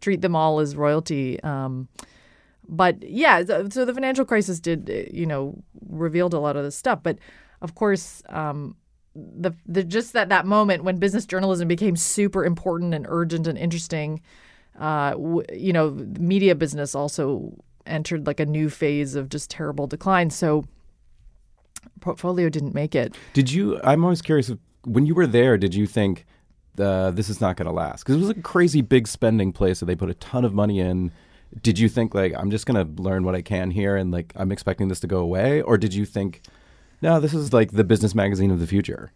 treat 0.00 0.20
them 0.20 0.36
all 0.36 0.60
as 0.60 0.76
royalty. 0.76 1.42
Um, 1.42 1.88
but 2.68 3.02
yeah, 3.02 3.42
so 3.44 3.84
the 3.84 3.94
financial 3.94 4.24
crisis 4.24 4.60
did, 4.60 4.90
uh, 4.90 5.10
you 5.12 5.26
know, 5.26 5.62
revealed 5.88 6.34
a 6.34 6.38
lot 6.38 6.56
of 6.56 6.64
this 6.64 6.76
stuff. 6.76 7.00
But 7.02 7.18
of 7.62 7.74
course, 7.74 8.22
um, 8.28 8.76
the 9.14 9.52
the 9.66 9.82
just 9.82 10.12
that 10.12 10.28
that 10.28 10.46
moment 10.46 10.84
when 10.84 10.96
business 10.96 11.26
journalism 11.26 11.66
became 11.66 11.96
super 11.96 12.44
important 12.44 12.94
and 12.94 13.06
urgent 13.08 13.46
and 13.46 13.58
interesting, 13.58 14.20
uh, 14.78 15.12
w- 15.12 15.44
you 15.52 15.72
know, 15.72 15.90
media 16.18 16.54
business 16.54 16.94
also 16.94 17.54
entered 17.86 18.26
like 18.26 18.38
a 18.38 18.46
new 18.46 18.68
phase 18.68 19.14
of 19.14 19.28
just 19.28 19.50
terrible 19.50 19.86
decline. 19.86 20.30
So 20.30 20.64
portfolio 22.00 22.48
didn't 22.48 22.74
make 22.74 22.94
it. 22.94 23.14
Did 23.32 23.50
you? 23.50 23.80
I'm 23.82 24.04
always 24.04 24.22
curious. 24.22 24.52
When 24.84 25.06
you 25.06 25.14
were 25.14 25.26
there, 25.26 25.58
did 25.58 25.74
you 25.74 25.86
think 25.86 26.26
uh, 26.78 27.10
this 27.10 27.28
is 27.28 27.40
not 27.40 27.56
going 27.56 27.66
to 27.66 27.72
last? 27.72 28.04
Because 28.04 28.16
it 28.16 28.20
was 28.20 28.30
a 28.30 28.34
crazy 28.34 28.82
big 28.82 29.08
spending 29.08 29.52
place 29.52 29.80
that 29.80 29.86
they 29.86 29.96
put 29.96 30.10
a 30.10 30.14
ton 30.14 30.44
of 30.44 30.52
money 30.52 30.80
in. 30.80 31.10
Did 31.62 31.78
you 31.78 31.88
think 31.88 32.14
like 32.14 32.34
I'm 32.36 32.50
just 32.50 32.66
going 32.66 32.76
to 32.96 33.02
learn 33.02 33.24
what 33.24 33.34
I 33.34 33.42
can 33.42 33.70
here 33.70 33.96
and 33.96 34.10
like 34.10 34.32
I'm 34.36 34.52
expecting 34.52 34.88
this 34.88 35.00
to 35.00 35.06
go 35.06 35.18
away, 35.18 35.62
or 35.62 35.78
did 35.78 35.94
you 35.94 36.04
think, 36.04 36.42
no, 37.00 37.20
this 37.20 37.34
is 37.34 37.52
like 37.52 37.72
the 37.72 37.84
business 37.84 38.14
magazine 38.14 38.50
of 38.50 38.60
the 38.60 38.66
future? 38.66 39.12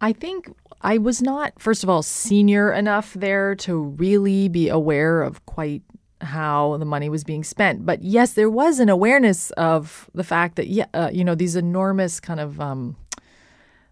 I 0.00 0.12
think 0.12 0.50
I 0.80 0.98
was 0.98 1.22
not, 1.22 1.52
first 1.60 1.84
of 1.84 1.88
all, 1.88 2.02
senior 2.02 2.72
enough 2.72 3.14
there 3.14 3.54
to 3.56 3.80
really 3.80 4.48
be 4.48 4.68
aware 4.68 5.22
of 5.22 5.44
quite 5.46 5.82
how 6.20 6.76
the 6.78 6.84
money 6.84 7.08
was 7.08 7.22
being 7.22 7.44
spent. 7.44 7.86
But 7.86 8.02
yes, 8.02 8.32
there 8.32 8.50
was 8.50 8.80
an 8.80 8.88
awareness 8.88 9.50
of 9.52 10.10
the 10.14 10.24
fact 10.24 10.56
that, 10.56 10.66
yeah, 10.66 10.86
uh, 10.92 11.10
you 11.12 11.24
know, 11.24 11.36
these 11.36 11.54
enormous 11.54 12.18
kind 12.18 12.40
of 12.40 12.60
um, 12.60 12.96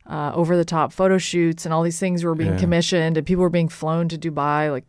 uh, 0.07 0.33
over 0.35 0.57
the 0.57 0.65
top 0.65 0.93
photo 0.93 1.19
shoots 1.19 1.65
and 1.65 1.73
all 1.73 1.83
these 1.85 2.01
things 2.01 2.25
were 2.25 2.35
being 2.35 2.55
Yeah. 2.55 2.59
commissioned 2.59 3.17
and 3.17 3.25
people 3.27 3.43
were 3.43 3.49
being 3.51 3.69
flown 3.69 4.09
to 4.09 4.19
Dubai, 4.19 4.71
like 4.73 4.85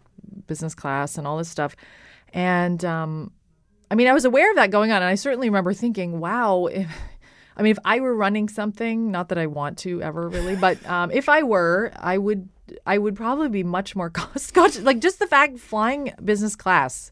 business 0.48 0.76
class 0.76 1.18
and 1.18 1.28
all 1.28 1.38
this 1.38 1.50
stuff. 1.50 1.76
And 2.34 2.84
um, 2.86 3.32
I 3.90 3.96
mean, 3.96 4.08
I 4.08 4.14
was 4.14 4.26
aware 4.26 4.50
of 4.50 4.56
that 4.56 4.72
going 4.72 4.92
on. 4.92 4.98
And 4.98 5.06
I 5.06 5.16
certainly 5.16 5.50
remember 5.50 5.74
thinking, 5.74 6.20
wow, 6.20 6.68
if, 6.68 6.88
I 7.58 7.64
mean, 7.64 7.72
if 7.72 7.80
I 7.84 8.00
were 8.00 8.16
running 8.16 8.48
something, 8.50 9.12
not 9.12 9.30
that 9.30 9.38
I 9.38 9.48
want 9.48 9.78
to 9.80 10.02
ever 10.02 10.30
really, 10.30 10.56
but 10.56 10.84
um, 10.90 11.12
if 11.12 11.30
I 11.30 11.44
were, 11.44 11.92
I 11.98 12.18
would, 12.18 12.50
I 12.86 12.98
would 12.98 13.16
probably 13.16 13.50
be 13.50 13.64
much 13.64 13.96
more 13.96 14.10
cost 14.10 14.54
conscious. 14.54 14.84
Like 14.84 15.00
just 15.00 15.20
the 15.20 15.28
fact 15.28 15.60
flying 15.60 16.14
business 16.24 16.56
class, 16.56 17.12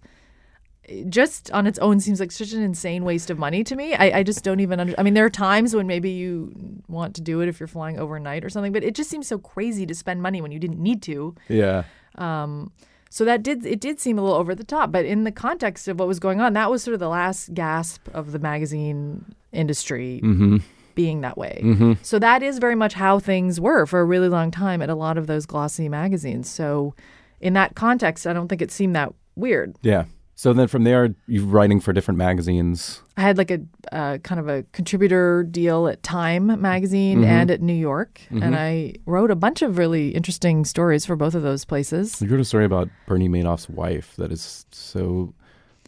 just 1.07 1.51
on 1.51 1.67
its 1.67 1.77
own 1.79 1.99
seems 1.99 2.19
like 2.19 2.31
such 2.31 2.53
an 2.53 2.63
insane 2.63 3.03
waste 3.03 3.29
of 3.29 3.37
money 3.37 3.63
to 3.63 3.75
me. 3.75 3.93
I, 3.93 4.19
I 4.19 4.23
just 4.23 4.43
don't 4.43 4.59
even 4.59 4.79
under. 4.79 4.95
I 4.97 5.03
mean, 5.03 5.13
there 5.13 5.25
are 5.25 5.29
times 5.29 5.75
when 5.75 5.85
maybe 5.85 6.09
you 6.09 6.81
want 6.87 7.15
to 7.15 7.21
do 7.21 7.41
it 7.41 7.47
if 7.47 7.59
you're 7.59 7.67
flying 7.67 7.99
overnight 7.99 8.43
or 8.43 8.49
something, 8.49 8.71
but 8.71 8.83
it 8.83 8.95
just 8.95 9.09
seems 9.09 9.27
so 9.27 9.37
crazy 9.37 9.85
to 9.85 9.93
spend 9.93 10.21
money 10.21 10.41
when 10.41 10.51
you 10.51 10.59
didn't 10.59 10.81
need 10.81 11.03
to. 11.03 11.35
Yeah. 11.47 11.83
Um, 12.15 12.71
so 13.09 13.25
that 13.25 13.43
did 13.43 13.65
it 13.65 13.79
did 13.79 13.99
seem 13.99 14.17
a 14.17 14.21
little 14.21 14.37
over 14.37 14.53
the 14.55 14.63
top, 14.63 14.91
but 14.91 15.05
in 15.05 15.23
the 15.23 15.31
context 15.31 15.87
of 15.87 15.99
what 15.99 16.07
was 16.07 16.19
going 16.19 16.39
on, 16.39 16.53
that 16.53 16.69
was 16.71 16.83
sort 16.83 16.93
of 16.93 16.99
the 16.99 17.09
last 17.09 17.53
gasp 17.53 18.07
of 18.13 18.31
the 18.31 18.39
magazine 18.39 19.25
industry 19.51 20.21
Mm-hmm. 20.23 20.57
being 20.95 21.21
that 21.21 21.37
way. 21.37 21.59
Mm-hmm. 21.63 21.93
So 22.03 22.19
that 22.19 22.43
is 22.43 22.59
very 22.59 22.75
much 22.75 22.93
how 22.93 23.19
things 23.19 23.59
were 23.59 23.85
for 23.85 23.99
a 23.99 24.05
really 24.05 24.29
long 24.29 24.51
time 24.51 24.81
at 24.81 24.89
a 24.89 24.95
lot 24.95 25.17
of 25.17 25.27
those 25.27 25.45
glossy 25.45 25.89
magazines. 25.89 26.49
So 26.49 26.93
in 27.39 27.53
that 27.53 27.75
context, 27.75 28.27
I 28.27 28.33
don't 28.33 28.47
think 28.47 28.61
it 28.61 28.71
seemed 28.71 28.95
that 28.95 29.13
weird. 29.35 29.75
Yeah. 29.81 30.05
So 30.39 30.53
then 30.53 30.69
from 30.69 30.85
there, 30.85 31.13
you're 31.27 31.43
writing 31.43 31.81
for 31.81 31.91
different 31.91 32.17
magazines. 32.17 33.01
I 33.17 33.23
had 33.23 33.37
like 33.37 33.51
a 33.51 33.59
uh, 33.91 34.19
kind 34.19 34.39
of 34.39 34.47
a 34.47 34.63
contributor 34.71 35.43
deal 35.43 35.89
at 35.89 36.01
Time 36.01 36.61
magazine 36.61 37.23
Mhm. 37.23 37.25
and 37.25 37.51
at 37.51 37.61
New 37.61 37.73
York, 37.73 38.21
Mhm. 38.31 38.43
and 38.45 38.55
I 38.55 38.93
wrote 39.05 39.31
a 39.31 39.35
bunch 39.35 39.61
of 39.61 39.77
really 39.77 40.11
interesting 40.15 40.63
stories 40.63 41.05
for 41.05 41.17
both 41.17 41.35
of 41.35 41.41
those 41.43 41.65
places. 41.65 42.21
You 42.21 42.29
wrote 42.29 42.39
a 42.39 42.45
story 42.45 42.63
about 42.63 42.87
Bernie 43.05 43.27
Madoff's 43.27 43.67
wife 43.67 44.15
that 44.15 44.31
is 44.31 44.65
so 44.71 45.33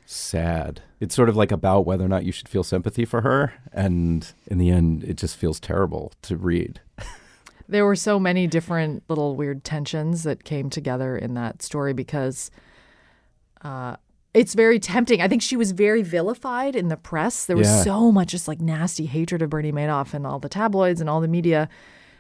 sad. 0.06 0.82
It's 1.00 1.16
sort 1.16 1.30
of 1.30 1.38
like 1.38 1.54
about 1.54 1.86
whether 1.86 2.04
or 2.04 2.10
not 2.10 2.26
you 2.26 2.34
should 2.34 2.50
feel 2.50 2.66
sympathy 2.66 3.06
for 3.06 3.22
her. 3.22 3.54
And 3.72 4.30
in 4.48 4.58
the 4.58 4.70
end, 4.70 5.06
it 5.06 5.16
just 5.16 5.38
feels 5.38 5.62
terrible 5.62 6.12
to 6.24 6.36
read. 6.36 6.82
There 7.70 7.86
were 7.86 7.96
so 7.96 8.20
many 8.20 8.48
different 8.48 9.04
little 9.08 9.38
weird 9.38 9.64
tensions 9.64 10.24
that 10.24 10.44
came 10.44 10.70
together 10.70 11.16
in 11.18 11.36
that 11.36 11.62
story 11.62 11.94
because 11.94 12.52
uh, 13.62 13.96
it's 14.34 14.54
very 14.54 14.80
tempting. 14.80 15.22
I 15.22 15.28
think 15.28 15.42
she 15.42 15.58
was 15.58 15.72
very 15.72 16.02
vilified 16.02 16.76
in 16.76 16.88
the 16.88 16.98
press. 16.98 17.46
There 17.46 17.58
was 17.58 17.68
Yeah. 17.68 17.84
so 17.84 18.12
much 18.12 18.30
just 18.30 18.48
like 18.48 18.62
nasty 18.62 19.06
hatred 19.06 19.42
of 19.42 19.50
Bernie 19.50 19.72
Madoff 19.74 20.14
and 20.14 20.26
all 20.26 20.40
the 20.40 20.50
tabloids 20.50 21.02
and 21.02 21.10
all 21.10 21.20
the 21.22 21.28
media. 21.28 21.68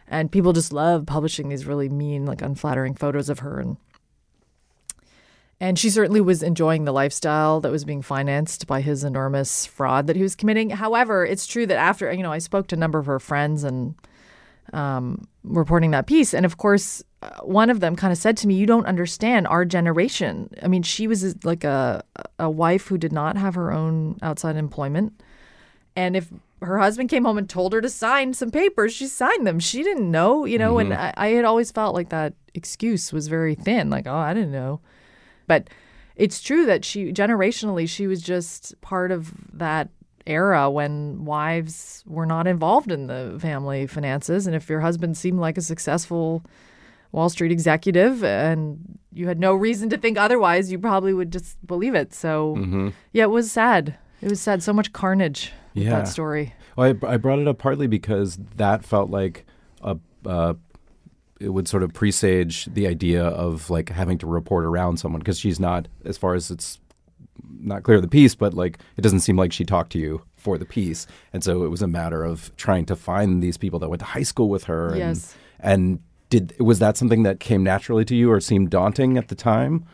And 0.07 0.29
people 0.31 0.51
just 0.51 0.73
love 0.73 1.05
publishing 1.05 1.47
these 1.49 1.65
really 1.65 1.87
mean, 1.87 2.25
like 2.25 2.41
unflattering 2.41 2.95
photos 2.95 3.29
of 3.29 3.39
her. 3.39 3.59
And 3.59 3.77
And 5.61 5.77
she 5.77 5.91
certainly 5.91 6.21
was 6.21 6.41
enjoying 6.41 6.85
the 6.85 6.91
lifestyle 6.91 7.61
that 7.61 7.71
was 7.71 7.85
being 7.85 8.01
financed 8.01 8.65
by 8.65 8.81
his 8.81 9.03
enormous 9.03 9.65
fraud 9.67 10.07
that 10.07 10.15
he 10.15 10.23
was 10.23 10.35
committing. 10.35 10.71
However, 10.71 11.23
it's 11.23 11.45
true 11.45 11.67
that 11.67 11.77
after, 11.77 12.11
you 12.11 12.23
know, 12.23 12.31
I 12.31 12.39
spoke 12.39 12.65
to 12.69 12.75
a 12.75 12.79
number 12.79 12.97
of 12.97 13.05
her 13.05 13.19
friends 13.19 13.63
and 13.63 13.93
um, 14.73 15.27
reporting 15.43 15.91
that 15.91 16.07
piece. 16.07 16.33
And 16.33 16.45
of 16.47 16.57
course, 16.57 17.03
Uh, 17.21 17.29
one 17.41 17.69
of 17.69 17.79
them 17.79 17.95
kind 17.95 18.11
of 18.11 18.17
said 18.17 18.35
to 18.37 18.47
me, 18.47 18.55
"You 18.55 18.65
don't 18.65 18.85
understand 18.85 19.47
our 19.47 19.65
generation." 19.65 20.49
I 20.61 20.67
mean, 20.67 20.83
she 20.83 21.07
was 21.07 21.23
uh, 21.23 21.33
like 21.43 21.63
a 21.63 22.03
a 22.39 22.49
wife 22.49 22.87
who 22.87 22.97
did 22.97 23.11
not 23.11 23.37
have 23.37 23.55
her 23.55 23.71
own 23.71 24.17
outside 24.21 24.55
employment, 24.55 25.21
and 25.95 26.15
if 26.15 26.29
her 26.61 26.79
husband 26.79 27.09
came 27.09 27.25
home 27.25 27.37
and 27.37 27.49
told 27.49 27.73
her 27.73 27.81
to 27.81 27.89
sign 27.89 28.33
some 28.33 28.51
papers, 28.51 28.93
she 28.93 29.07
signed 29.07 29.47
them. 29.47 29.59
She 29.59 29.83
didn't 29.83 30.09
know, 30.09 30.45
you 30.45 30.57
know. 30.57 30.77
And 30.77 30.91
mm-hmm. 30.91 31.01
I, 31.01 31.13
I 31.17 31.27
had 31.29 31.45
always 31.45 31.71
felt 31.71 31.95
like 31.95 32.09
that 32.09 32.33
excuse 32.53 33.11
was 33.13 33.27
very 33.27 33.55
thin, 33.55 33.89
like, 33.89 34.07
"Oh, 34.07 34.15
I 34.15 34.33
didn't 34.33 34.51
know," 34.51 34.79
but 35.47 35.69
it's 36.15 36.41
true 36.41 36.65
that 36.65 36.85
she 36.85 37.11
generationally 37.11 37.87
she 37.87 38.07
was 38.07 38.21
just 38.21 38.79
part 38.81 39.11
of 39.11 39.33
that 39.53 39.89
era 40.27 40.69
when 40.69 41.25
wives 41.25 42.03
were 42.05 42.25
not 42.25 42.47
involved 42.47 42.91
in 42.91 43.07
the 43.07 43.37
family 43.39 43.87
finances. 43.87 44.47
And 44.47 44.55
if 44.55 44.69
your 44.69 44.81
husband 44.81 45.17
seemed 45.17 45.39
like 45.39 45.57
a 45.57 45.61
successful 45.61 46.43
Wall 47.11 47.29
Street 47.29 47.51
executive 47.51 48.23
and 48.23 48.97
you 49.13 49.27
had 49.27 49.39
no 49.39 49.53
reason 49.53 49.89
to 49.89 49.97
think 49.97 50.17
otherwise, 50.17 50.71
you 50.71 50.79
probably 50.79 51.13
would 51.13 51.31
just 51.31 51.57
believe 51.67 51.93
it. 51.95 52.13
So, 52.13 52.55
Mm-hmm. 52.57 52.89
yeah, 53.11 53.23
it 53.23 53.29
was 53.29 53.51
sad. 53.51 53.95
It 54.21 54.29
was 54.29 54.39
sad. 54.41 54.63
So 54.63 54.71
much 54.73 54.93
carnage 54.93 55.51
Yeah. 55.73 55.89
that 55.91 56.07
story. 56.07 56.53
Well, 56.77 56.95
I, 57.03 57.13
I 57.13 57.17
brought 57.17 57.39
it 57.39 57.47
up 57.47 57.57
partly 57.57 57.87
because 57.87 58.37
that 58.55 58.83
felt 58.85 59.09
like 59.09 59.45
a. 59.81 59.97
Uh, 60.25 60.53
it 61.39 61.49
would 61.49 61.67
sort 61.67 61.81
of 61.81 61.91
presage 61.91 62.65
the 62.65 62.85
idea 62.87 63.23
of 63.25 63.71
like 63.71 63.89
having 63.89 64.19
to 64.19 64.27
report 64.27 64.63
around 64.63 64.97
someone 64.97 65.17
because 65.17 65.39
she's 65.39 65.59
not, 65.59 65.87
as 66.05 66.15
far 66.15 66.35
as 66.35 66.51
it's 66.51 66.79
not 67.59 67.81
clear 67.81 67.99
the 67.99 68.07
piece, 68.07 68.35
but 68.35 68.53
like 68.53 68.77
it 68.95 69.01
doesn't 69.01 69.21
seem 69.21 69.35
like 69.37 69.51
she 69.51 69.65
talked 69.65 69.91
to 69.93 69.97
you 69.99 70.21
for 70.35 70.59
the 70.59 70.65
piece, 70.65 71.07
and 71.33 71.43
so 71.43 71.63
it 71.63 71.69
was 71.69 71.81
a 71.81 71.87
matter 71.87 72.23
of 72.23 72.55
trying 72.57 72.85
to 72.85 72.95
find 72.95 73.41
these 73.41 73.57
people 73.57 73.79
that 73.79 73.89
went 73.89 73.99
to 74.01 74.05
high 74.05 74.21
school 74.23 74.49
with 74.49 74.65
her. 74.65 74.89
And, 74.89 74.97
Yes. 74.99 75.35
And 75.59 75.99
did 76.31 76.59
was 76.59 76.79
that 76.79 76.97
something 76.97 77.21
that 77.23 77.39
came 77.39 77.61
naturally 77.61 78.05
to 78.05 78.15
you 78.15 78.31
or 78.31 78.39
seemed 78.39 78.71
daunting 78.71 79.17
at 79.17 79.27
the 79.27 79.35
time? 79.35 79.85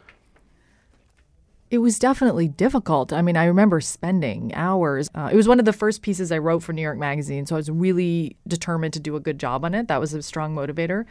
It 1.69 1.79
was 1.79 1.99
definitely 1.99 2.47
difficult. 2.47 3.11
I 3.11 3.21
mean, 3.21 3.35
I 3.35 3.43
remember 3.43 3.81
spending 3.81 4.53
hours. 4.53 5.09
Uh, 5.13 5.29
it 5.33 5.35
was 5.35 5.49
one 5.49 5.59
of 5.59 5.65
the 5.65 5.73
first 5.73 6.01
pieces 6.01 6.31
I 6.31 6.37
wrote 6.37 6.63
for 6.63 6.71
New 6.71 6.81
York 6.81 6.97
Magazine, 6.97 7.45
so 7.45 7.55
I 7.55 7.57
was 7.57 7.69
really 7.69 8.37
determined 8.47 8.93
to 8.93 9.01
do 9.01 9.17
a 9.17 9.19
good 9.19 9.37
job 9.37 9.65
on 9.65 9.73
it. 9.73 9.89
That 9.89 9.99
was 9.99 10.13
a 10.13 10.23
strong 10.23 10.55
motivator. 10.55 11.03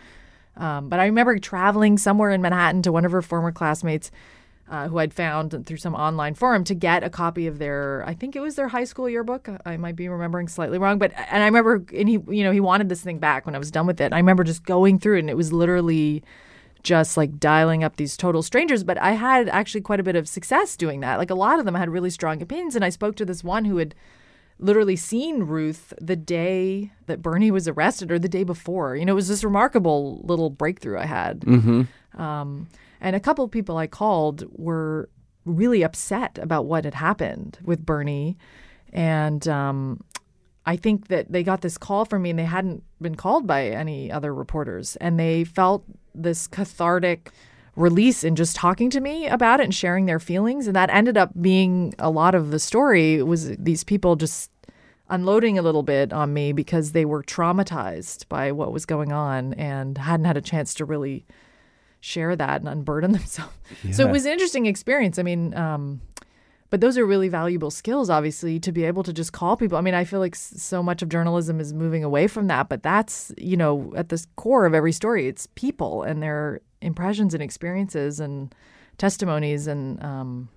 Um, 0.57 0.89
but 0.89 0.99
I 0.99 1.05
remember 1.05 1.39
traveling 1.39 1.99
somewhere 1.99 2.31
in 2.31 2.41
Manhattan 2.41 2.81
to 2.83 2.93
one 2.93 3.05
of 3.05 3.13
her 3.13 3.21
former 3.21 3.53
classmates 3.53 4.11
uh, 4.69 4.89
who 4.89 4.99
I'd 4.99 5.15
found 5.15 5.67
through 5.67 5.77
some 5.77 5.95
online 5.95 6.35
forum 6.35 6.65
to 6.65 6.75
get 6.75 7.05
a 7.05 7.11
copy 7.11 7.47
of 7.47 7.59
their, 7.59 8.05
I 8.07 8.15
think 8.15 8.35
it 8.35 8.41
was 8.41 8.57
their 8.57 8.69
high 8.69 8.85
school 8.85 9.09
yearbook. 9.09 9.49
I 9.65 9.77
might 9.77 9.97
be 9.97 10.09
remembering 10.09 10.49
slightly 10.49 10.79
wrong, 10.79 10.99
but 10.99 11.13
and 11.31 11.43
I 11.43 11.47
remember, 11.47 11.85
and 11.95 12.09
he, 12.09 12.19
you 12.29 12.43
know, 12.43 12.53
he 12.53 12.61
wanted 12.61 12.89
this 12.89 13.03
thing 13.03 13.19
back 13.19 13.47
when 13.47 13.55
I 13.55 13.59
was 13.59 13.71
done 13.71 13.87
with 13.87 14.01
it. 14.01 14.13
I 14.13 14.17
remember 14.17 14.45
just 14.45 14.65
going 14.65 14.99
through 14.99 15.17
it, 15.17 15.21
and 15.21 15.31
it 15.31 15.37
was 15.37 15.53
literally 15.53 16.25
just 16.87 17.17
like 17.17 17.39
dialing 17.39 17.83
up 17.83 17.97
these 17.97 18.17
total 18.17 18.43
strangers. 18.43 18.85
But 18.85 18.97
I 18.99 19.13
had 19.13 19.49
actually 19.49 19.81
quite 19.81 20.01
a 20.01 20.05
bit 20.05 20.17
of 20.17 20.29
success 20.29 20.77
doing 20.77 21.01
that. 21.01 21.19
Like 21.19 21.31
a 21.31 21.35
lot 21.35 21.59
of 21.59 21.65
them 21.65 21.75
had 21.75 21.91
really 21.91 22.11
strong 22.11 22.41
opinions. 22.41 22.77
And 22.77 22.85
I 22.85 22.91
spoke 22.91 23.17
to 23.17 23.25
this 23.25 23.43
one 23.45 23.65
who 23.65 23.77
had 23.79 23.95
literally 24.59 24.97
seen 24.97 25.43
Ruth 25.43 25.93
the 26.01 26.17
day 26.17 26.93
that 27.07 27.21
Bernie 27.23 27.51
was 27.51 27.69
arrested 27.69 28.11
or 28.11 28.19
the 28.19 28.29
day 28.29 28.45
before. 28.45 28.97
You 28.97 29.05
know, 29.05 29.13
it 29.13 29.17
was 29.17 29.29
this 29.29 29.45
remarkable 29.45 30.21
little 30.23 30.49
breakthrough 30.49 30.99
I 30.99 31.07
had. 31.07 31.45
Um, 32.17 32.69
and 33.07 33.15
a 33.15 33.21
couple 33.21 33.45
of 33.45 33.53
people 33.53 33.77
I 33.77 33.87
called 33.87 34.45
were 34.51 35.09
really 35.45 35.85
upset 35.85 36.41
about 36.43 36.67
what 36.67 36.85
had 36.85 36.95
happened 36.95 37.57
with 37.63 37.87
Bernie. 37.87 38.37
And 38.93 39.47
um, 39.47 40.03
I 40.67 40.75
think 40.75 41.07
that 41.07 41.31
they 41.31 41.45
got 41.45 41.61
this 41.61 41.79
call 41.79 42.05
from 42.05 42.23
me 42.23 42.31
and 42.31 42.39
they 42.41 42.45
hadn't 42.45 42.83
been 43.01 43.15
called 43.15 43.47
by 43.47 43.69
any 43.69 44.11
other 44.11 44.35
reporters. 44.35 44.97
And 44.97 45.21
they 45.21 45.45
felt 45.45 45.85
this 46.17 46.49
cathartic 46.49 47.31
release 47.77 48.25
in 48.25 48.35
just 48.35 48.57
talking 48.57 48.91
to 48.91 49.01
me 49.01 49.29
about 49.29 49.61
it 49.61 49.65
and 49.65 49.75
sharing 49.75 50.07
their 50.07 50.19
feelings. 50.19 50.67
And 50.67 50.75
that 50.75 50.91
ended 50.91 51.17
up 51.17 51.31
being 51.41 51.95
a 52.01 52.11
lot 52.11 52.35
of 52.35 52.51
the 52.51 52.59
story 52.59 53.23
was 53.23 53.57
these 53.57 53.85
people 53.85 54.17
just 54.17 54.51
unloading 55.09 55.61
a 55.61 55.63
little 55.63 55.85
bit 55.85 56.13
on 56.13 56.35
me 56.35 56.53
because 56.53 56.91
they 56.91 57.05
were 57.05 57.23
traumatized 57.23 58.27
by 58.29 58.51
what 58.51 58.73
was 58.73 58.85
going 58.85 59.13
on 59.13 59.55
and 59.55 59.97
hadn't 59.97 60.27
had 60.27 60.37
a 60.37 60.41
chance 60.41 60.75
to 60.75 60.85
really 60.85 61.25
share 62.01 62.37
that 62.37 62.61
and 62.61 62.69
unburden 62.69 63.13
themselves. 63.19 63.53
So 63.93 64.07
it 64.07 64.11
was 64.11 64.27
an 64.27 64.33
interesting 64.33 64.67
experience. 64.67 65.19
I 65.19 65.23
mean, 65.23 65.55
um, 65.55 66.01
but 66.71 66.81
those 66.81 66.99
are 66.99 67.07
really 67.07 67.29
valuable 67.29 67.71
skills, 67.71 68.11
obviously, 68.11 68.59
to 68.61 68.73
be 68.73 68.85
able 68.85 69.03
to 69.05 69.13
just 69.13 69.33
call 69.33 69.57
people. 69.57 69.79
I 69.79 69.81
mean, 69.81 69.95
I 69.95 70.05
feel 70.05 70.21
like 70.21 70.35
so 70.35 70.83
much 70.83 71.01
of 71.03 71.09
journalism 71.09 71.61
is 71.61 71.73
moving 71.73 72.03
away 72.03 72.27
from 72.27 72.49
that, 72.49 72.69
but 72.69 72.83
that's, 72.83 73.33
you 73.39 73.57
know, 73.57 73.93
at 73.97 74.09
the 74.09 74.25
core 74.37 74.67
of 74.67 74.75
every 74.75 74.93
story, 74.93 75.29
it's 75.29 75.47
people 75.55 76.03
and 76.03 76.23
their 76.23 76.61
impressions 76.83 77.35
and 77.35 77.43
experiences 77.43 78.19
and 78.19 78.55
testimonies. 78.99 79.69
And 79.69 80.03
um, 80.03 80.49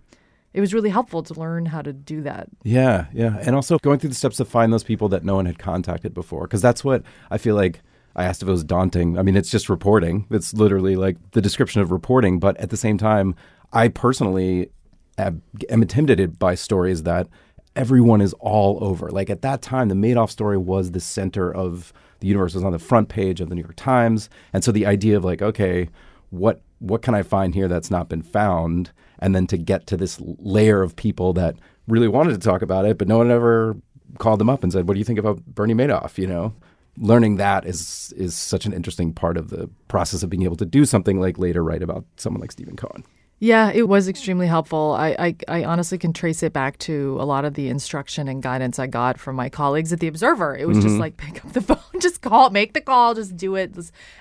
it 0.53 0.61
was 0.61 0.73
really 0.73 0.89
helpful 0.89 1.21
to 1.23 1.39
learn 1.39 1.67
how 1.67 1.83
to 1.83 1.93
do 1.93 2.21
that. 2.23 2.47
Yeah, 2.63 3.05
yeah. 3.13 3.37
And 3.41 3.55
also 3.55 3.77
going 3.77 3.99
through 3.99 4.09
the 4.09 4.15
steps 4.15 4.37
to 4.37 4.45
find 4.45 4.73
those 4.73 4.83
people 4.83 5.09
that 5.09 5.23
no 5.23 5.35
one 5.35 5.45
had 5.45 5.59
contacted 5.59 6.13
before. 6.15 6.41
Because 6.41 6.61
that's 6.61 6.83
what 6.83 7.03
I 7.29 7.37
feel 7.37 7.55
like 7.55 7.81
I 8.15 8.25
asked 8.25 8.41
if 8.41 8.47
it 8.47 8.51
was 8.51 8.63
daunting. 8.63 9.17
I 9.17 9.21
mean, 9.21 9.35
it's 9.35 9.51
just 9.51 9.69
reporting. 9.69 10.25
It's 10.29 10.53
literally 10.53 10.95
like 10.95 11.17
the 11.31 11.41
description 11.41 11.81
of 11.81 11.91
reporting. 11.91 12.39
But 12.39 12.57
at 12.57 12.69
the 12.69 12.77
same 12.77 12.97
time, 12.97 13.35
I 13.71 13.87
personally 13.87 14.71
am, 15.17 15.41
intimidated 15.69 16.39
by 16.39 16.55
stories 16.55 17.03
that 17.03 17.27
everyone 17.75 18.21
is 18.21 18.33
all 18.39 18.83
over. 18.83 19.09
Like 19.09 19.29
at 19.29 19.41
that 19.43 19.61
time, 19.61 19.89
the 19.89 19.95
Madoff 19.95 20.29
story 20.29 20.57
was 20.57 20.91
the 20.91 20.99
center 20.99 21.53
of 21.53 21.93
the 22.19 22.27
universe. 22.27 22.53
It 22.53 22.57
was 22.57 22.65
on 22.65 22.71
the 22.71 22.79
front 22.79 23.09
page 23.09 23.41
of 23.41 23.49
the 23.49 23.55
New 23.55 23.61
York 23.61 23.75
Times. 23.75 24.29
And 24.53 24.63
so 24.63 24.71
the 24.71 24.85
idea 24.85 25.15
of 25.15 25.23
like, 25.23 25.41
okay, 25.41 25.89
what 26.29 26.61
what 26.79 27.01
can 27.01 27.13
I 27.13 27.23
find 27.23 27.53
here 27.53 27.67
that's 27.67 27.91
not 27.91 28.09
been 28.09 28.21
found? 28.21 28.91
And 29.19 29.35
then 29.35 29.47
to 29.47 29.57
get 29.57 29.85
to 29.87 29.97
this 29.97 30.19
layer 30.21 30.81
of 30.81 30.95
people 30.95 31.33
that 31.33 31.55
really 31.87 32.07
wanted 32.07 32.31
to 32.31 32.39
talk 32.39 32.61
about 32.61 32.85
it, 32.85 32.97
but 32.97 33.07
no 33.07 33.17
one 33.17 33.31
ever 33.31 33.75
called 34.17 34.39
them 34.39 34.49
up 34.49 34.63
and 34.63 34.71
said, 34.71 34.87
"What 34.87 34.93
do 34.93 34.99
you 34.99 35.05
think 35.05 35.19
about 35.19 35.45
Bernie 35.45 35.73
Madoff?" 35.73 36.17
You 36.17 36.27
know, 36.27 36.53
learning 36.99 37.37
that 37.37 37.65
is 37.65 38.13
is 38.17 38.35
such 38.35 38.65
an 38.65 38.73
interesting 38.73 39.13
part 39.13 39.37
of 39.37 39.49
the 39.49 39.69
process 39.87 40.21
of 40.21 40.29
being 40.29 40.43
able 40.43 40.57
to 40.57 40.65
do 40.65 40.85
something 40.85 41.19
like 41.19 41.39
later 41.39 41.63
write 41.63 41.81
about 41.81 42.05
someone 42.17 42.41
like 42.41 42.51
Steven 42.51 42.75
Cohen. 42.75 43.03
Yeah, 43.41 43.71
it 43.71 43.87
was 43.87 44.09
extremely 44.09 44.47
helpful. 44.47 44.97
I, 44.99 45.15
I, 45.17 45.35
I 45.47 45.63
honestly 45.63 45.97
can 45.97 46.11
trace 46.11 46.43
it 46.43 46.51
back 46.51 46.77
to 46.79 47.15
a 47.21 47.23
lot 47.23 47.45
of 47.45 47.53
the 47.53 47.69
instruction 47.69 48.27
and 48.27 48.43
guidance 48.43 48.79
I 48.79 48.87
got 48.87 49.17
from 49.17 49.37
my 49.37 49.47
colleagues 49.47 49.93
at 49.93 50.01
the 50.01 50.07
Observer. 50.07 50.57
It 50.57 50.67
was 50.67 50.79
just 50.79 50.97
like 50.97 51.15
pick 51.15 51.45
up 51.45 51.53
the 51.53 51.61
phone, 51.75 52.01
just 52.01 52.21
call, 52.21 52.49
make 52.49 52.73
the 52.73 52.81
call, 52.81 53.13
just 53.13 53.37
do 53.37 53.55
it. 53.55 53.71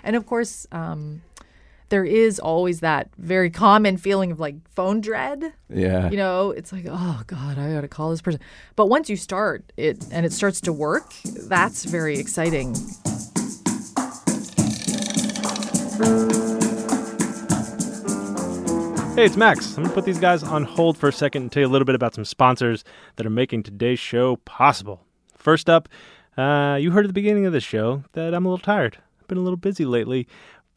And 0.05 0.15
of 0.15 0.25
course, 0.27 0.69
um, 0.71 1.23
there 1.89 2.05
is 2.05 2.39
always 2.39 2.81
that 2.81 3.09
very 3.17 3.51
common 3.51 3.97
feeling 3.97 4.31
of 4.31 4.41
like 4.41 4.57
phone 4.71 5.01
dread. 5.01 5.53
Yeah, 5.69 6.11
You 6.11 6.17
know, 6.17 6.51
it's 6.51 6.73
like, 6.73 6.87
oh 6.89 7.23
God, 7.27 7.59
I 7.59 7.73
got 7.73 7.83
to 7.83 7.89
call 7.89 8.11
this 8.11 8.21
person. 8.23 8.41
But 8.77 8.87
once 8.87 9.09
you 9.09 9.17
start 9.17 9.73
it 9.77 10.05
and 10.13 10.25
it 10.27 10.33
starts 10.33 10.61
to 10.63 10.73
work, 10.73 11.13
that's 11.25 11.85
very 11.85 12.19
exciting. 12.19 12.75
Hey, 19.19 19.25
it's 19.25 19.37
Max. 19.37 19.71
I'm 19.71 19.83
going 19.83 19.89
to 19.89 19.95
put 19.95 20.05
these 20.05 20.21
guys 20.21 20.45
on 20.45 20.63
hold 20.63 20.97
for 20.97 21.09
a 21.09 21.13
second 21.13 21.43
and 21.43 21.51
tell 21.51 21.63
you 21.63 21.67
a 21.67 21.69
little 21.69 21.85
bit 21.87 21.97
about 21.97 22.15
some 22.15 22.25
sponsors 22.25 22.85
that 23.17 23.27
are 23.27 23.31
making 23.31 23.65
today's 23.65 23.99
show 23.99 24.37
possible. 24.37 25.05
First 25.37 25.69
up, 25.69 25.89
uh, 26.37 26.79
you 26.81 26.93
heard 26.93 27.05
at 27.05 27.09
the 27.09 27.13
beginning 27.15 27.45
of 27.47 27.53
the 27.53 27.61
show 27.61 28.05
that 28.13 28.33
I'm 28.33 28.47
a 28.47 28.49
little 28.49 28.63
tired. 28.63 28.99
I've 29.21 29.27
been 29.27 29.39
a 29.39 29.41
little 29.41 29.57
busy 29.57 29.85
lately, 29.85 30.29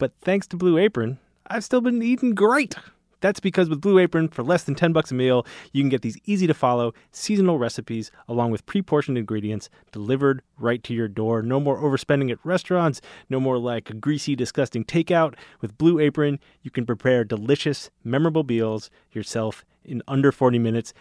but 0.02 0.12
thanks 0.20 0.48
to 0.48 0.56
Blue 0.56 0.78
Apron, 0.78 1.20
I've 1.46 1.62
still 1.62 1.80
been 1.80 2.02
eating 2.02 2.34
great. 2.34 2.74
That's 3.20 3.38
because 3.38 3.68
with 3.68 3.80
Blue 3.80 4.00
Apron, 4.00 4.26
for 4.26 4.42
less 4.42 4.64
than 4.64 4.74
10 4.74 4.92
bucks 4.92 5.12
a 5.12 5.14
meal, 5.14 5.46
you 5.70 5.80
can 5.80 5.90
get 5.90 6.02
these 6.02 6.18
easy 6.24 6.48
to 6.48 6.54
follow 6.54 6.92
seasonal 7.12 7.56
recipes 7.56 8.10
along 8.26 8.50
with 8.50 8.66
pre 8.66 8.82
portioned 8.82 9.16
ingredients 9.16 9.70
delivered 9.92 10.42
right 10.58 10.82
to 10.82 10.92
your 10.92 11.06
door. 11.06 11.40
No 11.40 11.60
more 11.60 11.78
overspending 11.78 12.32
at 12.32 12.44
restaurants, 12.44 13.00
no 13.30 13.38
more 13.38 13.58
like 13.58 14.00
greasy, 14.00 14.34
disgusting 14.34 14.84
takeout. 14.84 15.34
With 15.60 15.78
Blue 15.78 16.00
Apron, 16.00 16.40
you 16.62 16.72
can 16.72 16.84
prepare 16.84 17.22
delicious, 17.22 17.88
memorable 18.02 18.42
meals 18.42 18.90
yourself 19.12 19.64
in 19.84 20.02
under 20.08 20.32
40 20.32 20.58
minutes. 20.58 20.92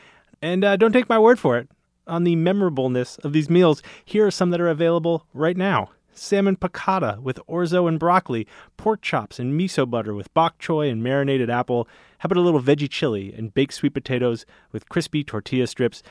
And 0.43 0.63
uh, 0.63 0.77
don't 0.77 0.93
take 0.93 1.09
my 1.09 1.17
word 1.17 1.39
for 1.39 1.57
it. 1.57 1.69
On 2.05 2.23
the 2.23 2.35
memorableness 2.35 3.17
of 3.25 3.33
these 3.33 3.49
meals, 3.49 3.81
here 4.05 4.27
are 4.27 4.31
some 4.31 4.51
that 4.51 4.61
are 4.61 4.69
available 4.69 5.25
right 5.33 5.57
now 5.57 5.89
salmon 6.13 6.55
piccata 6.55 7.19
with 7.21 7.39
orzo 7.47 7.87
and 7.87 7.99
broccoli, 7.99 8.47
pork 8.77 9.01
chops 9.01 9.39
and 9.39 9.59
miso 9.59 9.89
butter 9.89 10.13
with 10.13 10.33
bok 10.33 10.59
choy 10.59 10.91
and 10.91 11.03
marinated 11.03 11.49
apple. 11.49 11.87
How 12.19 12.27
about 12.27 12.37
a 12.37 12.41
little 12.41 12.61
veggie 12.61 12.89
chili 12.89 13.33
and 13.33 13.53
baked 13.53 13.73
sweet 13.73 13.93
potatoes 13.93 14.45
with 14.71 14.89
crispy 14.89 15.23
tortilla 15.23 15.67
strips? 15.67 16.03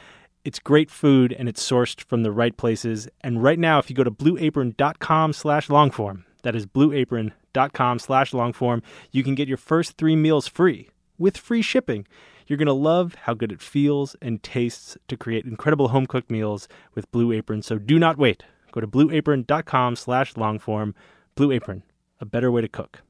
It's 0.45 0.59
great 0.59 0.91
food 0.91 1.33
and 1.33 1.49
it's 1.49 1.63
sourced 1.69 2.03
from 2.03 2.23
the 2.23 2.33
right 2.33 2.57
places. 2.57 3.09
And 3.21 3.43
right 3.43 3.59
now, 3.59 3.79
if 3.79 3.91
you 3.91 3.97
go 3.97 4.05
to 4.05 4.11
blueapron.com 4.11 5.33
slash 5.33 5.69
longform, 5.69 6.25
that 6.43 6.57
is 6.57 6.67
blueapron.com 6.67 7.99
slash 7.99 8.33
longform, 8.33 8.83
you 9.13 9.23
can 9.23 9.35
get 9.35 9.49
your 9.49 9.59
first 9.59 9.97
three 9.99 10.17
meals 10.17 10.49
free 10.49 10.89
with 11.19 11.37
free 11.37 11.63
shipping. 11.63 12.07
You're 12.47 12.57
going 12.57 12.67
to 12.67 12.73
love 12.73 13.15
how 13.15 13.35
good 13.35 13.53
it 13.53 13.63
feels 13.63 14.17
and 14.21 14.43
tastes 14.43 14.97
to 15.07 15.17
create 15.17 15.45
incredible 15.45 15.89
home 15.89 16.07
cooked 16.07 16.31
meals 16.31 16.67
with 16.97 17.09
Blue 17.13 17.31
Apron. 17.31 17.63
So 17.63 17.79
do 17.79 17.99
not 17.99 18.19
wait. 18.19 18.43
Go 18.73 18.81
to 18.81 18.87
blueapron.com 18.87 19.97
slash 19.97 20.35
longform. 20.35 20.95
Blue 21.35 21.53
Apron, 21.53 21.83
a 22.21 22.25
better 22.25 22.51
way 22.51 22.61
to 22.61 22.69
cook. 22.69 23.03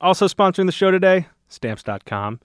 Also 0.00 0.28
sponsoring 0.28 0.66
the 0.66 0.72
show 0.72 0.90
today, 0.90 1.26
stamps.com. 1.48 2.40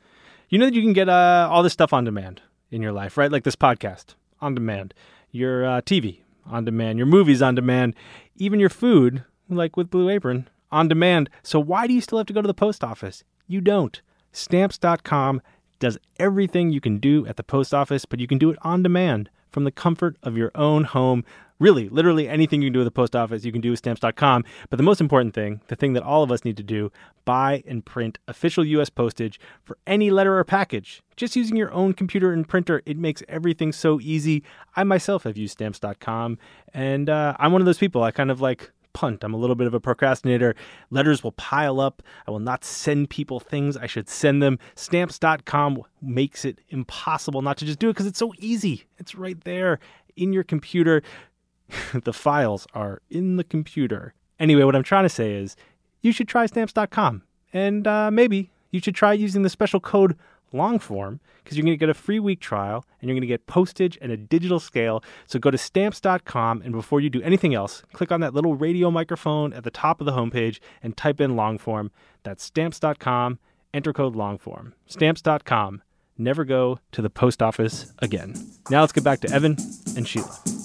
You 0.50 0.60
know 0.60 0.65
that 0.65 0.74
you 0.74 0.82
can 0.82 0.93
get 0.93 1.10
uh, 1.10 1.47
all 1.50 1.63
this 1.63 1.74
stuff 1.74 1.93
on 1.93 2.04
demand 2.04 2.41
in 2.69 2.82
your 2.82 2.91
life, 2.91 3.17
right? 3.17 3.32
Like 3.32 3.43
this 3.43 3.56
podcast 3.56 4.15
on 4.41 4.56
demand, 4.56 4.93
your 5.32 5.65
uh, 5.65 5.82
TV 5.82 6.21
on 6.45 6.65
demand, 6.65 6.97
your 6.97 7.08
movies 7.08 7.41
on 7.41 7.56
demand, 7.56 7.95
even 8.38 8.60
your 8.60 8.69
food, 8.69 9.24
like 9.50 9.78
with 9.78 9.89
Blue 9.89 10.10
Apron, 10.10 10.50
on 10.71 10.88
demand. 10.88 11.30
So 11.43 11.60
why 11.60 11.88
do 11.88 11.93
you 11.93 12.02
still 12.02 12.17
have 12.17 12.28
to 12.28 12.34
go 12.34 12.41
to 12.41 12.47
the 12.47 12.54
post 12.54 12.84
office? 12.84 13.24
You 13.47 13.62
don't. 13.62 14.02
Stamps.com 14.32 15.41
does 15.80 15.97
everything 16.19 16.71
you 16.71 16.80
can 16.82 17.00
do 17.00 17.26
at 17.28 17.38
the 17.38 17.43
post 17.43 17.74
office, 17.74 18.06
but 18.06 18.19
you 18.19 18.28
can 18.28 18.38
do 18.38 18.50
it 18.50 18.58
on 18.62 18.84
demand 18.84 19.30
from 19.50 19.63
the 19.65 19.71
comfort 19.71 20.15
of 20.24 20.38
your 20.38 20.52
own 20.56 20.86
home. 20.86 21.26
Really, 21.62 21.89
literally 21.89 22.28
anything 22.28 22.63
you 22.63 22.69
can 22.69 22.74
do 22.74 22.80
with 22.80 22.88
the 22.88 22.91
post 22.91 23.15
office, 23.15 23.45
you 23.45 23.52
can 23.52 23.62
do 23.62 23.69
with 23.69 23.78
stamps.com. 23.78 24.45
But 24.71 24.78
the 24.78 24.84
most 24.84 25.00
important 25.00 25.36
thing, 25.36 25.62
the 25.67 25.76
thing 25.76 25.93
that 25.93 26.02
all 26.02 26.24
of 26.24 26.32
us 26.32 26.43
need 26.43 26.58
to 26.58 26.63
do, 26.63 26.91
buy 27.24 27.62
and 27.67 27.86
print 27.86 28.17
official 28.28 28.65
US 28.65 28.89
postage 28.89 29.39
for 29.63 29.78
any 29.86 30.10
letter 30.10 30.39
or 30.39 30.43
package. 30.43 31.04
Just 31.17 31.36
using 31.36 31.56
your 31.56 31.71
own 31.71 31.93
computer 31.93 32.34
and 32.34 32.50
printer, 32.50 32.82
it 32.88 32.97
makes 32.97 33.21
everything 33.30 33.71
so 33.71 34.02
easy. 34.02 34.41
I 34.76 34.84
myself 34.84 35.21
have 35.21 35.38
used 35.38 35.54
stamps.com, 35.54 36.39
and 36.74 37.12
uh, 37.12 37.36
I'm 37.38 37.52
one 37.52 37.62
of 37.62 37.67
those 37.67 37.78
people. 37.78 38.02
I 38.02 38.10
kind 38.10 38.32
of 38.32 38.41
like 38.41 38.71
punt. 38.93 39.24
I'm 39.24 39.36
a 39.36 39.38
little 39.38 39.56
bit 39.56 39.67
of 39.67 39.76
a 39.76 39.80
procrastinator. 39.80 40.56
Letters 40.89 41.24
will 41.24 41.34
pile 41.34 41.80
up. 41.80 42.02
I 42.28 42.32
will 42.32 42.39
not 42.39 42.65
send 42.65 43.12
people 43.12 43.39
things 43.39 43.78
I 43.78 43.86
should 43.86 44.10
send 44.10 44.41
them. 44.41 44.58
Stamps.com 44.74 45.84
makes 46.02 46.43
it 46.43 46.60
impossible 46.69 47.43
not 47.43 47.58
to 47.58 47.65
just 47.65 47.78
do 47.78 47.89
it 47.89 47.93
because 47.93 48.08
it's 48.08 48.19
so 48.19 48.34
easy. 48.39 48.86
It's 48.97 49.13
right 49.13 49.39
there 49.43 49.80
in 50.15 50.34
your 50.34 50.43
computer. 50.43 51.04
the 52.03 52.13
files 52.13 52.67
are 52.73 53.01
in 53.10 53.38
the 53.38 53.43
computer. 53.43 54.13
Anyway, 54.39 54.63
what 54.63 54.75
I'm 54.75 54.84
trying 54.84 55.03
to 55.03 55.10
say 55.10 55.34
is 55.34 55.55
you 56.01 56.12
should 56.12 56.27
try 56.27 56.45
Stamps.com. 56.45 57.23
And 57.53 57.86
uh, 57.88 58.12
maybe 58.12 58.49
you 58.71 58.79
should 58.79 58.95
try 58.95 59.13
using 59.13 59.41
the 59.41 59.49
special 59.49 59.79
code 59.79 60.17
longform 60.53 61.19
because 61.43 61.57
you're 61.57 61.63
going 61.63 61.73
to 61.73 61.79
get 61.79 61.89
a 61.89 61.93
free 61.93 62.19
week 62.19 62.39
trial 62.39 62.86
and 62.99 63.07
you're 63.07 63.15
going 63.15 63.21
to 63.21 63.27
get 63.27 63.47
postage 63.47 63.97
and 64.01 64.12
a 64.12 64.17
digital 64.17 64.60
scale. 64.60 65.03
So 65.27 65.39
go 65.39 65.51
to 65.51 65.57
stamps.com 65.57 66.62
and 66.63 66.73
before 66.73 67.01
you 67.01 67.10
do 67.10 67.21
anything 67.21 67.53
else, 67.53 67.84
click 67.93 68.12
on 68.12 68.21
that 68.21 68.34
little 68.34 68.55
radio 68.55 68.91
microphone 68.91 69.53
at 69.53 69.63
the 69.63 69.71
top 69.71 70.01
of 70.01 70.05
the 70.05 70.12
homepage 70.12 70.60
and 70.81 70.95
type 70.95 71.21
in 71.21 71.36
longform. 71.36 71.89
That's 72.23 72.43
stamps.com, 72.43 73.39
enter 73.73 73.93
code 73.93 74.15
longform. 74.15 74.73
Stamps.com. 74.88 75.81
Never 76.17 76.45
go 76.45 76.79
to 76.91 77.01
the 77.01 77.10
post 77.10 77.41
office 77.41 77.91
again. 77.99 78.36
Now 78.69 78.81
let's 78.81 78.93
get 78.93 79.03
back 79.03 79.21
to 79.21 79.31
Evan 79.31 79.53
and 79.95 80.05
Sheelah. 80.05 80.61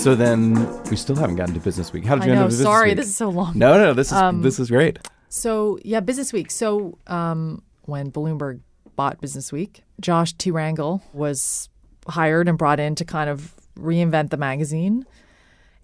So 0.00 0.14
then 0.14 0.54
we 0.84 0.96
still 0.96 1.14
haven't 1.14 1.36
gotten 1.36 1.52
to 1.52 1.60
Business 1.60 1.92
Week. 1.92 2.04
How 2.06 2.14
did 2.14 2.22
I 2.22 2.26
you 2.26 2.32
end 2.32 2.40
know. 2.40 2.44
up 2.46 2.50
Business 2.50 2.64
Sorry, 2.64 2.88
Week? 2.88 2.96
this 2.96 3.08
is 3.08 3.16
so 3.16 3.28
long. 3.28 3.52
No, 3.54 3.76
no, 3.76 3.92
this 3.92 4.06
is 4.06 4.14
Um, 4.14 4.40
this 4.40 4.58
is 4.58 4.70
great. 4.70 4.98
So 5.28 5.78
yeah, 5.84 6.00
Business 6.00 6.32
Week. 6.32 6.50
So 6.50 6.96
um, 7.06 7.62
when 7.82 8.10
Bloomberg 8.10 8.60
bought 8.96 9.20
Business 9.20 9.52
Week, 9.52 9.82
Josh 10.00 10.34
Tyrangiel 10.36 11.02
was 11.12 11.68
hired 12.08 12.48
and 12.48 12.56
brought 12.56 12.80
in 12.80 12.94
to 12.94 13.04
kind 13.04 13.28
of 13.28 13.54
reinvent 13.78 14.30
the 14.30 14.38
magazine. 14.38 15.04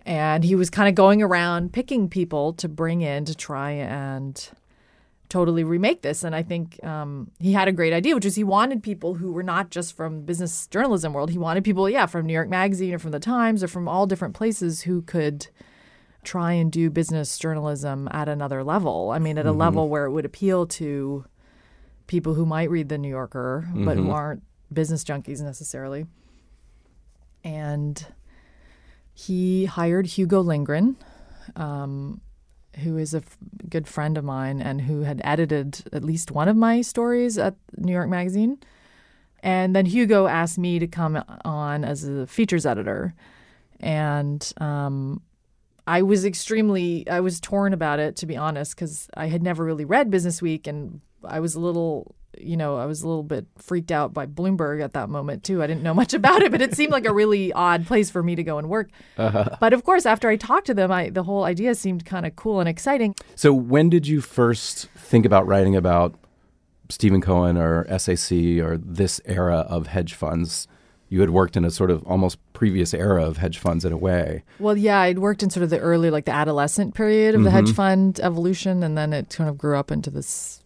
And 0.07 0.45
he 0.45 0.55
was 0.55 0.71
kind 0.71 0.89
of 0.89 0.95
going 0.95 1.23
around 1.23 1.75
picking 1.75 2.09
people 2.09 2.55
to 2.55 2.69
bring 2.71 3.03
in 3.03 3.27
to 3.27 3.35
try 3.35 3.73
and 3.73 4.49
totally 5.29 5.65
remake 5.65 6.03
this. 6.03 6.25
And 6.25 6.35
I 6.35 6.43
think 6.43 6.83
um, 6.85 7.31
he 7.39 7.53
had 7.53 7.69
a 7.69 7.73
great 7.73 7.93
idea, 7.93 8.15
which 8.15 8.25
is 8.25 8.35
he 8.35 8.45
wanted 8.45 8.83
people 8.83 9.15
who 9.15 9.33
were 9.33 9.43
not 9.43 9.71
just 9.71 9.97
from 9.97 10.23
business 10.23 10.67
journalism 10.69 11.13
world. 11.13 11.31
He 11.31 11.39
wanted 11.39 11.65
people, 11.65 11.89
yeah, 11.91 12.07
from 12.07 12.27
New 12.27 12.33
York 12.33 12.49
Magazine 12.49 12.95
or 12.95 12.99
from 12.99 13.11
the 13.11 13.21
Times 13.21 13.63
or 13.63 13.69
from 13.69 13.89
all 13.89 14.07
different 14.07 14.35
places 14.35 14.83
who 14.83 15.03
could 15.03 15.49
try 16.23 16.53
and 16.53 16.73
do 16.73 16.91
business 16.91 17.39
journalism 17.39 18.09
at 18.11 18.29
another 18.29 18.65
level. 18.65 19.11
I 19.11 19.19
mean, 19.19 19.39
at 19.39 19.47
a 19.47 19.53
level 19.53 19.89
where 19.89 20.07
it 20.07 20.11
would 20.11 20.25
appeal 20.25 20.67
to 20.67 21.25
people 22.07 22.35
who 22.35 22.45
might 22.45 22.71
read 22.71 22.89
the 22.89 22.99
New 22.99 23.09
Yorker, 23.09 23.69
but 23.75 23.97
who 23.97 24.11
aren't 24.11 24.43
business 24.73 25.05
junkies 25.05 25.41
necessarily. 25.41 26.07
And 27.45 28.05
he 29.15 29.67
hired 29.67 30.07
Hugo 30.07 30.41
Lindgren, 30.41 30.97
um, 31.55 32.21
who 32.83 32.97
is 32.97 33.15
a 33.15 33.19
f- 33.19 33.37
good 33.69 33.89
friend 33.89 34.19
of 34.19 34.25
mine 34.25 34.61
and 34.61 34.83
who 34.83 35.03
had 35.03 35.21
edited 35.25 35.83
at 35.93 36.05
least 36.05 36.31
one 36.31 36.49
of 36.49 36.57
my 36.57 36.83
stories 36.83 37.39
at 37.39 37.55
New 37.77 37.93
York 37.93 38.09
Magazine. 38.09 38.59
And 39.41 39.77
then 39.77 39.87
Hugo 39.87 40.27
asked 40.27 40.59
me 40.59 40.79
to 40.79 40.87
come 40.87 41.23
on 41.45 41.85
as 41.85 42.05
a 42.05 42.27
features 42.27 42.67
editor. 42.67 43.15
And 43.81 44.53
um, 44.59 45.23
I 45.87 46.03
was 46.03 46.25
extremely, 46.25 47.09
I 47.09 47.21
was 47.21 47.41
torn 47.41 47.73
about 47.73 47.99
it, 47.99 48.17
to 48.17 48.27
be 48.27 48.37
honest, 48.37 48.75
because 48.75 49.09
I 49.15 49.27
had 49.27 49.43
never 49.43 49.65
really 49.65 49.85
read 49.85 50.11
Business 50.11 50.43
Week 50.43 50.67
and 50.67 51.01
I 51.25 51.41
was 51.41 51.55
a 51.55 51.61
little, 51.61 52.15
you 52.39 52.57
know, 52.57 52.77
I 52.77 52.87
was 52.87 53.03
a 53.03 53.09
little 53.09 53.23
bit 53.23 53.47
freaked 53.57 53.91
out 53.91 54.13
by 54.15 54.27
Bloomberg 54.27 54.83
at 54.83 54.93
that 54.95 55.09
moment, 55.09 55.45
too. 55.45 55.63
I 55.63 55.67
didn't 55.67 55.83
know 55.83 55.95
much 55.95 56.15
about 56.21 56.43
it, 56.43 56.53
but 56.53 56.63
it 56.63 56.75
seemed 56.75 56.93
like 56.93 57.07
a 57.07 57.15
really 57.15 57.53
odd 57.53 57.87
place 57.87 58.11
for 58.11 58.23
me 58.23 58.35
to 58.35 58.43
go 58.43 58.59
and 58.59 58.69
work. 58.69 58.91
Uh-huh. 59.17 59.57
But 59.61 59.73
of 59.73 59.85
course, 59.85 60.07
after 60.07 60.29
I 60.29 60.37
talked 60.37 60.67
to 60.67 60.75
them, 60.75 60.93
I, 60.93 61.11
the 61.11 61.23
whole 61.23 61.45
idea 61.45 61.75
seemed 61.75 62.05
kind 62.05 62.27
of 62.27 62.37
cool 62.37 62.61
and 62.61 62.69
exciting. 62.69 63.15
So 63.35 63.53
when 63.53 63.91
did 63.91 64.07
you 64.07 64.21
first 64.21 64.89
think 64.97 65.25
about 65.25 65.47
writing 65.47 65.77
about 65.77 66.15
Steven 66.89 67.21
Cohen 67.21 67.57
or 67.57 67.87
SAC 67.99 68.33
or 68.61 68.79
this 68.79 69.21
era 69.25 69.59
of 69.69 69.89
hedge 69.89 70.15
funds? 70.15 70.69
You 71.09 71.21
had 71.21 71.31
worked 71.31 71.57
in 71.57 71.65
a 71.65 71.71
sort 71.71 71.93
of 71.93 72.03
almost 72.05 72.39
previous 72.53 72.93
era 72.93 73.25
of 73.25 73.37
hedge 73.37 73.59
funds 73.59 73.85
in 73.85 73.93
a 73.93 73.97
way. 73.97 74.43
Well, 74.59 74.77
yeah, 74.77 75.01
I'd 75.01 75.21
worked 75.21 75.43
in 75.43 75.51
sort 75.51 75.63
of 75.63 75.71
the 75.71 75.79
early, 75.79 76.11
like 76.11 76.25
the 76.25 76.33
adolescent 76.33 76.95
period 76.95 77.37
of 77.37 77.45
the 77.45 77.51
hedge 77.51 77.67
mm-hmm. 77.67 77.75
fund 77.75 78.21
evolution, 78.21 78.83
and 78.83 78.99
then 78.99 79.13
it 79.13 79.31
kind 79.31 79.49
of 79.49 79.57
grew 79.57 79.77
up 79.77 79.93
into 79.93 80.11
this 80.11 80.65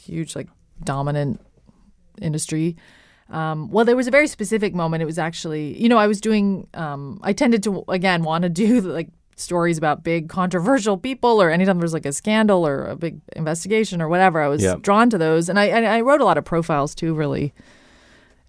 huge, 0.00 0.34
like, 0.34 0.48
dominant 0.82 1.40
industry. 2.20 2.76
Um, 3.30 3.70
well, 3.70 3.84
there 3.84 3.96
was 3.96 4.06
a 4.06 4.10
very 4.10 4.26
specific 4.26 4.74
moment. 4.74 5.02
It 5.02 5.06
was 5.06 5.18
actually, 5.18 5.80
you 5.80 5.88
know, 5.88 5.96
I 5.98 6.06
was 6.06 6.20
doing, 6.20 6.68
um, 6.74 7.20
I 7.22 7.32
tended 7.32 7.62
to, 7.64 7.84
again, 7.88 8.22
want 8.22 8.42
to 8.42 8.48
do 8.48 8.80
like 8.82 9.08
stories 9.36 9.78
about 9.78 10.04
big 10.04 10.28
controversial 10.28 10.96
people 10.96 11.42
or 11.42 11.50
anytime 11.50 11.78
there 11.78 11.82
was 11.84 11.92
like 11.94 12.06
a 12.06 12.12
scandal 12.12 12.64
or 12.66 12.86
a 12.86 12.96
big 12.96 13.20
investigation 13.34 14.00
or 14.00 14.08
whatever. 14.08 14.40
I 14.40 14.48
was 14.48 14.62
Yeah. 14.62 14.76
drawn 14.80 15.10
to 15.10 15.18
those. 15.18 15.48
And 15.48 15.58
I, 15.58 15.64
and 15.66 15.86
I 15.86 16.02
wrote 16.02 16.20
a 16.20 16.24
lot 16.24 16.38
of 16.38 16.44
profiles 16.44 16.94
too, 16.94 17.14
really 17.14 17.52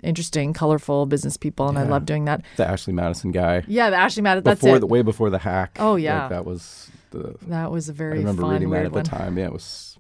interesting, 0.04 0.54
colorful 0.54 1.08
business 1.08 1.36
people, 1.38 1.68
and 1.68 1.80
I 1.80 1.84
love 1.84 2.06
doing 2.06 2.26
that. 2.26 2.44
The 2.58 2.68
Ashley 2.68 2.94
Madison 2.94 3.32
guy. 3.32 3.64
Yeah, 3.66 3.90
the 3.90 3.96
Ashley 3.96 4.22
Madison, 4.22 4.44
that's 4.44 4.62
before 4.62 4.76
it. 4.78 4.80
the 4.82 4.86
way 4.88 5.02
before 5.02 5.32
the 5.32 5.40
hack. 5.40 5.78
Oh, 5.80 5.94
Like, 5.94 6.04
yeah. 6.04 6.28
that 6.28 6.46
was 6.46 6.92
the. 7.10 7.36
that 7.48 7.72
was 7.72 7.90
a 7.90 7.94
very 7.94 8.16
I 8.16 8.18
remember 8.18 8.44
reading 8.46 8.70
that 8.72 8.86
at 8.86 8.92
one. 8.92 9.04
the 9.04 9.10
time. 9.10 9.38
Yeah, 9.40 9.46
it 9.46 9.54
was. 9.54 9.98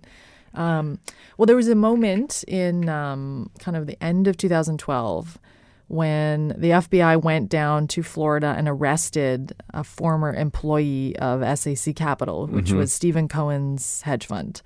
Um, 0.58 1.00
well, 1.38 1.46
there 1.46 1.56
was 1.56 1.68
a 1.68 1.76
moment 1.76 2.44
in 2.48 2.90
um, 2.90 3.50
kind 3.60 3.78
of 3.78 3.88
the 3.88 4.02
end 4.04 4.28
of 4.28 4.38
2012 4.38 5.40
when 5.88 6.50
the 6.58 6.72
FBI 6.72 7.22
went 7.22 7.50
down 7.50 7.88
to 7.88 8.02
Florida 8.02 8.56
and 8.58 8.68
arrested 8.68 9.54
a 9.72 9.84
former 9.84 10.34
employee 10.34 11.16
of 11.18 11.42
SAC 11.60 11.96
Capital, 11.96 12.48
which 12.48 12.72
was 12.72 12.92
Steven 12.92 13.28
Cohen's 13.28 14.02
hedge 14.02 14.26
fund. 14.26 14.64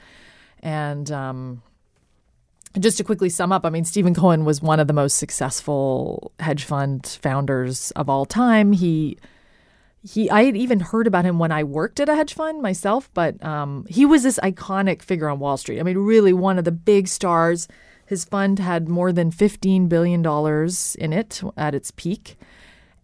And 0.62 1.12
um, 1.12 1.62
just 2.80 2.98
to 2.98 3.04
quickly 3.04 3.30
sum 3.30 3.52
up, 3.52 3.66
I 3.66 3.70
mean, 3.70 3.84
Steven 3.84 4.14
Cohen 4.14 4.46
was 4.46 4.62
one 4.62 4.80
of 4.80 4.88
the 4.88 4.94
most 4.94 5.18
successful 5.18 6.32
hedge 6.40 6.64
fund 6.64 7.06
founders 7.22 7.92
of 7.92 8.10
all 8.10 8.26
time. 8.26 8.72
He 8.72 9.18
he 10.02 10.30
I 10.30 10.44
had 10.44 10.56
even 10.56 10.80
heard 10.80 11.08
about 11.08 11.26
him 11.26 11.40
when 11.40 11.52
I 11.52 11.64
worked 11.64 12.00
at 12.00 12.10
a 12.10 12.16
hedge 12.16 12.34
fund 12.34 12.62
myself, 12.62 13.10
but 13.14 13.44
um, 13.44 13.86
he 13.90 14.06
was 14.06 14.24
this 14.24 14.40
iconic 14.42 15.02
figure 15.02 15.28
on 15.30 15.40
Wall 15.40 15.58
Street. 15.58 15.80
I 15.80 15.84
mean, 15.84 15.98
really 15.98 16.34
one 16.34 16.58
of 16.58 16.66
the 16.66 16.72
big 16.72 17.08
stars. 17.08 17.68
His 18.06 18.26
fund 18.26 18.58
had 18.60 18.90
more 18.90 19.12
than 19.12 19.32
$15 19.32 19.88
billion 19.88 20.26
in 20.98 21.14
it 21.14 21.42
at 21.56 21.76
its 21.76 21.92
peak. 21.92 22.38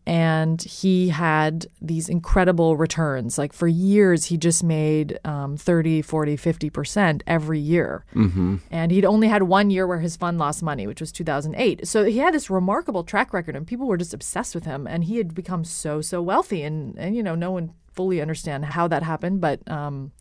And 0.08 0.62
he 0.62 1.10
had 1.10 1.66
these 1.82 2.10
incredible 2.10 2.78
returns. 2.78 3.38
Like 3.38 3.54
for 3.54 3.68
years, 3.68 4.26
he 4.26 4.38
just 4.38 4.64
made 4.64 5.20
um, 5.26 5.58
30, 5.58 6.04
40, 6.04 6.38
50% 6.38 7.22
every 7.26 7.60
year. 7.60 8.06
Mm-hmm. 8.14 8.58
And 8.70 8.92
he'd 8.92 9.06
only 9.06 9.28
had 9.28 9.44
one 9.44 9.72
year 9.72 9.88
where 9.88 10.00
his 10.00 10.16
fund 10.16 10.38
lost 10.38 10.62
money, 10.62 10.86
which 10.86 11.02
was 11.02 11.12
2008. 11.12 11.88
So 11.88 12.04
he 12.04 12.20
had 12.20 12.34
this 12.34 12.50
remarkable 12.50 13.04
track 13.04 13.34
record, 13.34 13.56
and 13.56 13.66
people 13.66 13.88
were 13.88 13.98
just 13.98 14.14
obsessed 14.14 14.54
with 14.54 14.66
him. 14.66 14.86
And 14.86 15.06
he 15.06 15.18
had 15.18 15.34
become 15.34 15.64
so, 15.64 16.02
so 16.02 16.22
wealthy. 16.22 16.62
And, 16.62 16.98
and 17.00 17.16
you 17.16 17.24
know, 17.24 17.36
no 17.36 17.52
one 17.52 17.74
fully 17.94 18.22
understand 18.22 18.66
how 18.66 18.88
that 18.90 19.02
happened. 19.02 19.42
But 19.42 19.68
um, 19.70 20.12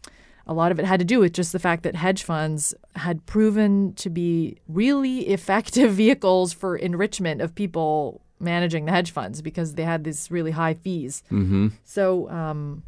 a 0.46 0.54
lot 0.54 0.72
of 0.72 0.78
it 0.78 0.84
had 0.84 1.00
to 1.00 1.04
do 1.04 1.20
with 1.20 1.32
just 1.32 1.52
the 1.52 1.58
fact 1.58 1.82
that 1.82 1.96
hedge 1.96 2.22
funds 2.22 2.74
had 2.96 3.24
proven 3.26 3.94
to 3.94 4.10
be 4.10 4.58
really 4.68 5.28
effective 5.28 5.92
vehicles 5.94 6.52
for 6.52 6.76
enrichment 6.76 7.40
of 7.40 7.54
people 7.54 8.20
managing 8.40 8.84
the 8.84 8.92
hedge 8.92 9.10
funds 9.10 9.42
because 9.42 9.74
they 9.74 9.84
had 9.84 10.04
these 10.04 10.30
really 10.30 10.50
high 10.50 10.74
fees. 10.74 11.22
Mm-hmm. 11.30 11.68
So, 11.84 12.28
um, 12.30 12.82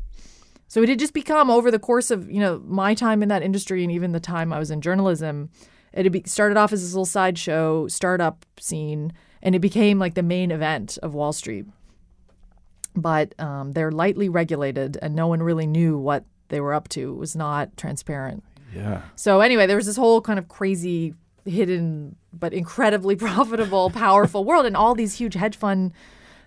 So 0.68 0.82
it 0.82 0.88
had 0.88 0.98
just 0.98 1.14
become 1.14 1.50
over 1.50 1.70
the 1.70 1.78
course 1.78 2.10
of 2.10 2.30
you 2.30 2.40
know 2.40 2.60
my 2.66 2.94
time 2.94 3.22
in 3.22 3.28
that 3.28 3.42
industry 3.42 3.82
and 3.82 3.92
even 3.92 4.12
the 4.12 4.20
time 4.20 4.52
I 4.52 4.58
was 4.58 4.70
in 4.70 4.80
journalism, 4.80 5.50
it 5.92 6.04
had 6.04 6.12
be, 6.12 6.22
started 6.26 6.58
off 6.58 6.72
as 6.72 6.82
this 6.82 6.92
little 6.92 7.06
sideshow 7.06 7.88
startup 7.88 8.44
scene, 8.58 9.12
and 9.42 9.54
it 9.54 9.60
became 9.60 9.98
like 9.98 10.14
the 10.14 10.22
main 10.22 10.50
event 10.50 10.98
of 11.02 11.14
Wall 11.14 11.32
Street. 11.32 11.66
But 12.94 13.38
um, 13.38 13.72
they're 13.72 13.92
lightly 13.92 14.28
regulated, 14.28 14.98
and 15.00 15.14
no 15.14 15.26
one 15.28 15.42
really 15.42 15.66
knew 15.66 15.98
what 15.98 16.24
they 16.48 16.60
were 16.60 16.74
up 16.74 16.88
to. 16.88 17.12
It 17.12 17.16
was 17.16 17.36
not 17.36 17.76
transparent. 17.76 18.42
Yeah. 18.74 19.02
So 19.16 19.40
anyway, 19.40 19.66
there 19.66 19.76
was 19.76 19.86
this 19.86 19.96
whole 19.96 20.20
kind 20.20 20.38
of 20.38 20.48
crazy, 20.48 21.14
hidden 21.46 22.16
but 22.32 22.52
incredibly 22.52 23.16
profitable, 23.26 23.90
powerful 23.90 24.44
world, 24.44 24.66
and 24.66 24.76
all 24.76 24.94
these 24.94 25.14
huge 25.14 25.34
hedge 25.34 25.56
fund 25.56 25.92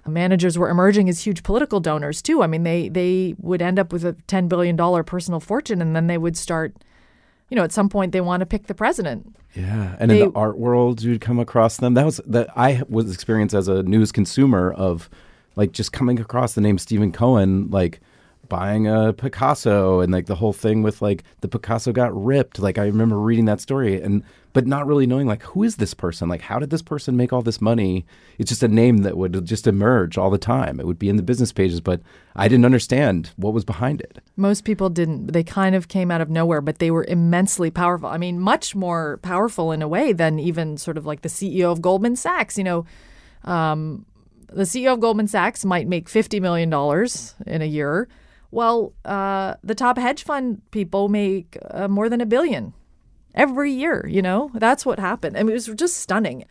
managers 0.07 0.57
were 0.57 0.69
emerging 0.69 1.07
as 1.09 1.21
huge 1.21 1.43
political 1.43 1.79
donors 1.79 2.21
too. 2.21 2.41
I 2.41 2.47
mean, 2.47 2.63
they 2.63 2.89
they 2.89 3.35
would 3.39 3.61
end 3.61 3.79
up 3.79 3.91
with 3.93 4.03
a 4.05 4.13
ten 4.27 4.47
billion 4.47 4.75
dollar 4.75 5.03
personal 5.03 5.39
fortune, 5.39 5.81
and 5.81 5.95
then 5.95 6.07
they 6.07 6.17
would 6.17 6.37
start. 6.37 6.75
You 7.49 7.55
know, 7.55 7.63
at 7.63 7.71
some 7.71 7.89
point 7.89 8.11
they 8.11 8.21
want 8.21 8.41
to 8.41 8.45
pick 8.45 8.67
the 8.67 8.75
president. 8.75 9.35
Yeah, 9.55 9.95
and 9.99 10.11
They- 10.11 10.21
in 10.21 10.29
the 10.31 10.37
art 10.37 10.59
world, 10.59 11.01
you'd 11.01 11.19
come 11.21 11.39
across 11.39 11.77
them. 11.77 11.95
That 11.95 12.05
was 12.05 12.21
that 12.27 12.55
I 12.55 12.83
was 12.87 13.11
experienced 13.11 13.55
as 13.55 13.67
a 13.67 13.81
news 13.81 14.11
consumer 14.11 14.71
of 14.71 15.09
like 15.55 15.71
just 15.71 15.91
coming 15.91 16.19
across 16.19 16.53
the 16.53 16.61
name 16.61 16.77
Steven 16.77 17.11
Cohen, 17.11 17.69
like 17.71 18.01
buying 18.49 18.87
a 18.87 19.13
Picasso 19.13 19.99
and 19.99 20.11
like 20.13 20.27
the 20.27 20.35
whole 20.35 20.53
thing 20.53 20.83
with 20.83 21.01
like 21.01 21.23
the 21.41 21.47
Picasso 21.47 21.91
got 21.91 22.15
ripped. 22.15 22.59
Like 22.59 22.77
I 22.77 22.85
remember 22.85 23.19
reading 23.19 23.45
that 23.45 23.61
story 23.61 23.99
and 23.99 24.23
but 24.53 24.65
not 24.65 24.87
really 24.87 25.05
knowing 25.05 25.27
like 25.27 25.43
who 25.43 25.63
is 25.63 25.75
this 25.75 25.93
person? 25.93 26.27
Like 26.27 26.41
how 26.41 26.59
did 26.59 26.69
this 26.69 26.81
person 26.81 27.15
make 27.15 27.31
all 27.31 27.41
this 27.41 27.61
money? 27.61 28.05
It's 28.37 28.49
just 28.49 28.63
a 28.63 28.67
name 28.67 28.99
that 28.99 29.17
would 29.17 29.45
just 29.45 29.67
emerge 29.67 30.17
all 30.17 30.29
the 30.29 30.37
time. 30.37 30.79
It 30.79 30.87
would 30.87 30.99
be 30.99 31.09
in 31.09 31.17
the 31.17 31.23
business 31.23 31.51
pages, 31.51 31.81
but 31.81 32.01
I 32.35 32.47
didn't 32.47 32.65
understand 32.65 33.31
what 33.35 33.53
was 33.53 33.65
behind 33.65 34.01
it. 34.01 34.19
Most 34.35 34.63
people 34.63 34.89
didn't. 34.89 35.33
They 35.33 35.43
kind 35.43 35.75
of 35.75 35.87
came 35.87 36.11
out 36.11 36.21
of 36.21 36.29
nowhere, 36.29 36.61
but 36.61 36.79
they 36.79 36.91
were 36.91 37.05
immensely 37.07 37.69
powerful. 37.69 38.09
I 38.09 38.17
mean, 38.17 38.39
much 38.39 38.75
more 38.75 39.19
powerful 39.21 39.71
in 39.71 39.81
a 39.81 39.87
way 39.87 40.13
than 40.13 40.39
even 40.39 40.77
sort 40.77 40.97
of 40.97 41.05
like 41.05 41.21
the 41.21 41.29
CEO 41.29 41.71
of 41.71 41.81
Goldman 41.81 42.15
Sachs. 42.15 42.57
You 42.57 42.63
know, 42.63 42.85
um, 43.43 44.05
the 44.51 44.63
CEO 44.63 44.93
of 44.93 44.99
Goldman 44.99 45.27
Sachs 45.27 45.63
might 45.63 45.87
make 45.87 46.07
$50 46.09 46.41
million 46.41 46.71
in 47.45 47.61
a 47.61 47.65
year. 47.65 48.07
Well, 48.51 48.93
uh, 49.05 49.55
the 49.63 49.75
top 49.75 49.97
hedge 49.97 50.23
fund 50.23 50.61
people 50.71 51.07
make 51.07 51.57
uh, 51.69 51.87
more 51.87 52.09
than 52.09 52.19
a 52.19 52.25
billion 52.25 52.73
every 53.35 53.71
year. 53.71 54.05
You 54.07 54.21
know, 54.21 54.51
that's 54.53 54.85
what 54.85 54.99
happened. 54.99 55.37
I 55.37 55.43
mean, 55.43 55.51
it 55.51 55.53
was 55.53 55.67
just 55.67 55.97
stunning. 55.97 56.45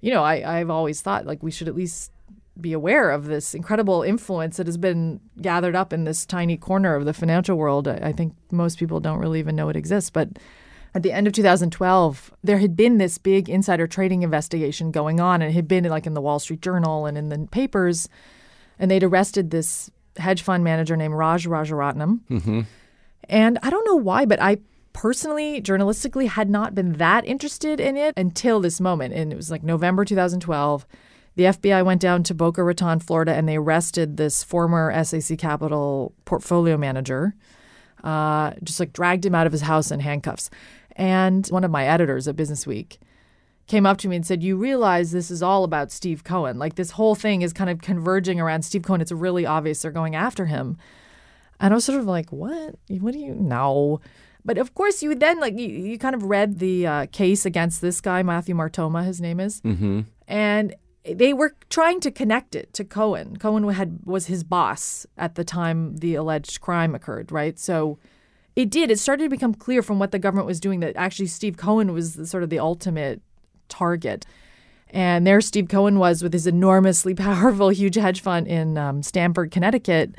You 0.00 0.12
know, 0.12 0.22
I, 0.22 0.58
I've 0.58 0.70
always 0.70 1.00
thought 1.00 1.26
like 1.26 1.42
we 1.42 1.50
should 1.50 1.68
at 1.68 1.74
least 1.74 2.12
be 2.60 2.72
aware 2.72 3.10
of 3.10 3.26
this 3.26 3.54
incredible 3.54 4.02
influence 4.02 4.56
that 4.56 4.66
has 4.66 4.76
been 4.76 5.20
gathered 5.40 5.76
up 5.76 5.92
in 5.92 6.04
this 6.04 6.26
tiny 6.26 6.56
corner 6.56 6.94
of 6.94 7.04
the 7.04 7.12
financial 7.12 7.56
world. 7.56 7.86
I, 7.86 8.12
think 8.12 8.34
most 8.50 8.78
people 8.78 9.00
don't 9.00 9.18
really 9.18 9.38
even 9.38 9.54
know 9.54 9.68
it 9.68 9.76
exists. 9.76 10.10
But 10.10 10.30
at 10.94 11.02
the 11.02 11.12
end 11.12 11.26
of 11.26 11.32
2012, 11.32 12.32
there 12.42 12.58
had 12.58 12.76
been 12.76 12.98
this 12.98 13.18
big 13.18 13.48
insider 13.48 13.86
trading 13.86 14.22
investigation 14.22 14.90
going 14.90 15.20
on, 15.20 15.40
and 15.40 15.50
it 15.50 15.54
had 15.54 15.68
been 15.68 15.84
like 15.84 16.06
in 16.06 16.14
the 16.14 16.20
Wall 16.20 16.38
Street 16.38 16.60
Journal 16.60 17.06
and 17.06 17.16
in 17.16 17.28
the 17.28 17.46
papers, 17.50 18.08
and 18.78 18.90
they'd 18.90 19.04
arrested 19.04 19.50
this 19.50 19.90
hedge 20.16 20.42
fund 20.42 20.64
manager 20.64 20.96
named 20.96 21.14
Raj 21.14 21.46
Rajaratnam. 21.46 22.20
Mm-hmm. 22.28 22.60
And 23.28 23.58
I 23.62 23.70
don't 23.70 23.84
know 23.86 23.96
why, 23.96 24.24
but 24.24 24.42
I 24.42 24.58
personally, 24.98 25.62
journalistically, 25.62 26.26
had 26.26 26.50
not 26.50 26.74
been 26.74 26.94
that 26.94 27.24
interested 27.24 27.78
in 27.78 27.96
it 27.96 28.12
until 28.16 28.58
this 28.58 28.80
moment. 28.80 29.14
And 29.14 29.32
it 29.32 29.36
was 29.36 29.48
like 29.48 29.62
November 29.62 30.04
2012. 30.04 30.84
The 31.36 31.44
FBI 31.44 31.84
went 31.84 32.00
down 32.00 32.24
to 32.24 32.34
Boca 32.34 32.64
Raton, 32.64 32.98
Florida, 32.98 33.32
and 33.32 33.48
they 33.48 33.58
arrested 33.58 34.16
this 34.16 34.42
former 34.42 34.92
SAC 35.04 35.38
Capital 35.38 36.12
portfolio 36.24 36.76
manager. 36.76 37.36
Uh, 38.02 38.50
just 38.64 38.80
like 38.80 38.92
dragged 38.92 39.24
him 39.24 39.36
out 39.36 39.46
of 39.46 39.52
his 39.52 39.62
house 39.62 39.92
in 39.92 40.00
handcuffs. 40.00 40.50
And 40.96 41.46
one 41.46 41.62
of 41.62 41.70
my 41.70 41.86
editors 41.86 42.26
at 42.26 42.34
Business 42.34 42.66
Week 42.66 42.98
came 43.68 43.86
up 43.86 43.98
to 43.98 44.08
me 44.08 44.16
and 44.16 44.26
said, 44.26 44.42
You 44.42 44.56
realize 44.56 45.12
this 45.12 45.30
is 45.30 45.44
all 45.44 45.62
about 45.62 45.92
Steve 45.92 46.24
Cohen. 46.24 46.58
Like 46.58 46.74
this 46.74 46.90
whole 46.90 47.14
thing 47.14 47.42
is 47.42 47.52
kind 47.52 47.70
of 47.70 47.82
converging 47.82 48.40
around 48.40 48.62
Steve 48.62 48.82
Cohen. 48.82 49.00
It's 49.00 49.12
really 49.12 49.46
obvious 49.46 49.80
they're 49.80 49.92
going 49.92 50.16
after 50.16 50.46
him. 50.46 50.76
And 51.60 51.72
I 51.72 51.76
was 51.76 51.84
sort 51.84 52.00
of 52.00 52.06
like, 52.06 52.32
What? 52.32 52.74
What 52.88 53.12
do 53.12 53.20
you 53.20 53.36
know? 53.36 54.00
But 54.48 54.56
of 54.56 54.74
course, 54.74 55.02
you 55.02 55.14
then 55.14 55.40
like 55.40 55.58
you, 55.58 55.68
you 55.68 55.98
kind 55.98 56.14
of 56.14 56.22
read 56.22 56.58
the 56.58 56.86
uh, 56.86 57.06
case 57.12 57.44
against 57.44 57.82
this 57.82 58.00
guy, 58.00 58.22
Matthew 58.22 58.54
Martoma, 58.54 59.04
his 59.04 59.20
name 59.20 59.40
is, 59.40 59.60
mm-hmm. 59.60 60.00
and 60.26 60.74
they 61.04 61.34
were 61.34 61.54
trying 61.68 62.00
to 62.00 62.10
connect 62.10 62.54
it 62.54 62.72
to 62.72 62.82
Cohen. 62.82 63.36
Cohen 63.36 63.68
had 63.68 64.00
was 64.06 64.28
his 64.28 64.44
boss 64.44 65.04
at 65.18 65.34
the 65.34 65.44
time 65.44 65.98
the 65.98 66.14
alleged 66.14 66.62
crime 66.62 66.94
occurred, 66.94 67.30
right? 67.30 67.58
So 67.58 67.98
it 68.56 68.70
did. 68.70 68.90
It 68.90 68.98
started 68.98 69.24
to 69.24 69.28
become 69.28 69.52
clear 69.52 69.82
from 69.82 69.98
what 69.98 70.12
the 70.12 70.18
government 70.18 70.46
was 70.46 70.60
doing 70.60 70.80
that 70.80 70.96
actually 70.96 71.26
Steve 71.26 71.58
Cohen 71.58 71.92
was 71.92 72.14
the, 72.14 72.26
sort 72.26 72.42
of 72.42 72.48
the 72.48 72.58
ultimate 72.58 73.20
target. 73.68 74.24
And 74.88 75.26
there 75.26 75.42
Steve 75.42 75.68
Cohen 75.68 75.98
was 75.98 76.22
with 76.22 76.32
his 76.32 76.46
enormously 76.46 77.14
powerful, 77.26 77.68
huge 77.68 77.96
hedge 77.96 78.22
fund 78.22 78.48
in 78.48 78.78
um, 78.78 79.02
Stamford, 79.02 79.50
Connecticut. 79.50 80.14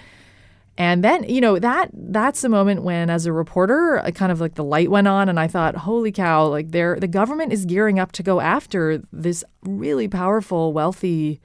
And 0.80 1.04
then, 1.04 1.26
you 1.26 1.42
know, 1.42 1.60
that 1.60 1.89
that's 1.94 2.39
the 2.39 2.48
moment 2.48 2.84
when, 2.84 3.10
as 3.10 3.26
a 3.26 3.34
reporter, 3.34 4.00
I 4.00 4.12
kind 4.12 4.32
of 4.32 4.39
like 4.39 4.56
the 4.56 4.63
light 4.63 4.89
went 4.89 5.10
on, 5.10 5.28
and 5.28 5.38
I 5.38 5.46
thought, 5.46 5.76
"Holy 5.76 6.10
cow! 6.10 6.48
Like, 6.48 6.72
there, 6.72 6.98
the 6.98 7.08
government 7.08 7.52
is 7.52 7.65
gearing 7.65 8.00
up 8.00 8.13
to 8.13 8.24
go 8.24 8.39
after 8.39 9.04
this 9.12 9.44
really 9.63 10.08
powerful, 10.08 10.72
wealthy 10.72 11.42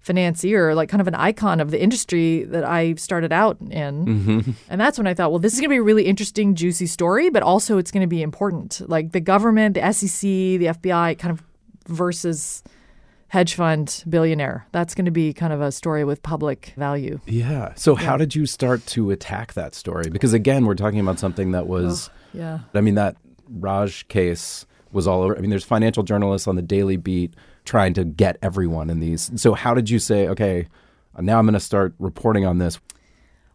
financier, 0.00 0.74
like 0.74 0.88
kind 0.88 1.02
of 1.02 1.06
an 1.06 1.14
icon 1.14 1.60
of 1.60 1.70
the 1.70 1.78
industry 1.78 2.44
that 2.44 2.64
I 2.64 2.94
started 2.94 3.30
out 3.30 3.58
in." 3.60 4.06
Mm-hmm. 4.06 4.50
And 4.70 4.80
that's 4.80 4.96
when 4.96 5.06
I 5.06 5.12
thought, 5.12 5.32
well, 5.32 5.38
this 5.38 5.52
is 5.52 5.60
going 5.60 5.68
to 5.68 5.74
be 5.74 5.80
a 5.80 5.82
really 5.82 6.06
interesting, 6.06 6.54
juicy 6.54 6.86
story, 6.86 7.28
but 7.28 7.42
also 7.42 7.76
it's 7.76 7.90
going 7.90 8.00
to 8.00 8.06
be 8.06 8.22
important. 8.22 8.80
Like 8.88 9.12
the 9.12 9.20
government, 9.20 9.74
the 9.74 9.92
SEC, 9.92 10.22
the 10.22 10.68
FBI, 10.68 11.18
kind 11.18 11.32
of 11.32 11.42
versus 11.88 12.62
hedge 13.28 13.54
fund 13.54 14.04
billionaire. 14.08 14.66
That's 14.72 14.94
going 14.94 15.04
to 15.04 15.10
be 15.10 15.32
kind 15.32 15.52
of 15.52 15.60
a 15.60 15.70
story 15.70 16.04
with 16.04 16.22
public 16.22 16.72
value. 16.76 17.20
Yeah. 17.26 17.74
So 17.74 17.94
how 17.94 18.16
did 18.16 18.34
you 18.34 18.46
start 18.46 18.84
to 18.86 19.10
attack 19.10 19.52
that 19.54 19.74
story? 19.74 20.08
Because 20.10 20.32
again, 20.32 20.64
we're 20.64 20.74
talking 20.74 21.00
about 21.00 21.18
something 21.18 21.52
that 21.52 21.66
was 21.66 22.10
Yeah. 22.32 22.60
I 22.74 22.80
mean 22.80 22.94
that 22.94 23.16
Raj 23.48 24.08
case 24.08 24.66
was 24.92 25.06
all 25.06 25.22
over. 25.22 25.36
I 25.36 25.40
mean 25.40 25.50
there's 25.50 25.64
financial 25.64 26.02
journalists 26.02 26.48
on 26.48 26.56
the 26.56 26.62
Daily 26.62 26.96
Beast 26.96 27.34
trying 27.64 27.92
to 27.94 28.04
get 28.04 28.38
everyone 28.40 28.88
in 28.88 29.00
these. 29.00 29.30
So 29.36 29.52
how 29.52 29.74
did 29.74 29.90
you 29.90 29.98
say, 29.98 30.26
okay, 30.28 30.66
now 31.18 31.38
I'm 31.38 31.44
going 31.44 31.52
to 31.52 31.60
start 31.60 31.94
reporting 31.98 32.46
on 32.46 32.56
this? 32.58 32.78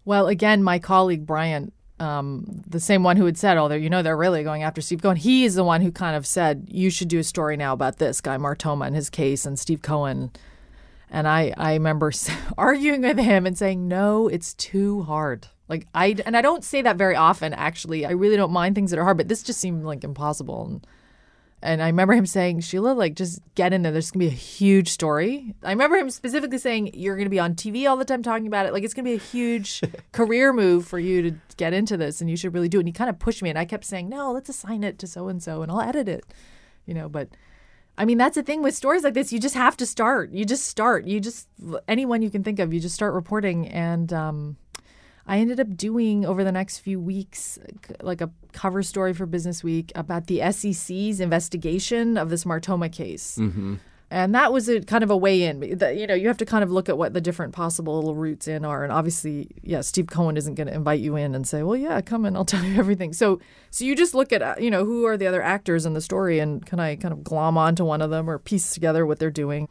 Well, 0.06 0.28
again, 0.28 0.62
my 0.64 0.78
colleague 0.80 1.26
Brian, 1.26 1.72
um, 2.04 2.62
the 2.68 2.82
same 2.82 3.02
one 3.04 3.16
who 3.16 3.26
had 3.26 3.38
said, 3.38 3.58
"Oh, 3.58 3.74
you 3.74 3.90
know, 3.90 4.04
they're 4.04 4.18
really 4.18 4.44
going 4.44 4.64
after 4.64 4.82
Steve 4.82 5.02
Cohen." 5.02 5.16
He 5.16 5.46
is 5.46 5.56
the 5.56 5.64
one 5.64 5.82
who 5.82 5.92
kind 5.92 6.16
of 6.16 6.28
said, 6.28 6.68
"You 6.70 6.90
should 6.90 7.08
do 7.08 7.20
a 7.20 7.24
story 7.24 7.56
now 7.56 7.74
about 7.74 7.98
this 7.98 8.20
guy 8.20 8.38
Martoma 8.38 8.88
and 8.88 8.96
his 8.96 9.10
case 9.10 9.46
and 9.46 9.58
Steve 9.58 9.82
Cohen." 9.82 10.32
And 11.10 11.28
I, 11.28 11.54
I 11.58 11.74
remember 11.74 12.12
arguing 12.58 13.02
with 13.02 13.18
him 13.18 13.46
and 13.46 13.58
saying, 13.58 13.88
"No, 13.88 14.28
it's 14.28 14.54
too 14.56 15.04
hard." 15.04 15.48
Like 15.70 15.88
I, 15.96 16.18
and 16.26 16.36
I 16.36 16.42
don't 16.42 16.64
say 16.64 16.82
that 16.82 16.98
very 16.98 17.16
often. 17.16 17.54
Actually, 17.54 18.06
I 18.06 18.12
really 18.12 18.36
don't 18.36 18.52
mind 18.52 18.76
things 18.76 18.92
that 18.92 19.00
are 19.00 19.06
hard, 19.06 19.18
but 19.18 19.30
this 19.30 19.42
just 19.42 19.62
seemed 19.62 19.86
like 19.86 20.04
impossible. 20.04 20.66
And 20.66 20.88
and 21.64 21.82
I 21.82 21.88
remember 21.88 22.14
him 22.14 22.26
saying, 22.26 22.60
Sheelah, 22.60 22.94
like, 22.96 23.16
just 23.16 23.40
get 23.56 23.72
in 23.72 23.84
there. 23.84 23.94
There's 23.94 24.12
going 24.12 24.26
to 24.26 24.30
be 24.30 24.36
a 24.36 24.38
huge 24.38 24.90
story. 24.90 25.56
I 25.64 25.70
remember 25.70 25.96
him 25.96 26.10
specifically 26.10 26.58
saying, 26.58 26.92
You're 26.94 27.16
going 27.16 27.26
to 27.26 27.30
be 27.30 27.40
on 27.40 27.56
TV 27.56 27.90
all 27.90 27.96
the 27.96 28.04
time 28.04 28.22
talking 28.22 28.48
about 28.48 28.66
it. 28.66 28.74
Like, 28.74 28.84
it's 28.84 28.94
going 28.94 29.06
to 29.06 29.12
be 29.12 29.16
a 29.16 29.18
huge 29.18 29.82
career 30.12 30.52
move 30.52 30.86
for 30.86 31.00
you 31.00 31.22
to 31.22 31.36
get 31.56 31.74
into 31.74 31.96
this, 31.96 32.20
and 32.20 32.30
you 32.30 32.36
should 32.36 32.54
really 32.54 32.68
do 32.68 32.80
it. 32.80 32.82
And 32.82 32.90
he 32.90 32.92
kind 32.92 33.10
of 33.10 33.18
pushed 33.18 33.42
me, 33.42 33.50
and 33.50 33.58
I 33.58 33.64
kept 33.64 33.86
saying, 33.86 34.10
No, 34.10 34.34
let's 34.34 34.50
assign 34.50 34.84
it 34.84 35.00
to 35.00 35.08
so 35.08 35.30
and 35.30 35.42
so, 35.42 35.62
and 35.62 35.72
I'll 35.72 35.82
edit 35.82 36.10
it. 36.10 36.26
You 36.86 36.94
know, 36.94 37.08
but 37.08 37.30
I 37.98 38.04
mean, 38.04 38.18
that's 38.18 38.36
the 38.36 38.44
thing 38.44 38.62
with 38.62 38.76
stories 38.76 39.04
like 39.04 39.14
this. 39.14 39.32
You 39.32 39.40
just 39.40 39.56
have 39.56 39.78
to 39.78 39.86
start. 39.86 40.32
You 40.34 40.44
just 40.44 40.66
start. 40.66 41.06
You 41.06 41.22
just, 41.22 41.48
anyone 41.88 42.22
you 42.22 42.30
can 42.30 42.44
think 42.44 42.60
of, 42.60 42.74
you 42.74 42.82
just 42.82 42.96
start 42.96 43.14
reporting. 43.14 43.70
And, 43.70 44.12
um, 44.12 44.58
I 45.26 45.40
ended 45.40 45.60
up 45.60 45.78
doing 45.78 46.26
over 46.26 46.44
the 46.44 46.52
next 46.52 46.80
few 46.80 47.00
weeks 47.00 47.58
like 48.02 48.20
a 48.22 48.30
cover 48.52 48.84
story 48.84 49.14
for 49.14 49.26
Business 49.26 49.64
Week 49.64 49.92
about 49.96 50.28
the 50.28 50.42
SEC's 50.52 51.20
investigation 51.20 52.18
of 52.18 52.30
this 52.30 52.44
Martoma 52.44 52.92
case. 52.92 53.38
And 54.12 54.36
that 54.36 54.54
was 54.54 54.70
a 54.70 54.82
kind 54.82 55.04
of 55.04 55.10
a 55.10 55.18
way 55.18 55.42
in. 55.42 55.64
You 55.64 56.06
know, 56.06 56.14
you 56.14 56.28
have 56.28 56.38
to 56.38 56.46
kind 56.46 56.64
of 56.64 56.70
look 56.70 56.88
at 56.88 57.00
what 57.00 57.14
the 57.14 57.22
different 57.22 57.52
possible 57.54 57.96
little 57.96 58.14
routes 58.16 58.48
in 58.48 58.64
are. 58.64 58.84
And 58.84 58.92
obviously, 58.94 59.48
yeah, 59.64 59.82
Steve 59.82 60.06
Cohen 60.06 60.38
isn't 60.38 60.54
going 60.54 60.68
to 60.68 60.74
invite 60.74 61.00
you 61.00 61.16
in 61.16 61.34
and 61.34 61.48
say, 61.48 61.64
"Well, 61.64 61.78
yeah, 61.78 62.00
come 62.02 62.26
in, 62.26 62.36
I'll 62.36 62.46
tell 62.54 62.64
you 62.64 62.78
everything." 62.78 63.14
So, 63.14 63.40
so 63.72 63.86
you 63.86 63.96
just 63.96 64.14
look 64.14 64.32
at 64.32 64.44
uh, 64.44 64.56
you 64.60 64.70
know 64.70 64.86
who 64.86 65.06
are 65.06 65.18
the 65.18 65.26
other 65.26 65.42
actors 65.42 65.84
in 65.84 65.94
the 65.94 66.02
story, 66.02 66.38
and 66.38 66.64
can 66.64 66.80
I 66.80 66.96
kind 66.96 67.12
of 67.12 67.24
glom 67.24 67.58
onto 67.58 67.84
one 67.86 68.04
of 68.04 68.12
them 68.12 68.30
or 68.30 68.38
piece 68.38 68.72
together 68.74 69.04
what 69.04 69.18
they're 69.18 69.32
doing? 69.32 69.68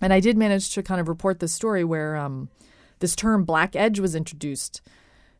And 0.00 0.12
I 0.12 0.20
did 0.20 0.36
manage 0.36 0.70
to 0.74 0.82
kind 0.82 1.00
of 1.00 1.08
report 1.08 1.40
this 1.40 1.52
story 1.52 1.82
where 1.82 2.16
um, 2.16 2.50
this 3.00 3.16
term 3.16 3.44
black 3.44 3.74
edge 3.76 4.00
was 4.00 4.14
introduced. 4.14 4.80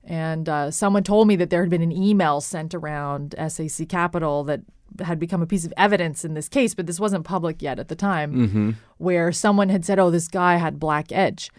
And 0.02 0.48
uh, 0.48 0.70
someone 0.70 1.02
told 1.02 1.28
me 1.28 1.36
that 1.36 1.50
there 1.50 1.62
had 1.62 1.70
been 1.70 1.82
an 1.82 1.92
email 1.92 2.40
sent 2.40 2.74
around 2.74 3.34
SAC 3.48 3.88
Capital 3.88 4.44
that 4.44 4.60
had 5.02 5.18
become 5.18 5.42
a 5.42 5.46
piece 5.46 5.64
of 5.64 5.72
evidence 5.76 6.24
in 6.24 6.34
this 6.34 6.48
case, 6.48 6.74
but 6.74 6.86
this 6.86 7.00
wasn't 7.00 7.24
public 7.24 7.62
yet 7.62 7.78
at 7.78 7.88
the 7.88 7.96
time, 7.96 8.76
where 8.98 9.32
someone 9.32 9.68
had 9.70 9.84
said, 9.84 9.98
oh, 9.98 10.10
this 10.10 10.28
guy 10.28 10.56
had 10.56 10.78
black 10.78 11.10
edge. 11.10 11.50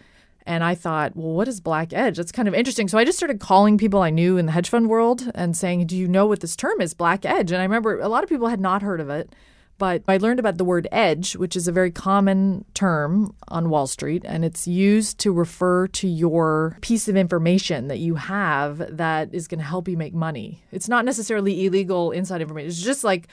And 0.46 0.62
I 0.62 0.76
thought, 0.76 1.16
well, 1.16 1.32
what 1.32 1.48
is 1.48 1.60
Black 1.60 1.92
Edge? 1.92 2.18
That's 2.18 2.30
kind 2.30 2.46
of 2.46 2.54
interesting. 2.54 2.86
So 2.86 2.98
I 2.98 3.04
just 3.04 3.18
started 3.18 3.40
calling 3.40 3.76
people 3.76 4.00
I 4.00 4.10
knew 4.10 4.38
in 4.38 4.46
the 4.46 4.52
hedge 4.52 4.68
fund 4.68 4.88
world 4.88 5.28
and 5.34 5.56
saying, 5.56 5.88
do 5.88 5.96
you 5.96 6.06
know 6.06 6.24
what 6.26 6.38
this 6.38 6.54
term 6.54 6.80
is, 6.80 6.94
Black 6.94 7.26
Edge? 7.26 7.50
And 7.50 7.60
I 7.60 7.64
remember 7.64 7.98
a 7.98 8.08
lot 8.08 8.22
of 8.22 8.28
people 8.28 8.46
had 8.46 8.60
not 8.60 8.80
heard 8.80 9.00
of 9.00 9.10
it. 9.10 9.34
But 9.78 10.02
I 10.08 10.16
learned 10.16 10.40
about 10.40 10.56
the 10.56 10.64
word 10.64 10.88
edge, 10.90 11.36
which 11.36 11.54
is 11.54 11.68
a 11.68 11.72
very 11.72 11.90
common 11.90 12.64
term 12.72 13.34
on 13.48 13.68
Wall 13.68 13.86
Street, 13.86 14.24
and 14.26 14.44
it's 14.44 14.66
used 14.66 15.18
to 15.20 15.32
refer 15.32 15.86
to 15.88 16.08
your 16.08 16.78
piece 16.80 17.08
of 17.08 17.16
information 17.16 17.88
that 17.88 17.98
you 17.98 18.14
have 18.14 18.96
that 18.96 19.34
is 19.34 19.46
going 19.46 19.60
to 19.60 19.66
help 19.66 19.86
you 19.86 19.96
make 19.96 20.14
money. 20.14 20.62
It's 20.72 20.88
not 20.88 21.04
necessarily 21.04 21.66
illegal 21.66 22.10
inside 22.10 22.40
information, 22.40 22.68
it's 22.68 22.82
just 22.82 23.04
like 23.04 23.28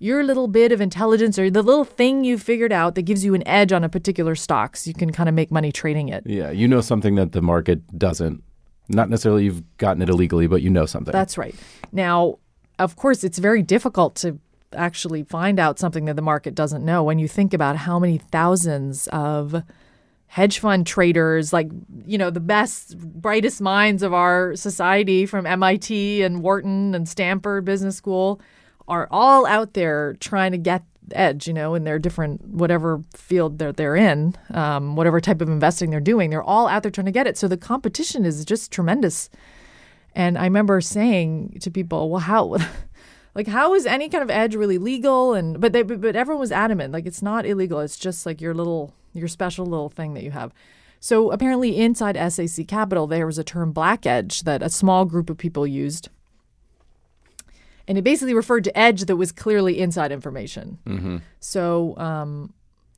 your 0.00 0.24
little 0.24 0.48
bit 0.48 0.72
of 0.72 0.80
intelligence 0.80 1.38
or 1.38 1.48
the 1.48 1.62
little 1.62 1.84
thing 1.84 2.24
you 2.24 2.36
figured 2.38 2.72
out 2.72 2.96
that 2.96 3.02
gives 3.02 3.24
you 3.24 3.34
an 3.34 3.46
edge 3.46 3.72
on 3.72 3.84
a 3.84 3.88
particular 3.88 4.34
stock 4.34 4.76
so 4.76 4.88
you 4.88 4.94
can 4.94 5.12
kind 5.12 5.28
of 5.28 5.34
make 5.34 5.50
money 5.52 5.70
trading 5.70 6.08
it. 6.08 6.24
Yeah, 6.26 6.50
you 6.50 6.66
know 6.66 6.80
something 6.80 7.14
that 7.14 7.32
the 7.32 7.40
market 7.40 7.96
doesn't. 7.96 8.42
Not 8.88 9.08
necessarily 9.08 9.44
you've 9.44 9.62
gotten 9.78 10.02
it 10.02 10.08
illegally, 10.08 10.46
but 10.46 10.60
you 10.60 10.68
know 10.68 10.84
something. 10.84 11.12
That's 11.12 11.38
right. 11.38 11.54
Now, 11.92 12.38
of 12.78 12.96
course, 12.96 13.24
it's 13.24 13.38
very 13.38 13.62
difficult 13.62 14.16
to 14.16 14.38
actually 14.74 15.22
find 15.22 15.58
out 15.58 15.78
something 15.78 16.04
that 16.06 16.16
the 16.16 16.22
market 16.22 16.54
doesn't 16.54 16.84
know 16.84 17.02
when 17.02 17.18
you 17.18 17.28
think 17.28 17.54
about 17.54 17.76
how 17.76 17.98
many 17.98 18.18
thousands 18.18 19.08
of 19.08 19.62
hedge 20.26 20.58
fund 20.58 20.84
traders 20.84 21.52
like 21.52 21.68
you 22.04 22.18
know 22.18 22.28
the 22.28 22.40
best 22.40 22.98
brightest 22.98 23.60
minds 23.60 24.02
of 24.02 24.12
our 24.12 24.56
society 24.56 25.26
from 25.26 25.46
MIT 25.46 26.22
and 26.22 26.42
Wharton 26.42 26.94
and 26.94 27.08
Stanford 27.08 27.64
Business 27.64 27.96
School 27.96 28.40
are 28.88 29.08
all 29.10 29.46
out 29.46 29.74
there 29.74 30.14
trying 30.20 30.52
to 30.52 30.58
get 30.58 30.82
edge, 31.12 31.46
you 31.46 31.54
know, 31.54 31.74
in 31.74 31.84
their 31.84 31.98
different 31.98 32.44
whatever 32.46 33.00
field 33.14 33.58
they're 33.58 33.72
they're 33.72 33.96
in, 33.96 34.34
um, 34.50 34.96
whatever 34.96 35.20
type 35.20 35.40
of 35.40 35.48
investing 35.48 35.90
they're 35.90 36.00
doing. 36.00 36.30
They're 36.30 36.42
all 36.42 36.66
out 36.66 36.82
there 36.82 36.90
trying 36.90 37.06
to 37.06 37.12
get 37.12 37.26
it. 37.26 37.36
So 37.36 37.48
the 37.48 37.56
competition 37.56 38.24
is 38.24 38.44
just 38.44 38.72
tremendous. 38.72 39.30
And 40.14 40.38
I 40.38 40.44
remember 40.44 40.80
saying 40.80 41.58
to 41.60 41.70
people, 41.70 42.10
"Well, 42.10 42.20
how?" 42.20 42.56
like 43.34 43.48
how 43.48 43.74
is 43.74 43.86
any 43.86 44.08
kind 44.08 44.22
of 44.22 44.30
edge 44.30 44.54
really 44.54 44.78
legal? 44.78 45.34
And 45.34 45.60
but 45.60 45.72
they 45.72 45.82
but 45.82 46.16
everyone 46.16 46.40
was 46.40 46.52
adamant 46.52 46.92
like 46.92 47.06
it's 47.06 47.22
not 47.22 47.46
illegal. 47.46 47.80
It's 47.80 47.96
just 47.96 48.26
like 48.26 48.40
your 48.40 48.54
little 48.54 48.94
your 49.12 49.28
special 49.28 49.66
little 49.66 49.88
thing 49.88 50.14
that 50.14 50.22
you 50.22 50.30
have. 50.30 50.52
So 51.00 51.30
apparently 51.30 51.76
inside 51.76 52.16
SAC 52.32 52.66
Capital 52.66 53.06
there 53.06 53.26
was 53.26 53.38
a 53.38 53.44
term 53.44 53.72
black 53.72 54.06
edge 54.06 54.42
that 54.42 54.62
a 54.62 54.70
small 54.70 55.04
group 55.04 55.28
of 55.30 55.36
people 55.36 55.66
used. 55.66 56.08
And 57.86 57.98
it 57.98 58.02
basically 58.02 58.34
referred 58.34 58.64
to 58.64 58.78
edge 58.78 59.04
that 59.04 59.16
was 59.16 59.30
clearly 59.30 59.78
inside 59.78 60.12
information. 60.12 60.78
Mm-hmm. 60.86 61.16
so 61.40 61.96
um 61.98 62.52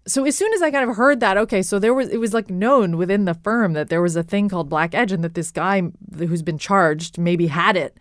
so 0.09 0.24
as 0.24 0.37
soon 0.37 0.53
as 0.53 0.62
I 0.62 0.70
kind 0.70 0.89
of 0.89 0.95
heard 0.95 1.18
that, 1.18 1.37
okay, 1.37 1.62
so 1.62 1.80
there 1.80 1.93
was 1.93 2.11
it 2.11 2.18
was 2.18 2.32
like 2.32 2.49
known 2.49 2.97
within 2.97 3.24
the 3.24 3.34
firm 3.34 3.72
that 3.72 3.89
there 3.89 4.03
was 4.03 4.14
a 4.14 4.22
thing 4.22 4.49
called 4.49 4.68
black 4.68 4.95
edge 4.95 5.11
and 5.11 5.24
that 5.24 5.34
this 5.34 5.51
guy 5.51 5.82
who's 6.16 6.43
been 6.43 6.59
charged 6.59 7.18
maybe 7.18 7.49
had 7.49 7.76
it 7.76 7.97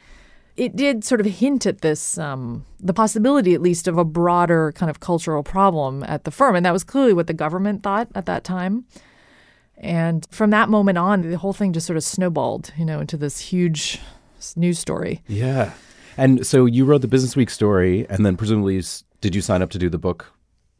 it 0.57 0.75
did 0.75 1.03
sort 1.03 1.19
of 1.19 1.27
hint 1.27 1.65
at 1.65 1.81
this, 1.81 2.17
um, 2.17 2.65
the 2.79 2.93
possibility 2.93 3.53
at 3.53 3.61
least 3.61 3.87
of 3.87 3.97
a 3.97 4.05
broader 4.05 4.71
kind 4.71 4.89
of 4.89 4.99
cultural 4.99 5.43
problem 5.43 6.03
at 6.03 6.23
the 6.23 6.31
firm. 6.31 6.55
And 6.55 6.65
that 6.65 6.73
was 6.73 6.83
clearly 6.83 7.13
what 7.13 7.27
the 7.27 7.33
government 7.33 7.83
thought 7.83 8.07
at 8.15 8.25
that 8.25 8.43
time. 8.43 8.85
And 9.77 10.25
from 10.31 10.51
that 10.51 10.69
moment 10.69 10.97
on, 10.97 11.21
the 11.21 11.37
whole 11.37 11.51
thing 11.51 11.73
just 11.73 11.85
sort 11.85 11.97
of 11.97 12.03
snowballed, 12.03 12.71
you 12.77 12.85
know, 12.85 13.01
into 13.01 13.17
this 13.17 13.39
huge 13.39 13.99
news 14.55 14.79
story. 14.79 15.21
Yeah. 15.27 15.73
And 16.17 16.47
so 16.47 16.65
you 16.65 16.85
wrote 16.85 17.01
the 17.01 17.09
Business 17.09 17.35
Week 17.35 17.49
story, 17.49 18.07
and 18.09 18.25
then 18.25 18.37
presumably, 18.37 18.81
did 19.19 19.35
you 19.35 19.41
sign 19.41 19.61
up 19.61 19.69
to 19.71 19.77
do 19.77 19.89
the 19.89 19.97
book 19.97 20.31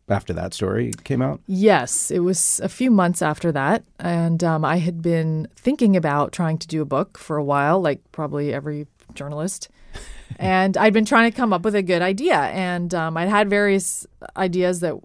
after 0.08 0.32
that 0.32 0.54
story 0.54 0.94
came 1.04 1.22
out? 1.22 1.42
Yes, 1.46 2.10
it 2.10 2.20
was 2.20 2.62
a 2.64 2.70
few 2.70 2.90
months 2.90 3.22
after 3.22 3.52
that. 3.52 3.84
And 4.00 4.42
um, 4.46 4.64
I 4.64 4.78
had 4.78 5.02
been 5.02 5.50
thinking 5.58 5.98
about 5.98 6.32
trying 6.32 6.58
to 6.60 6.68
do 6.68 6.82
a 6.82 6.86
book 6.86 7.18
for 7.18 7.36
a 7.36 7.44
while, 7.44 7.82
like 7.82 8.00
probably 8.14 8.54
every 8.54 8.88
journalist. 9.16 9.70
and 10.40 10.78
I'd 10.78 10.94
been 10.94 11.06
trying 11.06 11.32
to 11.32 11.36
come 11.36 11.54
up 11.54 11.64
with 11.64 11.76
a 11.76 11.84
good 11.84 12.02
idea. 12.02 12.36
And 12.36 12.94
um, 12.94 13.18
I'd 13.18 13.30
had 13.30 13.50
various 13.50 14.06
ideas 14.36 14.82
that 14.82 14.96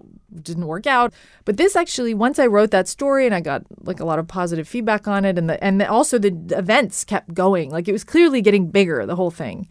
didn't 0.42 0.66
work 0.66 0.86
out. 0.86 1.12
But 1.44 1.56
this 1.56 1.76
actually, 1.76 2.14
once 2.14 2.38
I 2.38 2.46
wrote 2.46 2.70
that 2.70 2.88
story 2.88 3.26
and 3.26 3.34
I 3.34 3.40
got 3.40 3.64
like 3.82 4.00
a 4.00 4.04
lot 4.04 4.18
of 4.18 4.28
positive 4.28 4.68
feedback 4.68 5.08
on 5.08 5.24
it, 5.24 5.38
and 5.38 5.48
the, 5.48 5.62
and 5.62 5.80
the, 5.80 5.90
also 5.90 6.18
the 6.18 6.36
events 6.50 7.04
kept 7.04 7.34
going. 7.34 7.70
Like 7.70 7.88
it 7.88 7.92
was 7.92 8.04
clearly 8.04 8.40
getting 8.42 8.70
bigger, 8.70 9.06
the 9.06 9.16
whole 9.16 9.30
thing. 9.30 9.68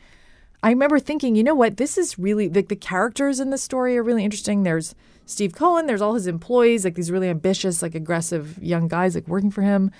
I 0.61 0.69
remember 0.71 0.99
thinking, 0.99 1.35
you 1.35 1.43
know 1.43 1.55
what, 1.55 1.77
this 1.77 1.97
is 1.97 2.19
really 2.19 2.49
like 2.49 2.67
the 2.67 2.75
characters 2.75 3.39
in 3.39 3.49
the 3.49 3.57
story 3.57 3.97
are 3.97 4.03
really 4.03 4.25
interesting. 4.25 4.63
There's 4.63 4.93
Steve 5.25 5.53
Cohen, 5.53 5.85
there's 5.85 6.01
all 6.01 6.15
his 6.15 6.27
employees, 6.27 6.83
like 6.83 6.95
these 6.95 7.11
really 7.11 7.29
ambitious, 7.29 7.81
like 7.81 7.95
aggressive 7.95 8.61
young 8.61 8.87
guys 8.89 9.15
like 9.15 9.27
working 9.27 9.51
for 9.51 9.61
him. 9.61 9.91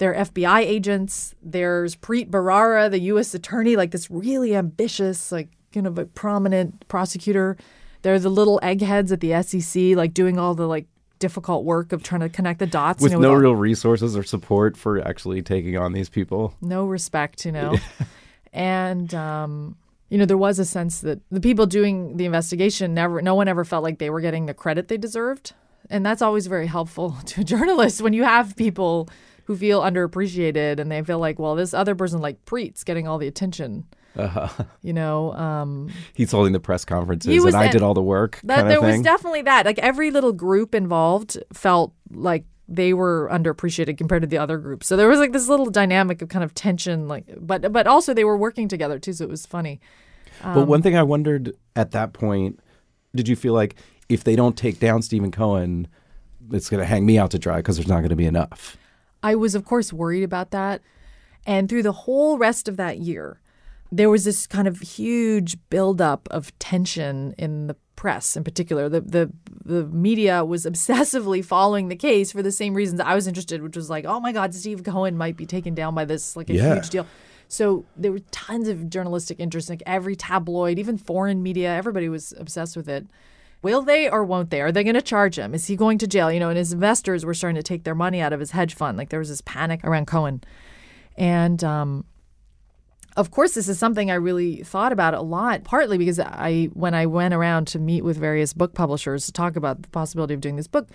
There 0.00 0.14
are 0.14 0.24
FBI 0.24 0.60
agents. 0.60 1.34
There's 1.42 1.94
Preet 1.94 2.30
Bharara, 2.30 2.90
the 2.90 3.00
U.S. 3.00 3.34
attorney, 3.34 3.76
like 3.76 3.90
this 3.90 4.10
really 4.10 4.56
ambitious, 4.56 5.30
like 5.30 5.50
kind 5.74 5.86
of 5.86 5.98
a 5.98 6.06
prominent 6.06 6.88
prosecutor. 6.88 7.58
There 8.00 8.14
are 8.14 8.18
the 8.18 8.30
little 8.30 8.58
eggheads 8.62 9.12
at 9.12 9.20
the 9.20 9.42
SEC, 9.42 9.94
like 9.96 10.14
doing 10.14 10.38
all 10.38 10.54
the 10.54 10.66
like 10.66 10.86
difficult 11.18 11.66
work 11.66 11.92
of 11.92 12.02
trying 12.02 12.22
to 12.22 12.30
connect 12.30 12.60
the 12.60 12.66
dots. 12.66 13.02
With 13.02 13.12
you 13.12 13.18
know, 13.18 13.28
no 13.28 13.34
with 13.34 13.42
real 13.42 13.54
resources 13.54 14.16
or 14.16 14.22
support 14.22 14.74
for 14.78 15.06
actually 15.06 15.42
taking 15.42 15.76
on 15.76 15.92
these 15.92 16.08
people. 16.08 16.54
No 16.62 16.86
respect, 16.86 17.44
you 17.44 17.52
know. 17.52 17.76
and 18.54 19.14
um, 19.14 19.76
you 20.08 20.16
know, 20.16 20.24
there 20.24 20.38
was 20.38 20.58
a 20.58 20.64
sense 20.64 21.02
that 21.02 21.20
the 21.30 21.42
people 21.42 21.66
doing 21.66 22.16
the 22.16 22.24
investigation 22.24 22.94
never, 22.94 23.20
no 23.20 23.34
one 23.34 23.48
ever 23.48 23.66
felt 23.66 23.82
like 23.82 23.98
they 23.98 24.08
were 24.08 24.22
getting 24.22 24.46
the 24.46 24.54
credit 24.54 24.88
they 24.88 24.96
deserved. 24.96 25.52
And 25.90 26.06
that's 26.06 26.22
always 26.22 26.46
very 26.46 26.68
helpful 26.68 27.18
to 27.26 27.42
a 27.42 27.44
journalist 27.44 28.00
when 28.00 28.14
you 28.14 28.24
have 28.24 28.56
people 28.56 29.10
who 29.50 29.56
feel 29.56 29.80
underappreciated 29.80 30.78
and 30.78 30.92
they 30.92 31.02
feel 31.02 31.18
like, 31.18 31.40
well, 31.40 31.56
this 31.56 31.74
other 31.74 31.96
person 31.96 32.20
like 32.20 32.44
Preet's 32.44 32.84
getting 32.84 33.08
all 33.08 33.18
the 33.18 33.26
attention. 33.26 33.84
Uh-huh. 34.16 34.48
You 34.82 34.92
know, 34.92 35.32
um, 35.32 35.90
he's 36.14 36.30
holding 36.30 36.52
the 36.52 36.60
press 36.60 36.84
conferences 36.84 37.44
and 37.44 37.56
I 37.56 37.66
did 37.66 37.82
all 37.82 37.92
the 37.92 38.00
work. 38.02 38.38
That, 38.44 38.68
there 38.68 38.78
thing. 38.78 38.86
was 38.88 39.02
definitely 39.02 39.42
that. 39.42 39.66
Like 39.66 39.80
every 39.80 40.12
little 40.12 40.32
group 40.32 40.72
involved 40.72 41.36
felt 41.52 41.92
like 42.12 42.44
they 42.68 42.92
were 42.92 43.28
underappreciated 43.32 43.98
compared 43.98 44.22
to 44.22 44.28
the 44.28 44.38
other 44.38 44.56
groups. 44.56 44.86
So 44.86 44.96
there 44.96 45.08
was 45.08 45.18
like 45.18 45.32
this 45.32 45.48
little 45.48 45.68
dynamic 45.68 46.22
of 46.22 46.28
kind 46.28 46.44
of 46.44 46.54
tension, 46.54 47.08
like, 47.08 47.24
but 47.40 47.72
but 47.72 47.88
also 47.88 48.14
they 48.14 48.24
were 48.24 48.36
working 48.36 48.68
together 48.68 49.00
too, 49.00 49.12
so 49.12 49.24
it 49.24 49.30
was 49.30 49.46
funny. 49.46 49.80
Um, 50.42 50.54
but 50.54 50.68
one 50.68 50.80
thing 50.80 50.96
I 50.96 51.02
wondered 51.02 51.56
at 51.74 51.90
that 51.90 52.12
point, 52.12 52.60
did 53.16 53.26
you 53.26 53.34
feel 53.34 53.54
like 53.54 53.74
if 54.08 54.22
they 54.22 54.36
don't 54.36 54.56
take 54.56 54.78
down 54.78 55.02
Steven 55.02 55.32
Cohen, 55.32 55.88
it's 56.52 56.70
going 56.70 56.80
to 56.80 56.86
hang 56.86 57.04
me 57.04 57.18
out 57.18 57.32
to 57.32 57.38
dry 57.40 57.56
because 57.56 57.76
there's 57.76 57.88
not 57.88 57.98
going 57.98 58.10
to 58.10 58.16
be 58.16 58.26
enough? 58.26 58.76
I 59.22 59.34
was, 59.34 59.54
of 59.54 59.64
course, 59.64 59.92
worried 59.92 60.22
about 60.22 60.50
that. 60.50 60.82
And 61.46 61.68
through 61.68 61.82
the 61.82 61.92
whole 61.92 62.38
rest 62.38 62.68
of 62.68 62.76
that 62.76 62.98
year, 62.98 63.40
there 63.92 64.10
was 64.10 64.24
this 64.24 64.46
kind 64.46 64.68
of 64.68 64.80
huge 64.80 65.56
buildup 65.68 66.28
of 66.30 66.56
tension 66.58 67.34
in 67.38 67.66
the 67.66 67.76
press 67.96 68.36
in 68.36 68.44
particular. 68.44 68.88
The, 68.88 69.00
the 69.00 69.32
the 69.62 69.84
media 69.86 70.44
was 70.44 70.64
obsessively 70.70 71.44
following 71.44 71.88
the 71.88 71.96
case 71.96 72.32
for 72.32 72.42
the 72.42 72.52
same 72.52 72.74
reasons 72.74 73.00
I 73.00 73.14
was 73.14 73.26
interested, 73.26 73.62
which 73.62 73.76
was 73.76 73.90
like, 73.90 74.04
oh 74.04 74.20
my 74.20 74.32
God, 74.32 74.54
Steve 74.54 74.84
Cohen 74.84 75.16
might 75.16 75.36
be 75.36 75.46
taken 75.46 75.74
down 75.74 75.94
by 75.94 76.04
this, 76.04 76.36
like 76.36 76.50
a 76.50 76.54
yeah. 76.54 76.74
huge 76.74 76.90
deal. 76.90 77.06
So 77.48 77.84
there 77.96 78.12
were 78.12 78.20
tons 78.30 78.68
of 78.68 78.88
journalistic 78.88 79.40
interest, 79.40 79.68
like 79.68 79.82
every 79.84 80.14
tabloid, 80.14 80.78
even 80.78 80.96
foreign 80.96 81.42
media, 81.42 81.74
everybody 81.74 82.08
was 82.08 82.32
obsessed 82.38 82.76
with 82.76 82.88
it. 82.88 83.06
Will 83.62 83.82
they 83.82 84.08
or 84.08 84.24
won't 84.24 84.50
they? 84.50 84.60
Are 84.62 84.72
they 84.72 84.82
going 84.82 84.94
to 84.94 85.02
charge 85.02 85.38
him? 85.38 85.54
Is 85.54 85.66
he 85.66 85.76
going 85.76 85.98
to 85.98 86.06
jail? 86.06 86.32
You 86.32 86.40
know, 86.40 86.48
and 86.48 86.56
his 86.56 86.72
investors 86.72 87.24
were 87.24 87.34
starting 87.34 87.56
to 87.56 87.62
take 87.62 87.84
their 87.84 87.94
money 87.94 88.20
out 88.20 88.32
of 88.32 88.40
his 88.40 88.52
hedge 88.52 88.74
fund. 88.74 88.96
Like 88.96 89.10
there 89.10 89.18
was 89.18 89.28
this 89.28 89.42
panic 89.42 89.84
around 89.84 90.06
Cohen. 90.06 90.42
And 91.16 91.62
um, 91.62 92.04
of 93.16 93.30
course, 93.30 93.52
this 93.52 93.68
is 93.68 93.78
something 93.78 94.10
I 94.10 94.14
really 94.14 94.62
thought 94.62 94.92
about 94.92 95.12
a 95.12 95.20
lot, 95.20 95.64
partly 95.64 95.98
because 95.98 96.18
I, 96.18 96.70
when 96.72 96.94
I 96.94 97.06
went 97.06 97.34
around 97.34 97.66
to 97.68 97.78
meet 97.78 98.02
with 98.02 98.16
various 98.16 98.54
book 98.54 98.72
publishers 98.74 99.26
to 99.26 99.32
talk 99.32 99.56
about 99.56 99.82
the 99.82 99.88
possibility 99.88 100.32
of 100.32 100.40
doing 100.40 100.56
this 100.56 100.68
book, 100.68 100.88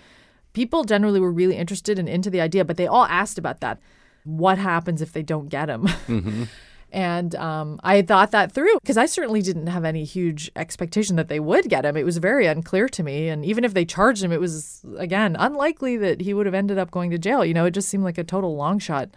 people 0.53 0.85
generally 0.85 1.19
were 1.19 1.31
really 1.31 1.57
interested 1.57 1.99
and 1.99 2.09
into 2.09 2.31
the 2.31 2.41
idea, 2.41 2.65
but 2.65 2.77
they 2.77 2.87
all 2.87 3.05
asked 3.05 3.37
about 3.37 3.59
that. 3.59 3.79
What 4.23 4.57
happens 4.57 5.03
if 5.03 5.13
they 5.13 5.21
don't 5.21 5.49
get 5.49 5.69
him? 5.69 5.87
Mm-hmm. 6.07 6.43
And 6.91 7.35
um, 7.35 7.79
I 7.83 8.01
thought 8.01 8.31
that 8.31 8.53
through 8.53 8.79
because 8.81 8.95
I 8.95 9.05
certainly 9.05 9.41
didn't 9.41 9.67
have 9.67 9.83
any 9.83 10.05
huge 10.05 10.49
expectation 10.55 11.17
that 11.17 11.27
they 11.27 11.41
would 11.41 11.67
get 11.67 11.83
him. 11.83 11.97
It 11.97 12.05
was 12.05 12.17
very 12.17 12.45
unclear 12.45 12.87
to 12.89 13.03
me. 13.03 13.27
And 13.27 13.43
even 13.43 13.65
if 13.65 13.73
they 13.73 13.83
charged 13.83 14.23
him, 14.23 14.31
it 14.31 14.39
was, 14.39 14.81
again, 14.97 15.35
unlikely 15.37 15.97
that 15.97 16.21
he 16.21 16.33
would 16.33 16.45
have 16.45 16.55
ended 16.55 16.77
up 16.77 16.91
going 16.91 17.11
to 17.11 17.17
jail. 17.17 17.43
You 17.43 17.53
know, 17.53 17.65
it 17.65 17.71
just 17.71 17.89
seemed 17.89 18.05
like 18.05 18.17
a 18.17 18.23
total 18.23 18.55
long 18.55 18.79
shot. 18.79 19.09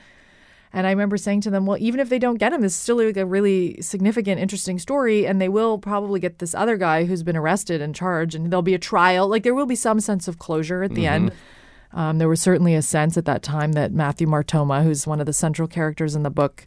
And 0.72 0.86
I 0.86 0.90
remember 0.90 1.16
saying 1.16 1.42
to 1.42 1.50
them, 1.50 1.66
well, 1.66 1.78
even 1.80 2.00
if 2.00 2.08
they 2.08 2.18
don't 2.18 2.36
get 2.36 2.52
him, 2.52 2.64
is 2.64 2.74
still 2.74 2.96
like 2.96 3.16
a 3.16 3.24
really 3.24 3.80
significant, 3.80 4.40
interesting 4.40 4.78
story. 4.78 5.26
And 5.26 5.40
they 5.40 5.48
will 5.48 5.78
probably 5.78 6.20
get 6.20 6.40
this 6.40 6.54
other 6.54 6.76
guy 6.76 7.04
who's 7.04 7.22
been 7.22 7.36
arrested 7.36 7.80
and 7.80 7.94
charged, 7.94 8.34
and 8.34 8.50
there'll 8.50 8.62
be 8.62 8.74
a 8.74 8.78
trial. 8.78 9.28
Like 9.28 9.44
there 9.44 9.54
will 9.54 9.66
be 9.66 9.76
some 9.76 10.00
sense 10.00 10.26
of 10.26 10.38
closure 10.38 10.82
at 10.82 10.94
the 10.94 11.04
mm-hmm. 11.04 11.26
end. 11.26 11.32
Um, 11.92 12.18
there 12.18 12.28
was 12.28 12.42
certainly 12.42 12.74
a 12.74 12.82
sense 12.82 13.16
at 13.16 13.24
that 13.24 13.42
time 13.42 13.72
that 13.72 13.92
Matthew 13.92 14.26
Martoma, 14.26 14.82
who's 14.82 15.06
one 15.06 15.20
of 15.20 15.26
the 15.26 15.32
central 15.32 15.66
characters 15.66 16.14
in 16.14 16.22
the 16.22 16.30
book, 16.30 16.66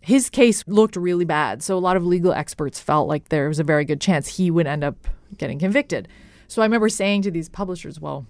his 0.00 0.30
case 0.30 0.64
looked 0.66 0.96
really 0.96 1.24
bad. 1.24 1.62
So 1.62 1.76
a 1.76 1.78
lot 1.78 1.96
of 1.96 2.04
legal 2.04 2.32
experts 2.32 2.80
felt 2.80 3.08
like 3.08 3.28
there 3.28 3.48
was 3.48 3.58
a 3.58 3.64
very 3.64 3.84
good 3.84 4.00
chance 4.00 4.28
he 4.28 4.50
would 4.50 4.66
end 4.66 4.82
up 4.82 4.96
getting 5.36 5.58
convicted. 5.58 6.08
So 6.48 6.62
I 6.62 6.64
remember 6.64 6.88
saying 6.88 7.22
to 7.22 7.30
these 7.30 7.48
publishers, 7.48 8.00
well, 8.00 8.26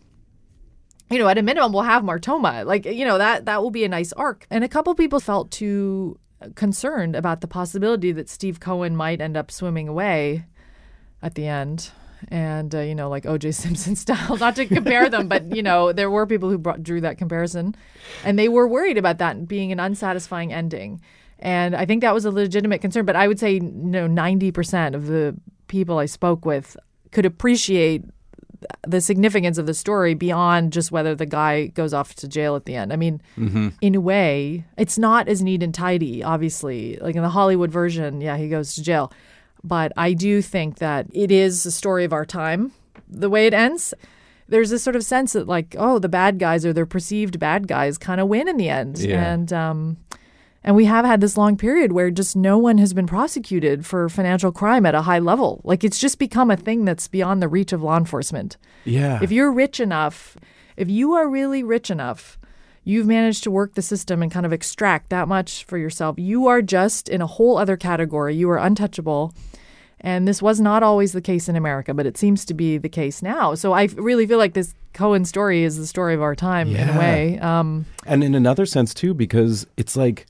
you 1.11 1.19
know, 1.19 1.29
at 1.29 1.39
a 1.39 1.43
minimum, 1.43 1.73
we'll 1.73 1.83
have 1.83 2.03
Martoma. 2.03 2.65
Like, 2.65 2.85
you 2.85 3.05
know, 3.05 3.19
that 3.19 3.47
that 3.47 3.63
will 3.63 3.71
be 3.71 3.85
a 3.85 3.89
nice 3.89 4.13
arc. 4.13 4.47
And 4.51 4.63
a 4.63 4.69
couple 4.69 4.95
people 4.95 5.21
felt 5.21 5.51
too 5.51 6.19
concerned 6.55 7.17
about 7.17 7.41
the 7.41 7.49
possibility 7.49 8.13
that 8.13 8.29
Steve 8.29 8.61
Cohen 8.61 8.97
might 8.97 9.21
end 9.21 9.37
up 9.37 9.51
swimming 9.51 9.89
away 9.89 10.47
at 11.23 11.35
the 11.35 11.47
end. 11.47 11.91
And, 12.29 12.75
uh, 12.75 12.81
you 12.81 12.95
know, 12.95 13.09
like 13.09 13.25
OJ 13.25 13.55
Simpson 13.63 13.97
style, 13.97 14.37
not 14.37 14.57
to 14.57 14.67
compare 14.67 15.09
them, 15.09 15.27
but, 15.27 15.55
you 15.55 15.63
know, 15.63 15.93
there 15.93 16.11
were 16.11 16.27
people 16.27 16.51
who 16.51 16.59
brought, 16.59 16.83
drew 16.83 17.01
that 17.01 17.19
comparison. 17.19 17.75
And 18.25 18.39
they 18.39 18.49
were 18.49 18.69
worried 18.69 18.99
about 18.99 19.19
that 19.19 19.49
being 19.49 19.73
an 19.73 19.81
unsatisfying 19.81 20.53
ending. 20.53 21.01
And 21.41 21.75
I 21.75 21.87
think 21.87 22.03
that 22.03 22.15
was 22.15 22.25
a 22.25 22.31
legitimate 22.31 22.81
concern. 22.81 23.05
But 23.05 23.17
I 23.17 23.27
would 23.27 23.39
say, 23.39 23.55
you 23.55 23.61
know, 23.61 24.07
90% 24.07 24.95
of 24.95 25.07
the 25.07 25.37
people 25.69 25.99
I 25.99 26.07
spoke 26.07 26.45
with 26.45 26.77
could 27.11 27.27
appreciate 27.27 28.05
the 28.87 29.01
significance 29.01 29.59
of 29.59 29.67
the 29.67 29.75
story 29.75 30.15
beyond 30.15 30.73
just 30.73 30.93
whether 30.93 31.15
the 31.15 31.27
guy 31.27 31.69
goes 31.69 31.95
off 31.95 32.15
to 32.17 32.29
jail 32.29 32.57
at 32.57 32.67
the 32.67 32.75
end. 32.75 32.93
I 32.93 32.97
mean, 32.97 33.21
mm-hmm. 33.39 33.69
in 33.81 33.95
a 33.95 34.01
way, 34.01 34.65
it's 34.77 34.99
not 34.99 35.29
as 35.29 35.43
neat 35.43 35.63
and 35.63 35.75
tidy, 35.75 36.23
obviously. 36.23 36.99
Like 37.01 37.17
in 37.17 37.23
the 37.23 37.31
Hollywood 37.31 37.71
version, 37.71 38.21
yeah, 38.21 38.37
he 38.37 38.49
goes 38.49 38.75
to 38.75 38.83
jail. 38.83 39.13
But 39.63 39.93
I 39.97 40.13
do 40.13 40.43
think 40.43 40.79
that 40.79 41.07
it 41.13 41.31
is 41.31 41.67
a 41.67 41.71
story 41.71 42.05
of 42.05 42.13
our 42.13 42.25
time, 42.25 42.73
the 43.09 43.31
way 43.31 43.47
it 43.47 43.55
ends. 43.55 43.93
There's 44.49 44.71
this 44.71 44.83
sort 44.83 44.97
of 44.97 45.05
sense 45.05 45.35
that, 45.35 45.47
like, 45.47 45.77
oh, 45.79 45.99
the 45.99 46.09
bad 46.09 46.39
guys 46.39 46.67
or 46.67 46.73
their 46.73 46.87
perceived 46.87 47.39
bad 47.39 47.69
guys 47.69 47.99
kind 47.99 48.21
of 48.21 48.29
win 48.29 48.49
in 48.49 48.57
the 48.57 48.69
end. 48.69 48.99
Yeah. 48.99 49.33
And, 49.33 49.53
um, 49.53 49.97
and 50.63 50.77
we 50.77 50.85
have 50.85 51.05
had 51.05 51.21
this 51.21 51.37
long 51.37 51.57
period 51.57 51.93
where 51.93 52.11
just 52.11 52.37
no 52.37 52.59
one 52.59 52.79
has 52.79 52.93
been 52.93 53.07
prosecuted 53.07 53.87
for 53.87 54.09
financial 54.09 54.53
crime 54.53 54.85
at 54.85 54.95
a 54.95 55.03
high 55.03 55.19
level. 55.19 55.61
Like 55.65 55.85
it's 55.85 55.99
just 55.99 56.19
become 56.19 56.51
a 56.51 56.57
thing 56.57 56.85
that's 56.85 57.09
beyond 57.09 57.43
the 57.43 57.49
reach 57.49 57.73
of 57.73 57.83
law 57.83 57.97
enforcement. 57.97 58.57
Yeah. 58.85 59.21
If 59.23 59.33
you're 59.33 59.53
rich 59.53 59.81
enough, 59.81 60.37
if 60.77 60.89
you 60.89 61.15
are 61.15 61.29
really 61.29 61.63
rich 61.63 61.91
enough, 61.91 62.39
you've 62.85 63.07
managed 63.07 63.43
to 63.45 63.51
work 63.51 63.75
the 63.75 63.83
system 63.83 64.23
and 64.23 64.33
kind 64.33 64.47
of 64.47 64.53
extract 64.53 65.11
that 65.11 65.29
much 65.29 65.65
for 65.65 65.79
yourself. 65.79 66.19
You 66.19 66.47
are 66.47 66.63
just 66.63 67.09
in 67.09 67.23
a 67.23 67.27
whole 67.27 67.57
other 67.57 67.77
category. 67.77 68.35
You 68.35 68.51
are 68.51 68.59
untouchable. 68.59 69.35
And 70.03 70.27
this 70.27 70.41
was 70.41 70.61
not 70.61 70.83
always 70.83 71.13
the 71.13 71.21
case 71.21 71.47
in 71.49 71.57
America, 71.57 71.93
but 71.93 72.07
it 72.07 72.17
seems 72.17 72.47
to 72.47 72.55
be 72.55 72.79
the 72.79 72.89
case 72.89 73.21
now. 73.23 73.55
So 73.55 73.75
I 73.75 73.85
really 73.97 74.27
feel 74.27 74.39
like 74.39 74.55
this 74.55 74.75
Cohen 74.95 75.27
story 75.27 75.63
is 75.63 75.77
the 75.77 75.87
story 75.87 76.15
of 76.15 76.23
our 76.23 76.35
time 76.35 76.75
in 76.75 76.89
a 76.89 76.99
way. 76.99 77.39
Um, 77.39 77.85
And 78.07 78.25
in 78.25 78.35
another 78.35 78.65
sense 78.65 78.95
too, 78.95 79.13
because 79.13 79.67
it's 79.77 79.97
like 79.97 80.27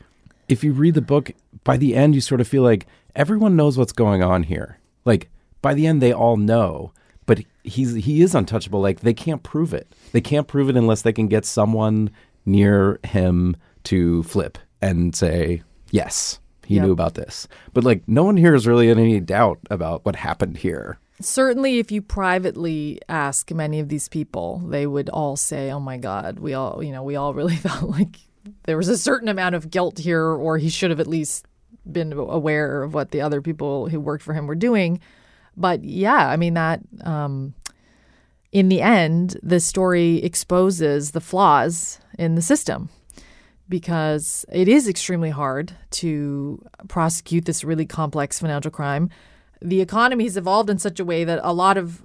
if 0.51 0.65
you 0.65 0.73
read 0.73 0.95
the 0.95 1.01
book, 1.03 1.31
by 1.65 1.77
the 1.77 1.95
end 1.95 2.15
you 2.15 2.21
sort 2.21 2.41
of 2.41 2.49
feel 2.49 2.63
like 2.63 2.87
everyone 3.15 3.57
knows 3.57 3.79
what's 3.79 3.93
going 3.93 4.23
on 4.23 4.43
here. 4.45 4.79
Like 5.05 5.29
by 5.63 5.75
the 5.75 5.87
end 5.87 6.01
they 6.03 6.13
all 6.13 6.37
know, 6.37 6.93
but 7.27 7.41
he's 7.65 7.95
he 7.95 8.23
is 8.23 8.35
untouchable. 8.35 8.81
Like 8.81 9.01
they 9.01 9.15
can't 9.15 9.43
prove 9.43 9.73
it. 9.75 9.87
They 10.13 10.21
can't 10.21 10.49
prove 10.49 10.69
it 10.69 10.77
unless 10.77 11.03
they 11.03 11.13
can 11.13 11.29
get 11.29 11.45
someone 11.45 12.11
near 12.47 12.99
him 13.05 13.57
to 13.85 14.23
flip 14.25 14.59
and 14.83 15.15
say, 15.15 15.63
Yes, 15.91 16.41
he 16.67 16.77
Yep. 16.77 16.85
knew 16.85 16.93
about 16.93 17.15
this. 17.15 17.49
But 17.75 17.85
like 17.85 18.03
no 18.07 18.25
one 18.25 18.37
here 18.37 18.55
is 18.55 18.67
really 18.67 18.89
in 18.91 18.99
any 18.99 19.21
doubt 19.21 19.59
about 19.71 20.05
what 20.05 20.17
happened 20.17 20.59
here. 20.59 20.99
certainly 21.21 21.79
if 21.79 21.93
you 21.93 22.01
privately 22.01 22.99
ask 23.09 23.51
many 23.53 23.79
of 23.81 23.89
these 23.91 24.09
people 24.09 24.63
they 24.69 24.87
would 24.87 25.11
all 25.11 25.37
say 25.37 25.71
oh 25.71 25.79
my 25.81 25.99
god 25.99 26.39
we 26.39 26.55
all 26.55 26.83
you 26.83 26.91
know 26.93 27.03
we 27.03 27.15
all 27.15 27.35
really 27.35 27.57
felt 27.69 27.83
like 27.91 28.17
there 28.65 28.77
was 28.77 28.89
a 28.89 28.99
certain 28.99 29.29
amount 29.29 29.55
of 29.55 29.71
guilt 29.71 29.99
here 29.99 30.25
or 30.25 30.59
he 30.59 30.69
should 30.69 30.91
have 30.91 31.01
at 31.01 31.07
least 31.07 31.47
been 31.91 32.13
aware 32.13 32.83
of 32.83 32.95
what 32.95 33.11
the 33.11 33.21
other 33.21 33.41
people 33.41 33.89
who 33.89 33.99
worked 33.99 34.23
for 34.23 34.35
him 34.35 34.47
were 34.47 34.55
doing 34.55 35.01
but 35.57 35.83
yeah 35.83 36.29
i 36.29 36.37
mean 36.37 36.55
that 36.55 36.81
um, 37.05 37.55
in 38.53 38.69
the 38.69 38.83
end 38.83 39.37
the 39.43 39.61
story 39.61 40.23
exposes 40.23 41.13
the 41.13 41.21
flaws 41.21 41.99
in 42.19 42.35
the 42.35 42.43
system 42.43 42.91
because 43.71 44.45
it 44.53 44.69
is 44.69 44.89
extremely 44.89 45.31
hard 45.31 45.73
to 45.91 46.63
prosecute 46.89 47.47
this 47.47 47.65
really 47.65 47.87
complex 47.87 48.41
financial 48.41 48.71
crime. 48.71 49.09
The 49.63 49.81
economy 49.81 50.25
has 50.25 50.37
evolved 50.37 50.69
in 50.69 50.79
such 50.79 50.99
a 50.99 51.05
way 51.05 51.23
that 51.25 51.39
a 51.43 51.55
lot 51.55 51.79
of 51.79 52.03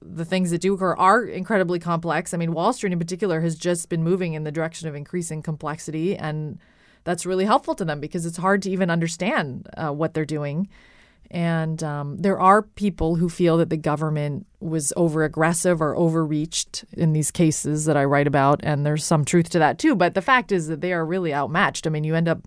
the 0.00 0.24
things 0.24 0.50
that 0.50 0.60
do 0.60 0.74
occur 0.74 0.94
are 0.94 1.24
incredibly 1.24 1.78
complex. 1.78 2.32
I 2.32 2.36
mean, 2.36 2.52
Wall 2.52 2.72
Street 2.72 2.92
in 2.92 2.98
particular 2.98 3.40
has 3.40 3.56
just 3.56 3.88
been 3.88 4.02
moving 4.02 4.34
in 4.34 4.44
the 4.44 4.52
direction 4.52 4.88
of 4.88 4.94
increasing 4.94 5.42
complexity, 5.42 6.16
and 6.16 6.58
that's 7.04 7.26
really 7.26 7.44
helpful 7.44 7.74
to 7.76 7.84
them 7.84 8.00
because 8.00 8.26
it's 8.26 8.36
hard 8.36 8.62
to 8.62 8.70
even 8.70 8.90
understand 8.90 9.68
uh, 9.76 9.90
what 9.90 10.14
they're 10.14 10.24
doing. 10.24 10.68
And 11.30 11.82
um, 11.82 12.16
there 12.18 12.40
are 12.40 12.62
people 12.62 13.16
who 13.16 13.28
feel 13.28 13.58
that 13.58 13.68
the 13.68 13.76
government 13.76 14.46
was 14.60 14.92
over 14.96 15.24
aggressive 15.24 15.82
or 15.82 15.94
overreached 15.94 16.84
in 16.92 17.12
these 17.12 17.30
cases 17.30 17.84
that 17.84 17.96
I 17.98 18.04
write 18.04 18.26
about. 18.26 18.60
And 18.62 18.86
there's 18.86 19.04
some 19.04 19.24
truth 19.24 19.50
to 19.50 19.58
that 19.58 19.78
too. 19.78 19.94
But 19.94 20.14
the 20.14 20.22
fact 20.22 20.52
is 20.52 20.68
that 20.68 20.80
they 20.80 20.92
are 20.92 21.04
really 21.04 21.34
outmatched. 21.34 21.86
I 21.86 21.90
mean, 21.90 22.04
you 22.04 22.14
end 22.14 22.28
up, 22.28 22.40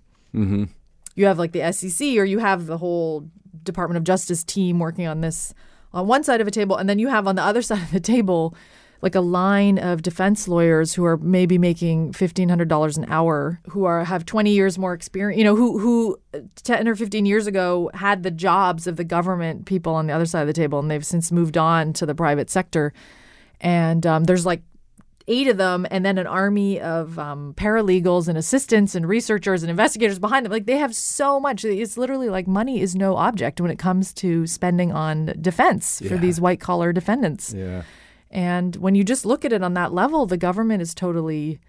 you 1.14 1.26
have 1.26 1.38
like 1.38 1.52
the 1.52 1.72
SEC 1.72 2.16
or 2.16 2.24
you 2.24 2.40
have 2.40 2.66
the 2.66 2.78
whole 2.78 3.28
Department 3.62 3.98
of 3.98 4.04
Justice 4.04 4.42
team 4.42 4.80
working 4.80 5.06
on 5.06 5.20
this 5.20 5.54
on 5.94 6.06
one 6.06 6.24
side 6.24 6.40
of 6.40 6.46
a 6.46 6.50
table. 6.50 6.76
And 6.76 6.88
then 6.88 6.98
you 6.98 7.08
have 7.08 7.26
on 7.26 7.36
the 7.36 7.42
other 7.42 7.62
side 7.70 7.82
of 7.82 7.90
the 7.90 8.00
table, 8.00 8.54
like 9.00 9.14
a 9.14 9.20
line 9.20 9.78
of 9.78 10.02
defense 10.02 10.46
lawyers 10.46 10.94
who 10.94 11.04
are 11.04 11.16
maybe 11.16 11.58
making 11.58 12.12
fifteen 12.12 12.48
hundred 12.48 12.68
dollars 12.68 12.96
an 12.96 13.06
hour, 13.08 13.60
who 13.70 13.84
are 13.84 14.04
have 14.04 14.24
twenty 14.24 14.52
years 14.52 14.78
more 14.78 14.94
experience. 14.94 15.38
You 15.38 15.44
know, 15.44 15.56
who 15.56 15.78
who 15.78 16.18
ten 16.62 16.86
or 16.86 16.94
fifteen 16.94 17.26
years 17.26 17.46
ago 17.46 17.90
had 17.94 18.22
the 18.22 18.30
jobs 18.30 18.86
of 18.86 18.96
the 18.96 19.04
government 19.04 19.66
people 19.66 19.94
on 19.94 20.06
the 20.06 20.12
other 20.12 20.26
side 20.26 20.42
of 20.42 20.46
the 20.46 20.52
table, 20.52 20.78
and 20.78 20.90
they've 20.90 21.06
since 21.06 21.32
moved 21.32 21.56
on 21.56 21.92
to 21.94 22.06
the 22.06 22.14
private 22.14 22.48
sector. 22.48 22.92
And 23.60 24.04
um, 24.06 24.24
there's 24.24 24.46
like 24.46 24.62
eight 25.28 25.48
of 25.48 25.56
them, 25.56 25.86
and 25.90 26.04
then 26.04 26.18
an 26.18 26.26
army 26.26 26.80
of 26.80 27.18
um, 27.18 27.54
paralegals 27.54 28.28
and 28.28 28.36
assistants 28.36 28.94
and 28.94 29.06
researchers 29.08 29.62
and 29.62 29.70
investigators 29.70 30.18
behind 30.18 30.44
them. 30.44 30.52
Like 30.52 30.66
they 30.66 30.78
have 30.78 30.94
so 30.94 31.38
much. 31.40 31.64
It's 31.64 31.96
literally 31.96 32.28
like 32.28 32.46
money 32.46 32.80
is 32.80 32.94
no 32.94 33.16
object 33.16 33.60
when 33.60 33.70
it 33.70 33.78
comes 33.78 34.12
to 34.14 34.46
spending 34.46 34.92
on 34.92 35.34
defense 35.40 35.98
for 36.00 36.14
Yeah. 36.14 36.16
these 36.16 36.40
white 36.40 36.60
collar 36.60 36.92
defendants. 36.92 37.54
Yeah. 37.54 37.82
And 38.30 38.76
when 38.76 38.94
you 38.94 39.04
just 39.04 39.26
look 39.26 39.44
at 39.44 39.52
it 39.52 39.62
on 39.62 39.74
that 39.74 39.92
level, 39.92 40.26
the 40.26 40.38
government 40.38 40.80
is 40.82 40.94
totally 40.94 41.60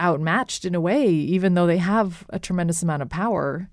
outmatched 0.00 0.64
in 0.64 0.74
a 0.74 0.80
way, 0.80 1.08
even 1.08 1.54
though 1.54 1.66
they 1.66 1.78
have 1.78 2.24
a 2.30 2.38
tremendous 2.38 2.82
amount 2.82 3.02
of 3.02 3.08
power. 3.08 3.68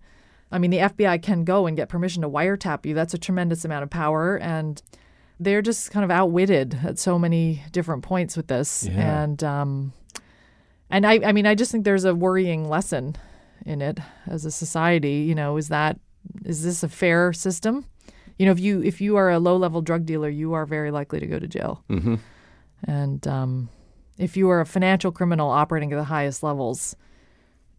I 0.52 0.58
mean, 0.58 0.72
the 0.72 0.80
FBI 0.80 1.22
can 1.22 1.44
go 1.44 1.68
and 1.68 1.76
get 1.78 1.90
permission 1.90 2.22
to 2.22 2.30
wiretap 2.30 2.86
you. 2.86 2.94
That's 2.94 3.14
a 3.14 3.18
tremendous 3.20 3.64
amount 3.66 3.84
of 3.84 3.90
power. 3.90 4.38
And 4.38 4.82
they're 5.40 5.62
just 5.62 5.92
kind 5.92 6.04
of 6.04 6.12
outwitted 6.12 6.80
at 6.84 6.98
so 7.00 7.20
many 7.20 7.64
different 7.72 8.04
points 8.04 8.38
with 8.38 8.48
this. 8.48 8.88
Yeah. 8.90 9.24
And, 9.24 9.44
um, 9.44 9.94
and 10.90 11.06
I, 11.06 11.20
I 11.24 11.32
mean, 11.32 11.46
I 11.46 11.56
just 11.56 11.72
think 11.72 11.84
there's 11.84 12.06
a 12.06 12.16
worrying 12.16 12.70
lesson 12.70 13.16
in 13.66 13.82
it 13.82 14.00
as 14.28 14.46
a 14.46 14.52
society. 14.52 15.26
You 15.28 15.36
know, 15.36 15.58
is 15.58 15.70
that, 15.70 16.00
is 16.44 16.64
this 16.64 16.84
a 16.84 16.90
fair 16.90 17.34
system? 17.34 17.86
You 18.38 18.46
know, 18.46 18.52
if 18.52 18.60
you 18.60 18.84
if 18.84 19.00
you 19.00 19.16
are 19.16 19.32
a 19.32 19.40
low 19.40 19.56
level 19.56 19.82
drug 19.82 20.06
dealer, 20.06 20.30
you 20.30 20.54
are 20.54 20.66
very 20.66 20.92
likely 20.92 21.20
to 21.22 21.28
go 21.28 21.40
to 21.40 21.48
jail. 21.48 21.84
Mm-hmm. 21.90 22.16
And 22.84 23.26
um, 23.28 23.70
if 24.18 24.36
you 24.36 24.50
are 24.50 24.60
a 24.60 24.66
financial 24.66 25.12
criminal 25.12 25.50
operating 25.50 25.94
at 25.94 25.96
the 25.96 26.04
highest 26.04 26.44
levels, 26.44 26.98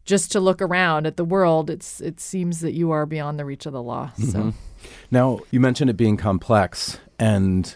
just 0.06 0.32
to 0.32 0.40
look 0.40 0.62
around 0.62 1.06
at 1.06 1.16
the 1.18 1.24
world, 1.24 1.68
it's 1.68 2.00
it 2.00 2.20
seems 2.20 2.60
that 2.60 2.72
you 2.72 2.90
are 2.90 3.04
beyond 3.04 3.38
the 3.38 3.44
reach 3.44 3.66
of 3.66 3.74
the 3.74 3.82
law. 3.82 4.12
So 4.16 4.54
Now, 5.10 5.40
you 5.50 5.60
mentioned 5.60 5.90
it 5.90 5.96
being 5.96 6.16
complex, 6.16 6.98
and 7.18 7.74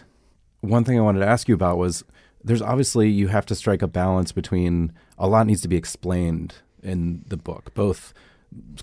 one 0.61 0.83
thing 0.83 0.97
I 0.97 1.01
wanted 1.01 1.19
to 1.19 1.27
ask 1.27 1.47
you 1.47 1.55
about 1.55 1.77
was 1.77 2.03
there's 2.43 2.61
obviously 2.61 3.09
you 3.09 3.27
have 3.27 3.45
to 3.47 3.55
strike 3.55 3.81
a 3.81 3.87
balance 3.87 4.31
between 4.31 4.93
a 5.17 5.27
lot 5.27 5.47
needs 5.47 5.61
to 5.61 5.67
be 5.67 5.75
explained 5.75 6.55
in 6.81 7.23
the 7.27 7.37
book, 7.37 7.73
both 7.73 8.13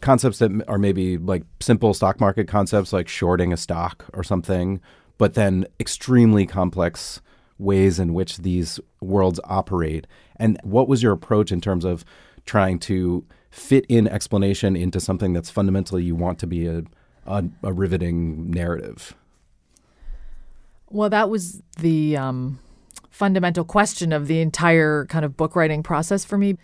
concepts 0.00 0.38
that 0.38 0.50
are 0.68 0.78
maybe 0.78 1.18
like 1.18 1.42
simple 1.60 1.92
stock 1.92 2.20
market 2.20 2.48
concepts 2.48 2.92
like 2.92 3.08
shorting 3.08 3.52
a 3.52 3.56
stock 3.56 4.06
or 4.14 4.22
something, 4.22 4.80
but 5.18 5.34
then 5.34 5.66
extremely 5.78 6.46
complex 6.46 7.20
ways 7.58 7.98
in 7.98 8.14
which 8.14 8.38
these 8.38 8.78
worlds 9.00 9.40
operate. 9.44 10.06
And 10.36 10.58
what 10.62 10.88
was 10.88 11.02
your 11.02 11.12
approach 11.12 11.50
in 11.50 11.60
terms 11.60 11.84
of 11.84 12.04
trying 12.46 12.78
to 12.78 13.24
fit 13.50 13.84
in 13.88 14.06
explanation 14.06 14.76
into 14.76 15.00
something 15.00 15.32
that's 15.32 15.50
fundamentally 15.50 16.04
you 16.04 16.14
want 16.14 16.38
to 16.38 16.46
be 16.46 16.66
a 16.66 16.82
a, 17.28 17.44
a 17.62 17.72
riveting 17.72 18.50
narrative. 18.50 19.14
Well, 20.90 21.10
that 21.10 21.28
was 21.28 21.62
the 21.78 22.16
um, 22.16 22.58
fundamental 23.10 23.64
question 23.64 24.12
of 24.12 24.26
the 24.26 24.40
entire 24.40 25.06
kind 25.06 25.24
of 25.24 25.36
book 25.36 25.54
writing 25.54 25.82
process 25.82 26.24
for 26.24 26.38
me. 26.38 26.56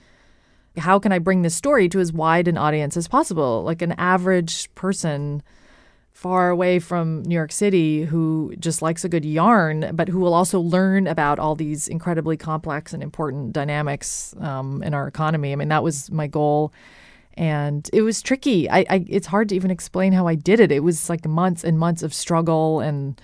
How 0.79 0.99
can 0.99 1.13
I 1.13 1.19
bring 1.19 1.43
this 1.43 1.55
story 1.55 1.89
to 1.91 2.01
as 2.01 2.13
wide 2.13 2.49
an 2.49 2.57
audience 2.57 2.97
as 2.97 3.07
possible? 3.07 3.63
Like 3.63 3.83
an 3.83 3.93
average 3.93 4.75
person 4.75 5.43
far 6.13 6.49
away 6.49 6.79
from 6.79 7.23
New 7.25 7.35
York 7.35 7.53
City 7.53 8.05
who 8.05 8.55
just 8.59 8.83
likes 8.83 9.05
a 9.05 9.09
good 9.09 9.25
yarn, 9.25 9.91
but 9.95 10.09
who 10.09 10.21
will 10.21 10.33
also 10.33 10.61
learn 10.61 11.07
about 11.07 11.39
all 11.39 11.55
these 11.55 11.89
incredibly 11.89 12.37
complex 12.37 12.93
and 12.93 13.03
important 13.03 13.53
dynamics 13.53 14.35
um, 14.41 14.83
in 14.83 14.95
our 14.95 15.07
economy. 15.09 15.53
I 15.53 15.57
mean, 15.57 15.69
that 15.69 15.83
was 15.83 16.11
my 16.11 16.29
goal. 16.29 16.73
And 17.35 17.91
it 17.93 18.03
was 18.03 18.23
tricky. 18.23 18.71
I, 18.71 18.87
I, 18.89 19.05
it's 19.09 19.27
hard 19.27 19.49
to 19.49 19.57
even 19.57 19.73
explain 19.73 20.13
how 20.13 20.29
I 20.29 20.37
did 20.37 20.61
it. 20.61 20.71
It 20.71 20.85
was 20.85 21.09
like 21.09 21.27
months 21.27 21.65
and 21.65 21.79
months 21.79 22.05
of 22.05 22.15
struggle 22.15 22.79
and 22.79 23.21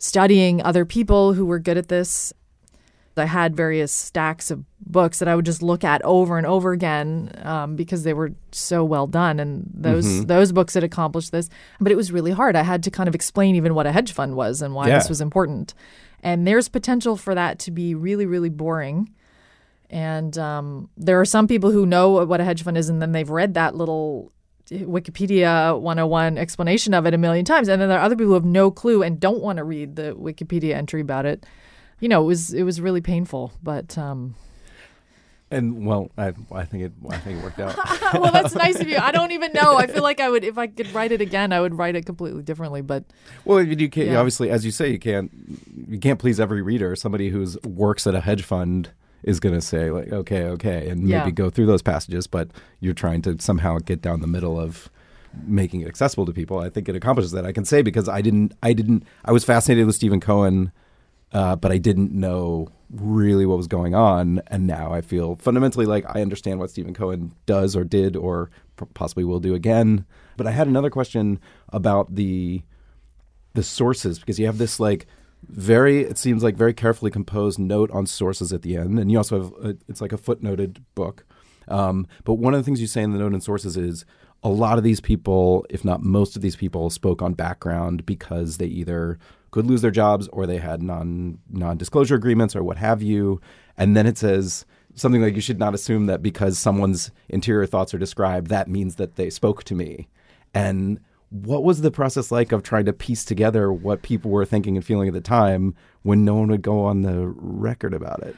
studying 0.00 0.60
other 0.62 0.84
people 0.84 1.34
who 1.34 1.46
were 1.46 1.60
good 1.60 1.78
at 1.78 1.86
this. 1.86 2.32
I 3.16 3.26
had 3.26 3.54
various 3.54 3.92
stacks 3.92 4.50
of 4.50 4.64
books 4.80 5.18
that 5.18 5.28
I 5.28 5.36
would 5.36 5.44
just 5.44 5.62
look 5.62 5.84
at 5.84 6.00
over 6.06 6.38
and 6.38 6.46
over 6.46 6.72
again 6.72 7.30
um, 7.42 7.76
because 7.76 8.02
they 8.02 8.14
were 8.14 8.32
so 8.50 8.82
well 8.82 9.06
done, 9.06 9.38
and 9.38 9.70
those 9.74 10.06
Mm-hmm. 10.06 10.22
those 10.26 10.52
books 10.52 10.72
had 10.72 10.84
accomplished 10.84 11.30
this. 11.30 11.50
But 11.80 11.92
it 11.92 11.96
was 11.96 12.10
really 12.12 12.30
hard. 12.30 12.56
I 12.56 12.62
had 12.62 12.82
to 12.84 12.90
kind 12.90 13.08
of 13.10 13.14
explain 13.14 13.56
even 13.56 13.74
what 13.74 13.86
a 13.86 13.92
hedge 13.92 14.12
fund 14.12 14.36
was 14.36 14.62
and 14.62 14.74
why 14.74 14.88
Yeah. 14.88 14.98
this 14.98 15.10
was 15.10 15.20
important. 15.20 15.74
And 16.22 16.46
there's 16.46 16.70
potential 16.70 17.14
for 17.18 17.34
that 17.34 17.58
to 17.60 17.70
be 17.70 17.94
really, 17.94 18.24
really 18.24 18.48
boring. 18.48 19.10
And 19.90 20.38
um, 20.38 20.88
there 20.96 21.20
are 21.20 21.26
some 21.26 21.46
people 21.46 21.72
who 21.72 21.84
know 21.84 22.24
what 22.24 22.40
a 22.40 22.44
hedge 22.44 22.62
fund 22.62 22.78
is, 22.78 22.88
and 22.88 23.02
then 23.02 23.12
they've 23.12 23.28
read 23.28 23.52
that 23.54 23.74
little 23.74 24.32
Wikipedia 24.70 25.78
101 25.80 26.38
explanation 26.38 26.94
of 26.94 27.06
it 27.06 27.14
a 27.14 27.18
million 27.18 27.44
times. 27.44 27.68
And 27.68 27.80
then 27.80 27.88
there 27.88 27.98
are 27.98 28.04
other 28.04 28.14
people 28.14 28.28
who 28.28 28.34
have 28.34 28.44
no 28.44 28.70
clue 28.70 29.02
and 29.02 29.18
don't 29.18 29.40
want 29.40 29.56
to 29.56 29.64
read 29.64 29.96
the 29.96 30.14
Wikipedia 30.14 30.74
entry 30.74 31.00
about 31.00 31.26
it. 31.26 31.44
You 31.98 32.08
know, 32.08 32.22
it 32.22 32.26
was 32.26 32.54
it 32.54 32.62
was 32.62 32.80
really 32.80 33.00
painful, 33.00 33.52
but 33.62 33.98
um, 33.98 34.34
And 35.50 35.84
well, 35.84 36.10
I, 36.16 36.32
I 36.52 36.64
think 36.64 36.84
it 36.84 36.92
I 37.10 37.18
think 37.18 37.40
it 37.40 37.42
worked 37.42 37.58
out. 37.58 37.76
well, 38.14 38.32
that's 38.32 38.54
nice 38.54 38.78
of 38.80 38.88
you. 38.88 38.96
I 38.96 39.10
don't 39.10 39.32
even 39.32 39.52
know. 39.52 39.76
I 39.76 39.86
feel 39.86 40.02
like 40.02 40.20
I 40.20 40.30
would, 40.30 40.44
if 40.44 40.56
I 40.56 40.68
could 40.68 40.94
write 40.94 41.12
it 41.12 41.20
again, 41.20 41.52
I 41.52 41.60
would 41.60 41.74
write 41.74 41.96
it 41.96 42.06
completely 42.06 42.42
differently. 42.42 42.80
But 42.80 43.04
Well, 43.44 43.60
you 43.62 43.90
can't. 43.90 44.08
Yeah. 44.08 44.18
Obviously, 44.18 44.50
as 44.50 44.64
you 44.64 44.70
say, 44.70 44.88
you 44.90 44.98
can't. 44.98 45.30
You 45.88 45.98
can't 45.98 46.20
please 46.20 46.38
every 46.38 46.62
reader. 46.62 46.94
Somebody 46.94 47.30
who's 47.30 47.60
works 47.62 48.06
at 48.06 48.14
a 48.14 48.20
hedge 48.20 48.44
fund 48.44 48.90
is 49.22 49.40
going 49.40 49.54
to 49.54 49.60
say 49.60 49.90
like, 49.90 50.12
okay, 50.12 50.44
okay, 50.44 50.88
and 50.88 51.08
Yeah. 51.08 51.20
maybe 51.20 51.32
go 51.32 51.50
through 51.50 51.66
those 51.66 51.82
passages. 51.82 52.26
But 52.26 52.50
you're 52.80 52.94
trying 52.94 53.22
to 53.22 53.36
somehow 53.40 53.78
get 53.78 54.00
down 54.02 54.20
the 54.20 54.26
middle 54.26 54.58
of 54.58 54.88
making 55.46 55.82
it 55.82 55.88
accessible 55.88 56.26
to 56.26 56.32
people. 56.32 56.58
I 56.58 56.70
think 56.70 56.88
it 56.88 56.96
accomplishes 56.96 57.32
that. 57.32 57.46
I 57.46 57.52
can 57.52 57.64
say 57.64 57.82
because 57.82 58.08
I 58.08 58.20
didn't. 58.22 58.52
I 58.62 58.72
didn't. 58.72 59.04
I 59.24 59.32
was 59.32 59.44
fascinated 59.44 59.86
with 59.86 59.94
Steven 59.94 60.20
Cohen, 60.20 60.72
uh, 61.32 61.56
but 61.56 61.70
I 61.70 61.78
didn't 61.78 62.12
know 62.12 62.68
really 62.90 63.46
what 63.46 63.56
was 63.56 63.68
going 63.68 63.94
on. 63.94 64.42
And 64.48 64.66
now 64.66 64.92
I 64.92 65.00
feel 65.00 65.36
fundamentally 65.36 65.86
like 65.86 66.04
I 66.08 66.22
understand 66.22 66.58
what 66.58 66.70
Steven 66.70 66.94
Cohen 66.94 67.32
does 67.46 67.76
or 67.76 67.84
did 67.84 68.16
or 68.16 68.50
possibly 68.94 69.22
will 69.22 69.38
do 69.38 69.54
again. 69.54 70.04
But 70.36 70.46
I 70.48 70.50
had 70.52 70.66
another 70.66 70.90
question 70.90 71.38
about 71.68 72.14
the 72.16 72.62
the 73.54 73.62
sources 73.62 74.18
because 74.18 74.38
you 74.40 74.46
have 74.46 74.58
this 74.58 74.80
like 74.80 75.06
very 75.48 76.00
it 76.02 76.18
seems 76.18 76.42
like 76.42 76.56
very 76.56 76.74
carefully 76.74 77.10
composed 77.10 77.58
note 77.58 77.90
on 77.90 78.06
sources 78.06 78.52
at 78.52 78.62
the 78.62 78.76
end. 78.76 78.98
And 78.98 79.10
you 79.10 79.18
also 79.18 79.42
have 79.42 79.52
a, 79.64 79.76
it's 79.88 80.00
like 80.00 80.12
a 80.12 80.18
footnoted 80.18 80.82
book. 80.94 81.24
Um, 81.68 82.06
but 82.24 82.34
one 82.34 82.54
of 82.54 82.60
the 82.60 82.64
things 82.64 82.80
you 82.80 82.86
say 82.86 83.02
in 83.02 83.12
the 83.12 83.18
note 83.18 83.32
and 83.32 83.42
sources 83.42 83.76
is 83.76 84.04
a 84.42 84.48
lot 84.48 84.78
of 84.78 84.84
these 84.84 85.00
people 85.00 85.66
if 85.68 85.84
not 85.84 86.02
most 86.02 86.36
of 86.36 86.42
these 86.42 86.56
people 86.56 86.90
spoke 86.90 87.22
on 87.22 87.34
background 87.34 88.06
because 88.06 88.56
they 88.56 88.66
either 88.66 89.18
could 89.50 89.66
lose 89.66 89.82
their 89.82 89.90
jobs 89.90 90.28
or 90.28 90.46
they 90.46 90.58
had 90.58 90.82
non 90.82 91.38
non-disclosure 91.50 92.14
agreements 92.14 92.54
or 92.54 92.62
what 92.62 92.76
have 92.76 93.02
you. 93.02 93.40
And 93.76 93.96
then 93.96 94.06
it 94.06 94.18
says 94.18 94.64
something 94.94 95.22
like 95.22 95.34
you 95.34 95.40
should 95.40 95.58
not 95.58 95.74
assume 95.74 96.06
that 96.06 96.22
because 96.22 96.58
someone's 96.58 97.10
interior 97.28 97.66
thoughts 97.66 97.94
are 97.94 97.98
described 97.98 98.48
that 98.48 98.68
means 98.68 98.96
that 98.96 99.16
they 99.16 99.30
spoke 99.30 99.64
to 99.64 99.74
me. 99.74 100.08
And 100.52 101.00
what 101.30 101.62
was 101.62 101.80
the 101.80 101.90
process 101.90 102.30
like 102.30 102.52
of 102.52 102.62
trying 102.62 102.84
to 102.84 102.92
piece 102.92 103.24
together 103.24 103.72
what 103.72 104.02
people 104.02 104.30
were 104.30 104.44
thinking 104.44 104.76
and 104.76 104.84
feeling 104.84 105.08
at 105.08 105.14
the 105.14 105.20
time 105.20 105.74
when 106.02 106.24
no 106.24 106.34
one 106.34 106.48
would 106.48 106.62
go 106.62 106.80
on 106.84 107.02
the 107.02 107.28
record 107.36 107.94
about 107.94 108.22
it? 108.22 108.36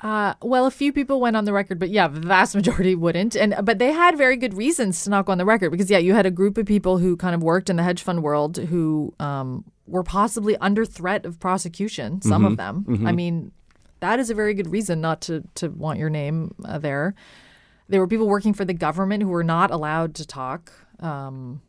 Uh, 0.00 0.34
well, 0.42 0.66
a 0.66 0.70
few 0.70 0.92
people 0.92 1.20
went 1.20 1.36
on 1.36 1.46
the 1.46 1.52
record, 1.52 1.78
but 1.78 1.88
yeah, 1.88 2.06
the 2.06 2.20
vast 2.20 2.54
majority 2.54 2.94
wouldn't. 2.94 3.34
And 3.34 3.54
but 3.62 3.78
they 3.78 3.92
had 3.92 4.16
very 4.16 4.36
good 4.36 4.54
reasons 4.54 5.04
to 5.04 5.10
not 5.10 5.26
go 5.26 5.32
on 5.32 5.38
the 5.38 5.44
record 5.44 5.70
because 5.70 5.90
yeah, 5.90 5.98
you 5.98 6.14
had 6.14 6.26
a 6.26 6.30
group 6.30 6.58
of 6.58 6.66
people 6.66 6.98
who 6.98 7.16
kind 7.16 7.34
of 7.34 7.42
worked 7.42 7.70
in 7.70 7.76
the 7.76 7.82
hedge 7.82 8.02
fund 8.02 8.22
world 8.22 8.56
who 8.56 9.14
um, 9.20 9.64
were 9.86 10.02
possibly 10.02 10.56
under 10.58 10.84
threat 10.84 11.24
of 11.24 11.38
prosecution. 11.38 12.20
Some 12.22 12.44
of 12.44 12.56
them. 12.56 13.06
I 13.06 13.12
mean, 13.12 13.52
that 14.00 14.18
is 14.18 14.30
a 14.30 14.34
very 14.34 14.54
good 14.54 14.70
reason 14.70 15.00
not 15.00 15.20
to 15.22 15.44
to 15.56 15.68
want 15.68 15.98
your 15.98 16.10
name 16.10 16.54
uh, 16.64 16.78
there. 16.78 17.14
There 17.88 18.00
were 18.00 18.08
people 18.08 18.26
working 18.26 18.52
for 18.52 18.64
the 18.64 18.74
government 18.74 19.22
who 19.22 19.28
were 19.28 19.44
not 19.44 19.70
allowed 19.70 20.14
to 20.16 20.26
talk. 20.26 20.72
Um, 20.98 21.62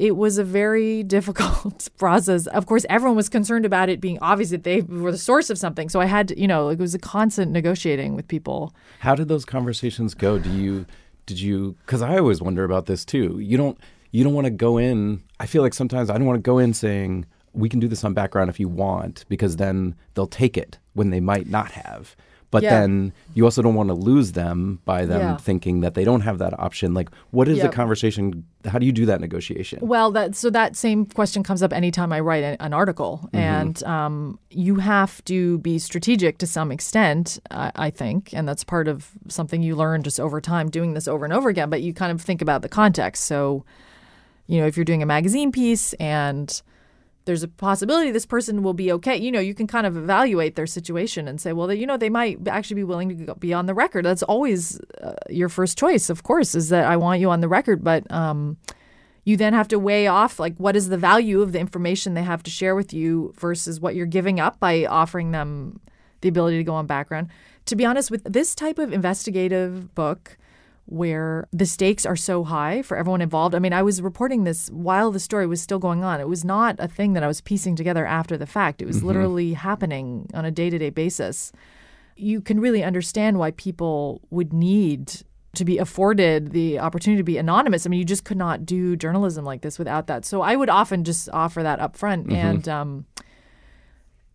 it 0.00 0.16
was 0.16 0.38
a 0.38 0.44
very 0.44 1.02
difficult 1.16 1.88
process. 1.98 2.46
Of 2.46 2.66
course, 2.66 2.86
everyone 2.88 3.16
was 3.16 3.28
concerned 3.28 3.66
about 3.66 3.88
it 3.88 4.00
being 4.00 4.18
obvious 4.20 4.50
that 4.50 4.64
they 4.64 4.80
were 4.80 5.12
the 5.12 5.18
source 5.18 5.50
of 5.50 5.58
something. 5.58 5.88
So 5.88 6.00
I 6.00 6.06
had, 6.06 6.28
to, 6.28 6.40
you 6.40 6.48
know, 6.48 6.70
it 6.70 6.78
was 6.78 6.94
a 6.94 6.98
constant 6.98 7.52
negotiating 7.52 8.16
with 8.16 8.26
people. 8.26 8.74
How 9.00 9.14
did 9.14 9.28
those 9.28 9.44
conversations 9.44 10.14
go? 10.14 10.38
Do 10.38 10.50
you 10.50 10.86
did 11.26 11.38
you 11.38 11.76
cuz 11.86 12.02
I 12.02 12.18
always 12.18 12.42
wonder 12.42 12.64
about 12.64 12.86
this 12.86 13.04
too. 13.04 13.38
You 13.38 13.56
don't 13.56 13.78
you 14.10 14.24
don't 14.24 14.34
want 14.34 14.46
to 14.46 14.50
go 14.50 14.78
in 14.78 15.22
I 15.38 15.46
feel 15.46 15.62
like 15.62 15.74
sometimes 15.74 16.10
I 16.10 16.14
don't 16.16 16.26
want 16.26 16.38
to 16.38 16.50
go 16.50 16.58
in 16.58 16.74
saying 16.74 17.26
we 17.52 17.68
can 17.68 17.78
do 17.78 17.86
this 17.86 18.02
on 18.02 18.14
background 18.14 18.50
if 18.50 18.58
you 18.58 18.68
want 18.68 19.24
because 19.28 19.56
then 19.56 19.94
they'll 20.14 20.26
take 20.26 20.56
it 20.56 20.78
when 20.94 21.10
they 21.10 21.20
might 21.20 21.48
not 21.48 21.72
have. 21.72 22.16
But 22.50 22.64
Yeah. 22.64 22.80
then 22.80 23.12
you 23.34 23.44
also 23.44 23.62
don't 23.62 23.74
want 23.76 23.90
to 23.90 23.94
lose 23.94 24.32
them 24.32 24.80
by 24.84 25.06
them 25.06 25.20
Yeah. 25.20 25.36
thinking 25.36 25.80
that 25.82 25.94
they 25.94 26.02
don't 26.04 26.22
have 26.22 26.38
that 26.38 26.58
option. 26.58 26.94
Like 26.94 27.08
what 27.30 27.46
is 27.48 27.58
Yeah. 27.58 27.64
the 27.68 27.68
conversation 27.72 28.44
how 28.66 28.78
do 28.78 28.84
you 28.84 28.92
do 28.92 29.06
that 29.06 29.20
negotiation? 29.22 29.78
Well, 29.80 30.10
that 30.12 30.34
so 30.36 30.50
that 30.50 30.76
same 30.76 31.06
question 31.06 31.42
comes 31.42 31.62
up 31.62 31.72
anytime 31.72 32.12
I 32.12 32.20
write 32.20 32.44
an 32.60 32.74
article, 32.74 33.26
and 33.32 33.82
um, 33.84 34.38
you 34.50 34.74
have 34.76 35.24
to 35.24 35.58
be 35.58 35.78
strategic 35.78 36.36
to 36.38 36.46
some 36.46 36.70
extent, 36.70 37.38
I, 37.50 37.72
I 37.74 37.90
think, 37.90 38.34
and 38.34 38.46
that's 38.46 38.62
part 38.62 38.86
of 38.86 39.12
something 39.28 39.62
you 39.62 39.76
learn 39.76 40.02
just 40.02 40.20
over 40.20 40.42
time 40.42 40.68
doing 40.70 40.92
this 40.92 41.08
over 41.08 41.24
and 41.24 41.32
over 41.32 41.48
again. 41.48 41.70
But 41.70 41.80
you 41.80 41.94
kind 41.94 42.12
of 42.12 42.20
think 42.20 42.42
about 42.42 42.60
the 42.60 42.68
context. 42.68 43.24
So, 43.24 43.64
you 44.46 44.60
know, 44.60 44.66
if 44.66 44.76
you're 44.76 44.84
doing 44.84 45.02
a 45.02 45.06
magazine 45.06 45.52
piece 45.52 45.94
and 45.94 46.60
there's 47.30 47.44
a 47.44 47.48
possibility 47.48 48.10
this 48.10 48.26
person 48.26 48.64
will 48.64 48.74
be 48.74 48.90
okay. 48.90 49.16
You 49.16 49.30
know, 49.30 49.38
you 49.38 49.54
can 49.54 49.68
kind 49.68 49.86
of 49.86 49.96
evaluate 49.96 50.56
their 50.56 50.66
situation 50.66 51.28
and 51.28 51.40
say, 51.40 51.52
well, 51.52 51.68
they, 51.68 51.76
you 51.76 51.86
know, 51.86 51.96
they 51.96 52.08
might 52.08 52.48
actually 52.48 52.74
be 52.74 52.82
willing 52.82 53.08
to 53.08 53.14
go, 53.14 53.34
be 53.36 53.54
on 53.54 53.66
the 53.66 53.72
record. 53.72 54.04
That's 54.04 54.24
always 54.24 54.80
uh, 55.00 55.12
your 55.28 55.48
first 55.48 55.78
choice, 55.78 56.10
of 56.10 56.24
course, 56.24 56.56
is 56.56 56.70
that 56.70 56.86
I 56.86 56.96
want 56.96 57.20
you 57.20 57.30
on 57.30 57.40
the 57.40 57.46
record. 57.46 57.84
But 57.84 58.10
um, 58.10 58.56
you 59.22 59.36
then 59.36 59.52
have 59.52 59.68
to 59.68 59.78
weigh 59.78 60.08
off 60.08 60.40
like 60.40 60.56
what 60.56 60.74
is 60.74 60.88
the 60.88 60.98
value 60.98 61.40
of 61.40 61.52
the 61.52 61.60
information 61.60 62.14
they 62.14 62.24
have 62.24 62.42
to 62.42 62.50
share 62.50 62.74
with 62.74 62.92
you 62.92 63.32
versus 63.38 63.78
what 63.78 63.94
you're 63.94 64.06
giving 64.06 64.40
up 64.40 64.58
by 64.58 64.84
offering 64.86 65.30
them 65.30 65.78
the 66.22 66.28
ability 66.28 66.56
to 66.56 66.64
go 66.64 66.74
on 66.74 66.88
background. 66.88 67.28
To 67.66 67.76
be 67.76 67.84
honest, 67.84 68.10
with 68.10 68.24
this 68.24 68.56
type 68.56 68.80
of 68.80 68.92
investigative 68.92 69.94
book, 69.94 70.36
where 70.90 71.46
the 71.52 71.66
stakes 71.66 72.04
are 72.04 72.16
so 72.16 72.44
high 72.44 72.82
for 72.82 72.96
everyone 72.96 73.20
involved. 73.20 73.54
I 73.54 73.60
mean, 73.60 73.72
I 73.72 73.82
was 73.82 74.02
reporting 74.02 74.44
this 74.44 74.68
while 74.70 75.10
the 75.10 75.20
story 75.20 75.46
was 75.46 75.62
still 75.62 75.78
going 75.78 76.02
on. 76.02 76.20
It 76.20 76.28
was 76.28 76.44
not 76.44 76.76
a 76.78 76.88
thing 76.88 77.12
that 77.12 77.22
I 77.22 77.28
was 77.28 77.40
piecing 77.40 77.76
together 77.76 78.04
after 78.04 78.36
the 78.36 78.46
fact. 78.46 78.82
It 78.82 78.86
was 78.86 79.02
literally 79.02 79.54
happening 79.54 80.28
on 80.34 80.44
a 80.44 80.50
day 80.50 80.68
to 80.68 80.78
day 80.78 80.90
basis. 80.90 81.52
You 82.16 82.40
can 82.40 82.60
really 82.60 82.82
understand 82.82 83.38
why 83.38 83.52
people 83.52 84.20
would 84.30 84.52
need 84.52 85.22
to 85.54 85.64
be 85.64 85.78
afforded 85.78 86.52
the 86.52 86.78
opportunity 86.78 87.18
to 87.18 87.24
be 87.24 87.38
anonymous. 87.38 87.86
I 87.86 87.88
mean, 87.88 87.98
you 87.98 88.04
just 88.04 88.24
could 88.24 88.36
not 88.36 88.64
do 88.64 88.94
journalism 88.96 89.44
like 89.44 89.62
this 89.62 89.78
without 89.78 90.06
that. 90.06 90.24
So 90.24 90.42
I 90.42 90.54
would 90.54 90.68
often 90.68 91.02
just 91.02 91.28
offer 91.32 91.62
that 91.62 91.80
up 91.80 91.96
front. 91.96 92.30
And, 92.32 92.68
um, 92.68 93.06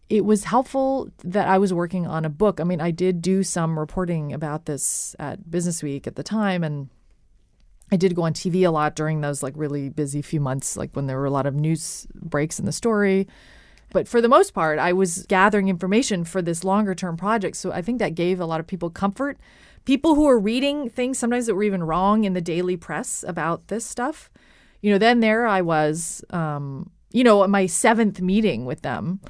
it 0.10 0.24
was 0.24 0.44
helpful 0.44 1.10
that 1.24 1.48
I 1.48 1.58
was 1.58 1.74
working 1.74 2.06
on 2.06 2.26
a 2.26 2.30
book. 2.30 2.60
I 2.60 2.64
mean, 2.64 2.80
I 2.80 2.92
did 2.92 3.22
do 3.22 3.44
some 3.44 3.80
reporting 3.80 4.34
about 4.34 4.66
this 4.66 5.16
at 5.18 5.50
Business 5.50 5.82
Week 5.82 6.06
at 6.06 6.16
the 6.16 6.24
time, 6.24 6.64
and 6.64 6.90
I 7.92 7.98
did 7.98 8.16
go 8.16 8.24
on 8.24 8.34
TV 8.34 8.68
a 8.68 8.72
lot 8.72 8.96
during 8.96 9.22
those 9.22 9.42
like 9.42 9.54
really 9.56 9.90
busy 9.90 10.22
few 10.22 10.40
months, 10.40 10.78
like 10.78 10.96
when 10.96 11.08
there 11.08 11.18
were 11.18 11.26
a 11.26 11.32
lot 11.32 11.48
of 11.48 11.56
news 11.56 12.08
breaks 12.14 12.60
in 12.60 12.66
the 12.66 12.72
story. 12.72 13.28
But 13.92 14.08
for 14.08 14.22
the 14.22 14.30
most 14.30 14.54
part, 14.54 14.78
I 14.78 14.94
was 14.94 15.26
gathering 15.28 15.70
information 15.70 16.24
for 16.24 16.42
this 16.42 16.64
longer 16.64 16.94
term 16.94 17.18
project. 17.18 17.56
So 17.56 17.72
I 17.72 17.82
think 17.82 18.00
that 18.00 18.16
gave 18.16 18.40
a 18.40 18.46
lot 18.46 18.60
of 18.60 18.68
people 18.68 18.90
comfort. 18.90 19.38
People 19.86 20.16
who 20.16 20.26
were 20.26 20.40
reading 20.40 20.90
things 20.90 21.18
sometimes 21.18 21.46
that 21.46 21.56
were 21.56 21.64
even 21.64 21.84
wrong 21.84 22.24
in 22.24 22.34
the 22.34 22.42
daily 22.42 22.76
press 22.76 23.24
about 23.28 23.68
this 23.70 23.86
stuff. 23.86 24.30
You 24.82 24.92
know, 24.92 24.98
then 24.98 25.20
there 25.20 25.48
I 25.48 25.62
was, 25.62 26.24
um, 26.32 26.92
you 27.16 27.24
know, 27.24 27.48
my 27.48 27.66
seventh 27.66 28.20
meeting 28.20 28.66
with 28.66 28.82
them 28.82 29.22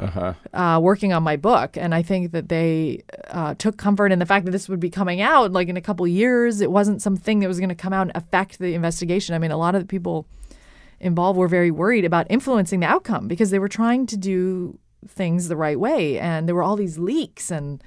uh, 0.55 0.79
working 0.81 1.13
on 1.13 1.21
my 1.21 1.35
book. 1.35 1.77
And 1.77 1.93
I 1.93 2.01
think 2.01 2.31
that 2.31 2.49
they 2.49 3.03
uh, 3.27 3.53
took 3.53 3.77
comfort 3.77 4.11
in 4.11 4.17
the 4.17 4.25
fact 4.25 4.45
that 4.45 4.51
this 4.51 4.67
would 4.67 4.79
be 4.79 4.89
coming 4.89 5.21
out 5.21 5.51
like 5.51 5.67
in 5.67 5.77
a 5.77 5.81
couple 5.81 6.07
years. 6.07 6.61
It 6.61 6.71
wasn't 6.71 7.03
something 7.03 7.41
that 7.41 7.47
was 7.47 7.59
going 7.59 7.69
to 7.69 7.75
come 7.75 7.93
out 7.93 8.07
and 8.07 8.11
affect 8.15 8.57
the 8.57 8.73
investigation. 8.73 9.35
I 9.35 9.37
mean, 9.37 9.51
a 9.51 9.57
lot 9.57 9.75
of 9.75 9.81
the 9.81 9.87
people 9.87 10.25
involved 10.99 11.37
were 11.37 11.47
very 11.47 11.69
worried 11.69 12.05
about 12.05 12.25
influencing 12.27 12.79
the 12.79 12.87
outcome 12.87 13.27
because 13.27 13.51
they 13.51 13.59
were 13.59 13.69
trying 13.69 14.07
to 14.07 14.17
do 14.17 14.79
things 15.07 15.47
the 15.47 15.55
right 15.55 15.79
way. 15.79 16.17
And 16.17 16.47
there 16.47 16.55
were 16.55 16.63
all 16.63 16.75
these 16.75 16.97
leaks. 16.97 17.51
And 17.51 17.83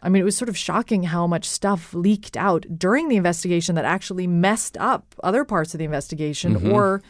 I 0.00 0.10
mean, 0.10 0.22
it 0.22 0.24
was 0.24 0.36
sort 0.36 0.48
of 0.48 0.56
shocking 0.56 1.02
how 1.02 1.26
much 1.26 1.48
stuff 1.48 1.92
leaked 1.92 2.36
out 2.36 2.66
during 2.78 3.08
the 3.08 3.16
investigation 3.16 3.74
that 3.74 3.84
actually 3.84 4.28
messed 4.28 4.76
up 4.78 5.12
other 5.24 5.44
parts 5.44 5.74
of 5.74 5.78
the 5.78 5.84
investigation 5.84 6.70
or, 6.72 7.02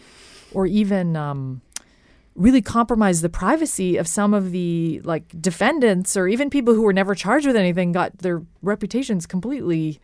or 0.55 0.67
even. 0.67 1.17
Um, 1.17 1.61
really 2.35 2.63
compromised 2.63 3.23
the 3.23 3.29
privacy 3.29 3.97
of 3.97 4.07
some 4.07 4.33
of 4.35 4.51
the 4.53 5.01
like 5.05 5.41
defendants 5.41 6.17
or 6.17 6.29
even 6.29 6.49
people 6.49 6.75
who 6.75 6.83
were 6.83 6.93
never 6.93 7.15
charged 7.15 7.47
with 7.47 7.57
anything 7.57 7.93
got 7.93 8.17
their 8.19 8.43
reputations 8.63 9.27
completely 9.27 10.01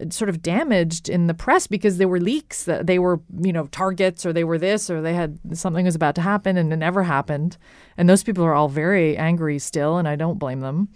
uh, 0.00 0.10
sort 0.10 0.28
of 0.28 0.42
damaged 0.42 1.08
in 1.08 1.26
the 1.26 1.34
press 1.34 1.66
because 1.66 1.96
there 1.96 2.08
were 2.08 2.20
leaks 2.20 2.64
that 2.64 2.86
they 2.86 2.98
were 2.98 3.20
you 3.40 3.52
know 3.52 3.66
targets 3.68 4.26
or 4.26 4.32
they 4.32 4.44
were 4.44 4.58
this 4.58 4.90
or 4.90 5.00
they 5.00 5.14
had 5.14 5.38
something 5.52 5.84
was 5.86 5.94
about 5.94 6.14
to 6.14 6.20
happen 6.20 6.56
and 6.56 6.72
it 6.72 6.76
never 6.76 7.04
happened 7.04 7.56
and 7.96 8.08
those 8.08 8.22
people 8.22 8.44
are 8.44 8.54
all 8.54 8.68
very 8.68 9.16
angry 9.16 9.58
still 9.58 9.96
and 9.96 10.06
I 10.06 10.16
don't 10.16 10.38
blame 10.38 10.60
them 10.60 10.88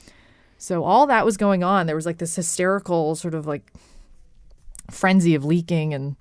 So 0.58 0.84
all 0.84 1.06
that 1.06 1.24
was 1.24 1.36
going 1.36 1.62
on. 1.62 1.86
There 1.86 1.96
was 1.96 2.04
like 2.06 2.18
this 2.18 2.34
hysterical 2.36 3.14
sort 3.14 3.34
of 3.34 3.46
like 3.46 3.72
frenzy 4.90 5.34
of 5.34 5.44
leaking 5.44 5.94
and 5.94 6.16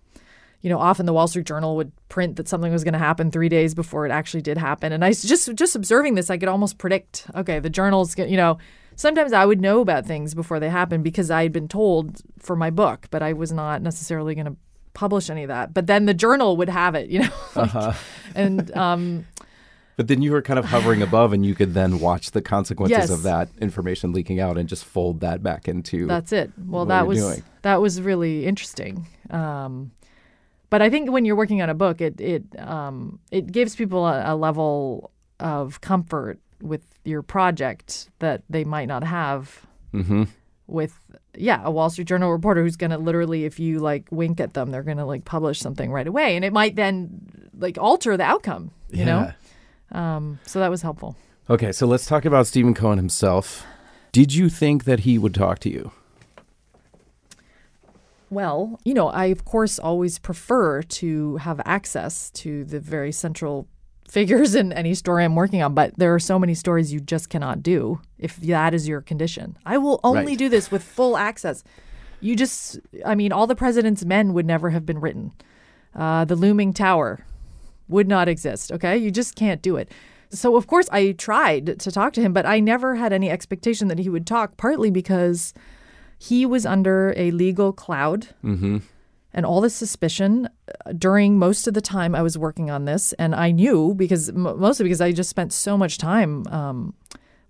you 0.68 0.74
know, 0.74 0.80
often 0.80 1.06
the 1.06 1.14
Wall 1.14 1.30
Street 1.30 1.46
Journal 1.46 1.78
would 1.78 1.94
print 2.10 2.36
that 2.36 2.50
something 2.50 2.74
was 2.74 2.84
going 2.84 2.92
to 2.92 3.00
happen 3.00 3.32
three 3.32 3.48
days 3.48 3.74
before 3.74 4.06
it 4.06 4.12
actually 4.12 4.42
did 4.42 4.58
happen. 4.58 4.92
And 4.92 5.06
I 5.06 5.14
just 5.14 5.56
just 5.56 5.78
observing 5.78 6.16
this, 6.16 6.30
I 6.30 6.38
could 6.38 6.50
almost 6.50 6.78
predict. 6.78 7.26
Okay, 7.34 7.60
the 7.60 7.70
journal's 7.70 8.18
you 8.18 8.36
know, 8.36 8.58
sometimes 8.98 9.32
I 9.32 9.46
would 9.46 9.62
know 9.62 9.80
about 9.80 10.06
things 10.06 10.36
before 10.36 10.60
they 10.60 10.68
happened 10.68 11.06
because 11.06 11.32
I 11.32 11.44
had 11.44 11.54
been 11.54 11.70
told 11.70 12.22
for 12.38 12.58
my 12.58 12.70
book, 12.70 13.08
but 13.12 13.24
I 13.24 13.32
was 13.32 13.54
not 13.54 13.82
necessarily 13.82 14.36
going 14.36 14.48
to 14.48 14.58
publish 14.94 15.30
any 15.30 15.44
of 15.44 15.48
that. 15.48 15.74
But 15.74 15.88
then 15.88 16.06
the 16.06 16.14
journal 16.14 16.58
would 16.58 16.68
have 16.68 16.96
it, 16.96 17.10
you 17.10 17.20
know, 17.20 17.30
like, 17.56 17.74
uh-huh. 17.74 17.94
and 18.36 18.76
um, 18.76 19.26
but 19.96 20.10
then 20.10 20.22
you 20.22 20.34
were 20.34 20.42
kind 20.42 20.60
of 20.60 20.66
hovering 20.66 21.02
above, 21.02 21.32
and 21.32 21.46
you 21.46 21.56
could 21.56 21.74
then 21.74 22.02
watch 22.02 22.32
the 22.32 22.42
consequences 22.42 22.98
Yes. 22.98 23.10
of 23.10 23.24
that 23.24 23.48
information 23.62 24.12
leaking 24.12 24.42
out 24.42 24.58
and 24.58 24.68
just 24.68 24.84
fold 24.84 25.22
that 25.22 25.42
back 25.42 25.70
into. 25.70 26.08
That's 26.08 26.34
it. 26.34 26.52
Well, 26.58 26.88
that 26.88 27.08
was 27.08 27.20
doing. 27.20 27.44
that 27.62 27.80
was 27.82 28.02
really 28.02 28.46
interesting. 28.46 29.08
Um, 29.30 29.92
but 30.70 30.82
I 30.82 30.90
think 30.90 31.12
when 31.12 31.26
you're 31.26 31.36
working 31.36 31.62
on 31.62 31.70
a 31.70 31.74
book, 31.74 32.02
it 32.02 32.20
it 32.20 32.44
um, 32.60 33.20
it 33.32 33.52
gives 33.52 33.76
people 33.76 34.06
a, 34.06 34.34
a 34.34 34.36
level 34.36 35.12
of 35.40 35.82
comfort 35.82 36.40
with 36.62 36.84
your 37.04 37.22
project 37.22 38.10
that 38.20 38.44
they 38.50 38.64
might 38.64 38.88
not 38.88 39.04
have 39.04 39.66
hmm 39.92 40.24
with 40.66 41.00
yeah 41.38 41.62
a 41.64 41.72
Wall 41.72 41.90
Street 41.90 42.08
Journal 42.08 42.32
reporter 42.32 42.62
who's 42.62 42.76
going 42.76 42.90
to 42.90 42.98
literally 42.98 43.46
if 43.46 43.58
you 43.60 43.80
like 43.80 44.08
wink 44.12 44.42
at 44.42 44.54
them 44.54 44.72
they're 44.72 44.84
going 44.84 44.98
to 44.98 45.06
like 45.06 45.24
publish 45.24 45.60
something 45.60 45.92
right 45.92 46.08
away 46.08 46.36
and 46.36 46.44
it 46.44 46.52
might 46.52 46.76
then 46.76 47.50
like 47.58 47.78
alter 47.78 48.18
the 48.18 48.24
outcome 48.24 48.72
you 48.90 49.06
know 49.06 49.32
um, 49.92 50.40
so 50.46 50.60
that 50.60 50.70
was 50.70 50.82
helpful. 50.82 51.16
Okay, 51.50 51.72
so 51.72 51.88
let's 51.88 52.06
talk 52.06 52.26
about 52.26 52.48
Steven 52.48 52.74
Cohen 52.74 52.98
himself. 52.98 53.66
Did 54.12 54.34
you 54.34 54.50
think 54.50 54.84
that 54.84 55.02
he 55.02 55.18
would 55.18 55.34
talk 55.34 55.60
to 55.60 55.70
you? 55.70 55.92
Well, 58.30 58.80
you 58.84 58.94
know, 58.94 59.08
I 59.10 59.26
of 59.26 59.46
course 59.46 59.80
always 59.80 60.20
prefer 60.20 60.82
to 60.82 61.38
have 61.38 61.62
access 61.66 62.30
to 62.32 62.66
the 62.66 62.80
very 62.80 63.12
central 63.12 63.68
figures 64.10 64.56
in 64.56 64.72
any 64.74 64.94
story 64.94 65.24
I'm 65.24 65.36
working 65.36 65.62
on, 65.62 65.74
but 65.74 65.98
there 65.98 66.14
are 66.14 66.20
so 66.20 66.40
many 66.40 66.54
stories 66.54 66.94
you 66.94 67.00
just 67.00 67.30
cannot 67.30 67.62
do 67.64 68.00
if 68.18 68.38
that 68.38 68.74
is 68.74 68.88
your 68.88 69.02
condition. 69.02 69.58
I 69.66 69.78
will 69.78 70.00
only 70.04 70.28
Right. 70.34 70.38
do 70.38 70.50
this 70.50 70.72
with 70.72 70.84
full 70.84 71.18
access. 71.18 71.64
You 72.20 72.36
just, 72.36 72.80
I 73.06 73.16
mean, 73.16 73.32
all 73.32 73.48
the 73.48 73.56
president's 73.56 74.04
men 74.06 74.34
would 74.34 74.46
never 74.46 74.70
have 74.72 74.86
been 74.86 75.00
written. 75.00 75.34
Uh, 75.94 76.26
the 76.26 76.36
looming 76.36 76.74
tower 76.74 77.26
would 77.88 78.08
not 78.08 78.28
exist. 78.28 78.72
Okay, 78.72 78.98
you 78.98 79.12
just 79.12 79.36
can't 79.36 79.62
do 79.62 79.76
it. 79.78 79.92
So 80.30 80.56
of 80.58 80.68
course 80.68 80.90
I 80.92 81.12
tried 81.14 81.80
to 81.80 81.92
talk 81.92 82.14
to 82.14 82.22
him, 82.22 82.34
but 82.34 82.46
I 82.46 82.60
never 82.60 82.96
had 82.96 83.14
any 83.14 83.30
expectation 83.30 83.88
that 83.88 84.00
he 84.00 84.10
would 84.10 84.28
talk. 84.28 84.58
Partly 84.58 84.90
because 84.92 85.54
he 86.18 86.46
was 86.46 86.66
under 86.66 87.14
a 87.16 87.32
legal 87.32 87.72
cloud 87.74 88.30
Mm-hmm. 88.44 88.78
and 89.34 89.46
all 89.46 89.62
this 89.62 89.76
suspicion 89.76 90.48
uh, 90.86 90.94
during 90.94 91.38
most 91.38 91.68
of 91.68 91.74
the 91.74 91.82
time 91.82 92.16
I 92.16 92.22
was 92.22 92.38
working 92.38 92.72
on 92.72 92.86
this. 92.86 93.14
And 93.14 93.36
I 93.36 93.52
knew 93.52 93.94
because 93.94 94.32
mostly 94.34 94.84
because 94.84 95.02
I 95.02 95.12
just 95.12 95.30
spent 95.30 95.54
so 95.54 95.78
much 95.78 95.98
time 95.98 96.46
um, 96.48 96.94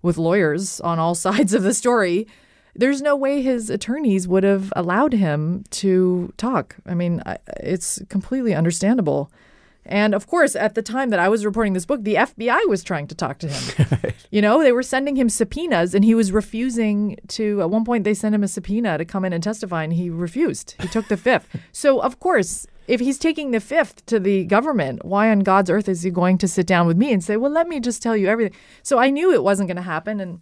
with 0.02 0.18
lawyers 0.18 0.80
on 0.80 0.98
all 0.98 1.14
sides 1.26 1.54
of 1.54 1.62
the 1.62 1.74
story. 1.74 2.26
There's 2.74 3.02
no 3.02 3.16
way 3.16 3.42
his 3.42 3.70
attorneys 3.70 4.28
would 4.28 4.44
have 4.44 4.72
allowed 4.76 5.12
him 5.12 5.64
to 5.70 6.32
talk. 6.36 6.76
I 6.86 6.94
mean, 6.94 7.22
I, 7.26 7.38
it's 7.60 8.00
completely 8.08 8.54
understandable. 8.54 9.32
And 9.86 10.14
of 10.14 10.26
course, 10.26 10.54
at 10.54 10.74
the 10.74 10.82
time 10.82 11.10
that 11.10 11.18
I 11.18 11.28
was 11.28 11.46
reporting 11.46 11.72
this 11.72 11.86
book, 11.86 12.04
the 12.04 12.16
FBI 12.16 12.68
was 12.68 12.84
trying 12.84 13.06
to 13.06 13.14
talk 13.14 13.38
to 13.38 13.48
him. 13.48 14.12
You 14.30 14.42
know, 14.42 14.62
they 14.62 14.72
were 14.72 14.82
sending 14.82 15.16
him 15.16 15.28
subpoenas 15.28 15.94
and 15.94 16.04
he 16.04 16.14
was 16.14 16.32
refusing 16.32 17.16
to. 17.28 17.62
At 17.62 17.70
one 17.70 17.84
point, 17.84 18.04
they 18.04 18.14
sent 18.14 18.34
him 18.34 18.44
a 18.44 18.48
subpoena 18.48 18.98
to 18.98 19.04
come 19.04 19.24
in 19.24 19.32
and 19.32 19.42
testify, 19.42 19.84
and 19.84 19.92
he 19.92 20.10
refused. 20.10 20.74
He 20.80 20.88
took 20.88 21.08
the 21.08 21.16
fifth. 21.28 21.48
So, 21.72 22.00
of 22.00 22.20
course, 22.20 22.66
if 22.86 23.00
he's 23.00 23.18
taking 23.18 23.52
the 23.52 23.60
fifth 23.60 24.04
to 24.06 24.20
the 24.20 24.44
government, 24.44 25.04
why 25.04 25.30
on 25.30 25.40
God's 25.40 25.70
earth 25.70 25.88
is 25.88 26.02
he 26.02 26.10
going 26.10 26.36
to 26.38 26.48
sit 26.48 26.66
down 26.66 26.86
with 26.86 26.96
me 26.96 27.12
and 27.12 27.24
say, 27.24 27.36
well, 27.36 27.50
let 27.50 27.68
me 27.68 27.80
just 27.80 28.02
tell 28.02 28.16
you 28.16 28.28
everything? 28.28 28.58
So 28.82 28.98
I 28.98 29.10
knew 29.10 29.32
it 29.32 29.42
wasn't 29.42 29.68
going 29.68 29.76
to 29.76 29.82
happen. 29.82 30.20
And 30.20 30.40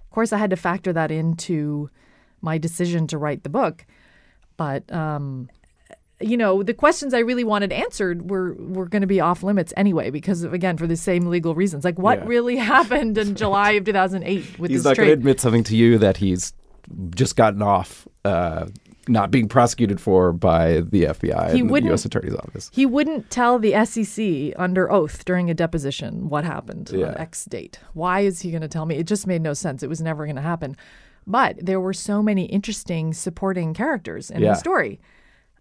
of 0.00 0.10
course, 0.10 0.32
I 0.32 0.38
had 0.38 0.50
to 0.50 0.56
factor 0.56 0.92
that 0.92 1.10
into 1.10 1.90
my 2.40 2.58
decision 2.58 3.06
to 3.08 3.18
write 3.18 3.44
the 3.44 3.48
book. 3.48 3.86
But, 4.56 4.90
um, 4.92 5.48
you 6.20 6.36
know, 6.36 6.62
the 6.62 6.74
questions 6.74 7.14
I 7.14 7.20
really 7.20 7.44
wanted 7.44 7.72
answered 7.72 8.30
were 8.30 8.54
were 8.54 8.86
going 8.86 9.00
to 9.02 9.06
be 9.06 9.20
off 9.20 9.42
limits 9.42 9.72
anyway, 9.76 10.10
because 10.10 10.42
of, 10.42 10.52
again, 10.52 10.76
for 10.76 10.86
the 10.86 10.96
same 10.96 11.26
legal 11.26 11.54
reasons. 11.54 11.84
Like, 11.84 11.98
what 11.98 12.18
Yeah. 12.20 12.24
really 12.26 12.56
happened 12.76 13.16
in 13.18 13.34
July 13.34 13.72
of 13.72 13.84
2008 13.84 14.58
with 14.58 14.70
He's 14.70 14.80
this 14.80 14.84
not 14.90 14.96
going 14.96 15.08
to 15.08 15.12
admit 15.14 15.40
something 15.40 15.64
to 15.64 15.76
you 15.76 15.98
that 15.98 16.18
he's 16.18 16.52
just 17.14 17.36
gotten 17.36 17.62
off 17.62 18.06
uh, 18.24 18.66
not 19.08 19.30
being 19.30 19.48
prosecuted 19.48 20.00
for 20.00 20.32
by 20.32 20.80
the 20.82 21.04
FBI 21.04 21.52
He 21.52 21.60
and 21.60 21.68
the 21.68 21.72
wouldn't- 21.72 21.88
U.S. 21.90 22.04
Attorney's 22.04 22.34
Office. 22.34 22.70
He 22.72 22.84
wouldn't 22.86 23.30
tell 23.30 23.58
the 23.58 23.72
SEC 23.84 24.52
under 24.58 24.90
oath 24.92 25.24
during 25.24 25.48
a 25.50 25.54
deposition 25.54 26.28
what 26.28 26.44
happened 26.44 26.90
Yeah. 26.92 27.08
on 27.08 27.16
X 27.18 27.44
date. 27.46 27.78
Why 27.94 28.20
is 28.20 28.40
he 28.42 28.50
going 28.50 28.60
to 28.62 28.68
tell 28.68 28.86
me? 28.86 28.96
It 28.96 29.06
just 29.06 29.26
made 29.26 29.40
no 29.42 29.54
sense. 29.54 29.82
It 29.82 29.88
was 29.88 30.00
never 30.02 30.24
going 30.26 30.36
to 30.36 30.42
happen. 30.42 30.76
But 31.26 31.56
there 31.64 31.80
were 31.80 31.92
so 31.94 32.22
many 32.22 32.44
interesting 32.46 33.12
supporting 33.14 33.72
characters 33.74 34.30
in 34.30 34.42
Yeah. 34.42 34.50
the 34.50 34.54
story. 34.56 35.00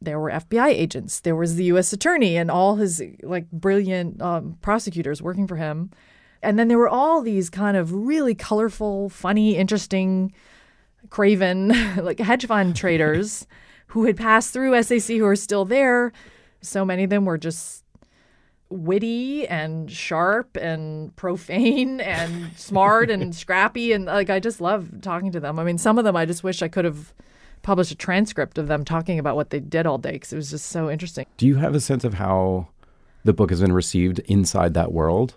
There 0.01 0.19
were 0.19 0.31
FBI 0.31 0.69
agents. 0.69 1.19
There 1.19 1.35
was 1.35 1.55
the 1.55 1.65
U.S. 1.65 1.91
attorney 1.91 2.37
and 2.37 2.49
all 2.49 2.75
his 2.77 3.03
like 3.21 3.51
brilliant 3.51 4.21
um, 4.21 4.57
prosecutors 4.61 5.21
working 5.21 5.47
for 5.47 5.57
him. 5.57 5.91
And 6.41 6.57
then 6.57 6.69
there 6.69 6.77
were 6.77 6.89
all 6.89 7.21
these 7.21 7.49
kind 7.49 7.75
of 7.75 7.91
really 7.93 8.33
colorful, 8.33 9.09
funny, 9.09 9.57
interesting, 9.57 10.33
craven 11.09 11.69
like 11.97 12.19
hedge 12.19 12.45
fund 12.45 12.75
traders 12.75 13.47
who 13.87 14.05
had 14.05 14.17
passed 14.17 14.53
through 14.53 14.81
SAC 14.83 15.17
who 15.17 15.25
are 15.25 15.35
still 15.35 15.65
there. 15.65 16.11
So 16.61 16.85
many 16.85 17.03
of 17.05 17.09
them 17.09 17.25
were 17.25 17.37
just 17.37 17.83
witty 18.69 19.47
and 19.47 19.91
sharp 19.91 20.55
and 20.55 21.15
profane 21.15 21.99
and 22.01 22.51
smart 22.55 23.09
and 23.09 23.33
scrappy 23.33 23.93
and 23.93 24.05
like 24.05 24.29
I 24.29 24.39
just 24.39 24.61
love 24.61 25.01
talking 25.01 25.31
to 25.31 25.39
them. 25.39 25.59
I 25.59 25.63
mean, 25.63 25.77
some 25.77 25.97
of 25.97 26.05
them 26.05 26.15
I 26.15 26.25
just 26.25 26.43
wish 26.43 26.61
I 26.61 26.67
could 26.67 26.85
have 26.85 27.13
published 27.61 27.91
a 27.91 27.95
transcript 27.95 28.57
of 28.57 28.67
them 28.67 28.85
talking 28.85 29.19
about 29.19 29.35
what 29.35 29.49
they 29.49 29.59
did 29.59 29.85
all 29.85 29.97
day 29.97 30.13
because 30.13 30.33
it 30.33 30.35
was 30.35 30.51
just 30.51 30.67
so 30.67 30.89
interesting. 30.89 31.25
Do 31.37 31.47
you 31.47 31.55
have 31.55 31.75
a 31.75 31.79
sense 31.79 32.03
of 32.03 32.15
how 32.15 32.67
the 33.23 33.33
book 33.33 33.49
has 33.49 33.61
been 33.61 33.73
received 33.73 34.19
inside 34.19 34.73
that 34.73 34.91
world? 34.91 35.35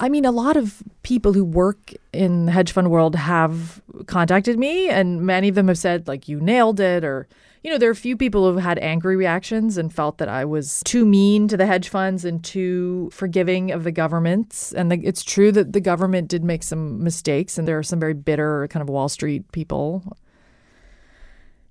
I 0.00 0.08
mean, 0.08 0.24
a 0.24 0.30
lot 0.30 0.56
of 0.56 0.82
people 1.02 1.32
who 1.32 1.44
work 1.44 1.92
in 2.12 2.46
the 2.46 2.52
hedge 2.52 2.70
fund 2.70 2.90
world 2.90 3.16
have 3.16 3.82
contacted 4.06 4.58
me, 4.58 4.88
and 4.88 5.22
many 5.22 5.48
of 5.48 5.56
them 5.56 5.68
have 5.68 5.78
said, 5.78 6.06
like, 6.06 6.28
you 6.28 6.40
nailed 6.40 6.78
it. 6.78 7.02
Or, 7.02 7.26
you 7.64 7.70
know, 7.70 7.78
there 7.78 7.88
are 7.88 7.92
a 7.92 7.96
few 7.96 8.16
people 8.16 8.42
who 8.48 8.54
have 8.54 8.64
had 8.64 8.78
angry 8.78 9.16
reactions 9.16 9.76
and 9.76 9.92
felt 9.92 10.18
that 10.18 10.28
I 10.28 10.44
was 10.44 10.82
too 10.84 11.04
mean 11.04 11.48
to 11.48 11.56
the 11.56 11.66
hedge 11.66 11.88
funds 11.88 12.24
and 12.24 12.44
too 12.44 13.10
forgiving 13.12 13.72
of 13.72 13.82
the 13.82 13.90
governments. 13.90 14.72
And 14.72 14.92
the, 14.92 15.00
it's 15.02 15.24
true 15.24 15.50
that 15.50 15.72
the 15.72 15.80
government 15.80 16.28
did 16.28 16.44
make 16.44 16.62
some 16.62 17.02
mistakes, 17.02 17.58
and 17.58 17.66
there 17.66 17.78
are 17.78 17.82
some 17.82 17.98
very 17.98 18.14
bitter 18.14 18.68
kind 18.68 18.82
of 18.82 18.88
Wall 18.88 19.08
Street 19.08 19.50
people 19.50 20.16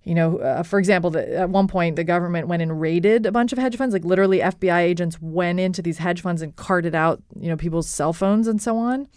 you 0.07 0.15
know, 0.15 0.37
uh, 0.37 0.63
for 0.63 0.79
example, 0.79 1.09
the, 1.09 1.37
at 1.37 1.49
one 1.49 1.67
point 1.67 1.97
the 1.97 2.03
government 2.05 2.47
went 2.47 2.61
and 2.61 2.79
raided 2.79 3.25
a 3.25 3.31
bunch 3.31 3.51
of 3.51 3.57
hedge 3.57 3.75
funds. 3.75 3.91
Like 3.91 4.05
literally, 4.05 4.39
FBI 4.39 4.79
agents 4.79 5.21
went 5.21 5.59
into 5.59 5.81
these 5.81 5.97
hedge 5.97 6.21
funds 6.21 6.41
and 6.41 6.55
carted 6.55 6.95
out, 6.95 7.21
you 7.37 7.49
know, 7.49 7.57
people's 7.57 7.89
cell 7.89 8.13
phones 8.13 8.47
and 8.47 8.61
so 8.61 8.77
on. 8.77 9.09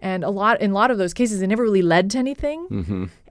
And 0.00 0.24
a 0.24 0.30
lot 0.30 0.62
in 0.62 0.70
a 0.70 0.74
lot 0.74 0.90
of 0.90 0.96
those 0.96 1.12
cases, 1.12 1.42
it 1.42 1.48
never 1.48 1.62
really 1.62 1.82
led 1.82 2.10
to 2.12 2.18
anything. 2.18 2.66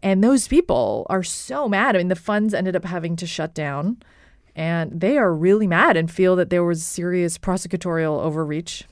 And 0.03 0.23
those 0.23 0.47
people 0.47 1.07
are 1.09 1.23
so 1.23 1.67
mad. 1.67 1.95
I 1.95 1.97
mean, 1.97 2.09
the 2.09 2.15
funds 2.15 2.53
ended 2.53 2.75
up 2.75 2.85
having 2.85 3.15
to 3.15 3.25
shut 3.25 3.55
down, 3.55 3.97
and 4.55 5.01
they 5.01 5.17
are 5.17 5.33
really 5.33 5.65
mad 5.65 5.97
and 5.97 6.09
feel 6.09 6.35
that 6.35 6.51
there 6.51 6.63
was 6.63 6.85
serious 6.85 7.39
prosecutorial 7.39 8.21
overreach. 8.21 8.83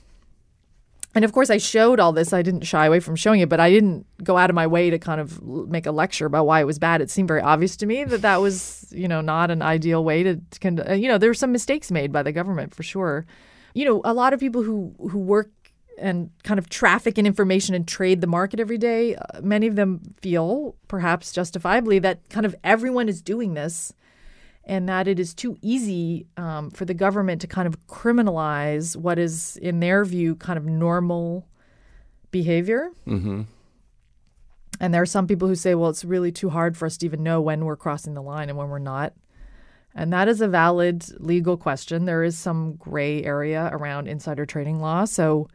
And 1.14 1.24
of 1.24 1.32
course, 1.32 1.50
I 1.50 1.58
showed 1.58 1.98
all 1.98 2.12
this. 2.12 2.32
I 2.32 2.42
didn't 2.42 2.62
shy 2.62 2.86
away 2.86 3.00
from 3.00 3.16
showing 3.16 3.40
it, 3.40 3.48
but 3.48 3.58
I 3.58 3.70
didn't 3.70 4.06
go 4.22 4.36
out 4.36 4.48
of 4.48 4.54
my 4.54 4.66
way 4.66 4.90
to 4.90 4.98
kind 4.98 5.20
of 5.20 5.42
make 5.42 5.86
a 5.86 5.90
lecture 5.90 6.26
about 6.26 6.46
why 6.46 6.60
it 6.60 6.66
was 6.66 6.78
bad. 6.78 7.00
It 7.00 7.10
seemed 7.10 7.26
very 7.26 7.40
obvious 7.40 7.76
to 7.78 7.86
me 7.86 8.04
that 8.04 8.22
that 8.22 8.40
was, 8.40 8.86
you 8.90 9.08
know, 9.08 9.20
not 9.20 9.50
an 9.50 9.60
ideal 9.60 10.04
way 10.04 10.22
to, 10.22 10.36
to 10.36 10.92
uh, 10.92 10.94
you 10.94 11.08
know, 11.08 11.18
there 11.18 11.30
were 11.30 11.34
some 11.34 11.50
mistakes 11.50 11.90
made 11.90 12.12
by 12.12 12.22
the 12.22 12.32
government 12.32 12.74
for 12.74 12.84
sure. 12.84 13.26
You 13.74 13.84
know, 13.86 14.00
a 14.04 14.14
lot 14.14 14.32
of 14.32 14.40
people 14.40 14.62
who 14.62 14.94
who 15.10 15.18
work 15.18 15.50
and 15.98 16.30
kind 16.44 16.58
of 16.58 16.68
traffic 16.68 17.18
in 17.18 17.26
information 17.26 17.74
and 17.74 17.86
trade 17.86 18.20
the 18.20 18.26
market 18.26 18.60
every 18.60 18.78
day, 18.78 19.16
uh, 19.16 19.40
many 19.42 19.66
of 19.66 19.76
them 19.76 20.00
feel, 20.22 20.76
perhaps 20.88 21.32
justifiably, 21.32 21.98
that 21.98 22.28
kind 22.30 22.46
of 22.46 22.54
everyone 22.64 23.08
is 23.08 23.20
doing 23.20 23.54
this 23.54 23.92
and 24.64 24.88
that 24.88 25.08
it 25.08 25.18
is 25.18 25.34
too 25.34 25.56
easy 25.62 26.26
um, 26.36 26.70
for 26.70 26.84
the 26.84 26.94
government 26.94 27.40
to 27.40 27.46
kind 27.46 27.66
of 27.66 27.86
criminalize 27.86 28.96
what 28.96 29.18
is, 29.18 29.56
in 29.56 29.80
their 29.80 30.04
view, 30.04 30.36
kind 30.36 30.58
of 30.58 30.64
normal 30.64 31.48
behavior. 32.30 32.90
Mm-hmm. 33.06 33.42
And 34.80 34.94
there 34.94 35.02
are 35.02 35.06
some 35.06 35.26
people 35.26 35.48
who 35.48 35.56
say, 35.56 35.74
well, 35.74 35.90
it's 35.90 36.04
really 36.04 36.32
too 36.32 36.50
hard 36.50 36.76
for 36.76 36.86
us 36.86 36.96
to 36.98 37.06
even 37.06 37.22
know 37.22 37.40
when 37.40 37.64
we're 37.64 37.76
crossing 37.76 38.14
the 38.14 38.22
line 38.22 38.48
and 38.48 38.56
when 38.56 38.68
we're 38.68 38.78
not. 38.78 39.12
And 39.94 40.12
that 40.12 40.28
is 40.28 40.40
a 40.40 40.48
valid 40.48 41.04
legal 41.20 41.56
question. 41.56 42.04
There 42.04 42.22
is 42.22 42.38
some 42.38 42.76
gray 42.76 43.24
area 43.24 43.68
around 43.72 44.06
insider 44.06 44.46
trading 44.46 44.78
law. 44.78 45.04
So 45.04 45.48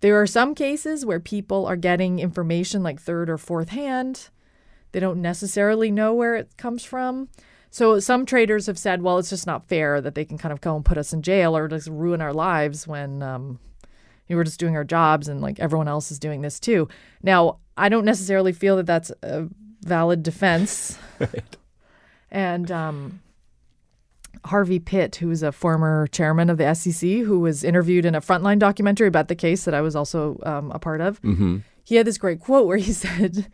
There 0.00 0.20
are 0.20 0.26
some 0.26 0.54
cases 0.54 1.04
where 1.04 1.20
people 1.20 1.66
are 1.66 1.76
getting 1.76 2.18
information 2.18 2.82
like 2.82 3.00
third 3.00 3.28
or 3.28 3.36
fourth 3.36 3.70
hand. 3.70 4.30
They 4.92 5.00
don't 5.00 5.20
necessarily 5.20 5.90
know 5.90 6.14
where 6.14 6.34
it 6.34 6.56
comes 6.56 6.84
from. 6.84 7.28
So 7.70 8.00
some 8.00 8.26
traders 8.26 8.66
have 8.66 8.78
said, 8.78 9.02
well, 9.02 9.18
it's 9.18 9.30
just 9.30 9.46
not 9.46 9.68
fair 9.68 10.00
that 10.00 10.14
they 10.14 10.24
can 10.24 10.38
kind 10.38 10.52
of 10.52 10.60
go 10.60 10.74
and 10.74 10.84
put 10.84 10.98
us 10.98 11.12
in 11.12 11.22
jail 11.22 11.56
or 11.56 11.68
just 11.68 11.88
ruin 11.88 12.20
our 12.20 12.32
lives 12.32 12.86
when 12.88 13.22
um, 13.22 13.60
you 14.26 14.34
know, 14.34 14.38
we're 14.38 14.44
just 14.44 14.58
doing 14.60 14.76
our 14.76 14.84
jobs 14.84 15.28
and 15.28 15.40
like 15.40 15.60
everyone 15.60 15.86
else 15.88 16.10
is 16.10 16.18
doing 16.18 16.40
this 16.42 16.58
too. 16.58 16.88
Now, 17.22 17.58
I 17.76 17.88
don't 17.88 18.04
necessarily 18.04 18.52
feel 18.52 18.76
that 18.76 18.86
that's 18.86 19.12
a 19.22 19.46
valid 19.82 20.22
defense. 20.22 20.98
Right. 21.20 21.56
And 22.30 22.70
um, 22.70 23.20
Harvey 24.46 24.78
Pitt, 24.78 25.16
who 25.16 25.30
is 25.30 25.42
a 25.42 25.52
former 25.52 26.06
chairman 26.06 26.48
of 26.48 26.56
the 26.58 26.72
SEC, 26.74 27.08
who 27.10 27.40
was 27.40 27.62
interviewed 27.62 28.04
in 28.06 28.14
a 28.14 28.20
Frontline 28.20 28.58
documentary 28.58 29.06
about 29.08 29.28
the 29.28 29.34
case 29.34 29.64
that 29.64 29.74
I 29.74 29.80
was 29.82 29.94
also 29.94 30.38
um, 30.44 30.70
a 30.70 30.78
part 30.78 31.00
of, 31.02 31.20
Mm-hmm. 31.22 31.58
he 31.84 31.96
had 31.96 32.06
this 32.06 32.16
great 32.18 32.40
quote 32.40 32.66
where 32.66 32.78
he 32.78 32.92
said, 33.04 33.48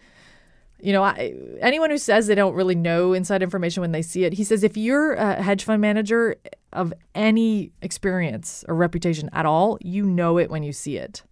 you 0.86 0.92
know, 0.92 1.02
I, 1.02 1.34
anyone 1.60 1.90
who 1.90 1.98
says 1.98 2.28
they 2.28 2.36
don't 2.36 2.54
really 2.54 2.76
know 2.76 3.12
inside 3.12 3.42
information 3.42 3.80
when 3.80 3.90
they 3.90 4.02
see 4.02 4.22
it, 4.22 4.34
he 4.34 4.44
says, 4.44 4.62
if 4.62 4.76
you're 4.76 5.14
a 5.14 5.42
hedge 5.42 5.64
fund 5.64 5.82
manager 5.82 6.36
of 6.72 6.94
any 7.12 7.72
experience 7.82 8.64
or 8.68 8.76
reputation 8.76 9.28
at 9.32 9.46
all, 9.46 9.78
you 9.80 10.04
know 10.04 10.38
it 10.38 10.48
when 10.48 10.62
you 10.62 10.72
see 10.72 10.96
it. 10.96 11.24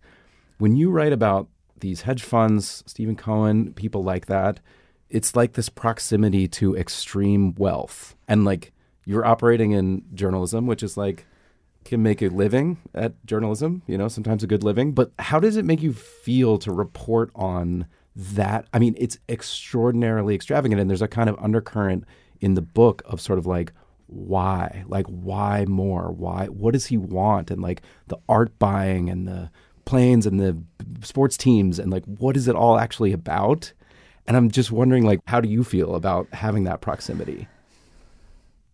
when 0.59 0.77
you 0.77 0.91
write 0.91 1.13
about 1.13 1.49
these 1.81 2.03
hedge 2.03 2.23
funds, 2.23 2.83
Steven 2.87 3.17
Cohen, 3.17 3.73
people 3.75 4.03
like 4.03 4.27
that, 4.27 4.61
it's 5.11 5.37
like 5.37 5.53
this 5.53 5.69
proximity 5.69 6.49
to 6.49 6.77
extreme 6.77 7.55
wealth. 7.57 8.17
And 8.27 8.45
like 8.45 8.73
you're 9.05 9.25
operating 9.25 9.73
in 9.73 10.03
journalism, 10.15 10.67
which 10.67 10.83
is 10.83 10.97
like 10.97 11.27
can 11.85 12.03
make 12.03 12.23
a 12.23 12.29
living 12.29 12.79
at 12.95 13.13
journalism, 13.27 13.83
you 13.87 13.99
know, 13.99 14.09
sometimes 14.09 14.43
a 14.43 14.47
good 14.47 14.65
living. 14.65 14.93
But 14.93 15.13
how 15.19 15.39
does 15.39 15.57
it 15.57 15.67
make 15.67 15.83
you 15.83 15.93
feel 15.93 16.57
to 16.59 16.73
report 16.73 17.31
on 17.35 17.87
that? 18.17 18.67
I 18.73 18.79
mean, 18.79 18.95
it's 18.99 19.19
extraordinarily 19.29 20.35
extravagant. 20.35 20.81
And 20.81 20.89
there's 20.89 21.03
a 21.03 21.09
kind 21.09 21.29
of 21.29 21.37
undercurrent 21.39 22.05
in 22.41 22.55
the 22.55 22.63
book 22.63 23.03
of 23.07 23.21
sort 23.21 23.39
of 23.39 23.47
like, 23.47 23.73
why? 24.07 24.85
Like, 24.87 25.07
why 25.07 25.65
more? 25.67 26.13
Why? 26.13 26.47
What 26.47 26.73
does 26.73 26.87
he 26.87 26.97
want? 26.97 27.51
And 27.51 27.63
like 27.63 27.83
the 28.07 28.19
art 28.29 28.59
buying 28.59 29.09
and 29.09 29.27
the 29.27 29.51
planes 29.85 30.27
and 30.27 30.41
the 30.41 30.57
sports 31.03 31.37
teams 31.37 31.79
and 31.79 31.91
like, 31.91 32.05
what 32.05 32.37
is 32.37 32.49
it 32.49 32.55
all 32.55 32.79
actually 32.79 33.13
about? 33.13 33.73
And 34.27 34.37
I'm 34.37 34.51
just 34.51 34.73
wondering, 34.73 35.05
like, 35.05 35.21
how 35.27 35.41
do 35.41 35.49
you 35.49 35.65
feel 35.65 35.95
about 35.95 36.33
having 36.33 36.65
that 36.65 36.81
proximity? 36.81 37.47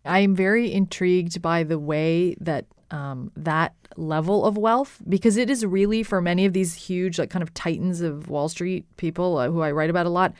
I 0.05 0.19
am 0.19 0.35
very 0.35 0.71
intrigued 0.71 1.41
by 1.41 1.63
the 1.63 1.77
way 1.77 2.35
that 2.39 2.65
um, 2.91 3.31
that 3.35 3.73
level 3.97 4.45
of 4.45 4.57
wealth, 4.57 5.01
because 5.07 5.37
it 5.37 5.49
is 5.49 5.65
really 5.65 6.03
for 6.03 6.21
many 6.21 6.45
of 6.45 6.53
these 6.53 6.73
huge, 6.73 7.17
like 7.19 7.29
kind 7.29 7.43
of 7.43 7.53
titans 7.53 8.01
of 8.01 8.29
Wall 8.29 8.49
Street 8.49 8.85
people 8.97 9.37
uh, 9.37 9.49
who 9.49 9.61
I 9.61 9.71
write 9.71 9.89
about 9.89 10.05
a 10.05 10.09
lot. 10.09 10.33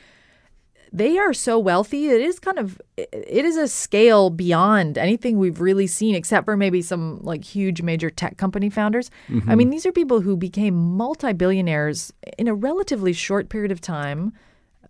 They 0.94 1.18
are 1.18 1.32
so 1.32 1.58
wealthy. 1.58 2.08
It 2.08 2.20
is 2.20 2.38
kind 2.38 2.58
of, 2.58 2.80
it 2.96 3.44
is 3.44 3.56
a 3.56 3.66
scale 3.66 4.28
beyond 4.28 4.98
anything 4.98 5.38
we've 5.38 5.60
really 5.60 5.86
seen, 5.86 6.14
except 6.14 6.44
for 6.44 6.56
maybe 6.56 6.82
some 6.82 7.20
like 7.22 7.44
huge 7.44 7.80
major 7.80 8.10
tech 8.10 8.36
company 8.36 8.68
founders. 8.68 9.10
I 9.48 9.54
mean, 9.54 9.70
these 9.70 9.86
are 9.86 9.92
people 9.92 10.20
who 10.20 10.36
became 10.36 10.74
multi 10.74 11.32
billionaires 11.32 12.12
in 12.36 12.46
a 12.46 12.54
relatively 12.54 13.14
short 13.14 13.48
period 13.48 13.72
of 13.72 13.80
time, 13.80 14.34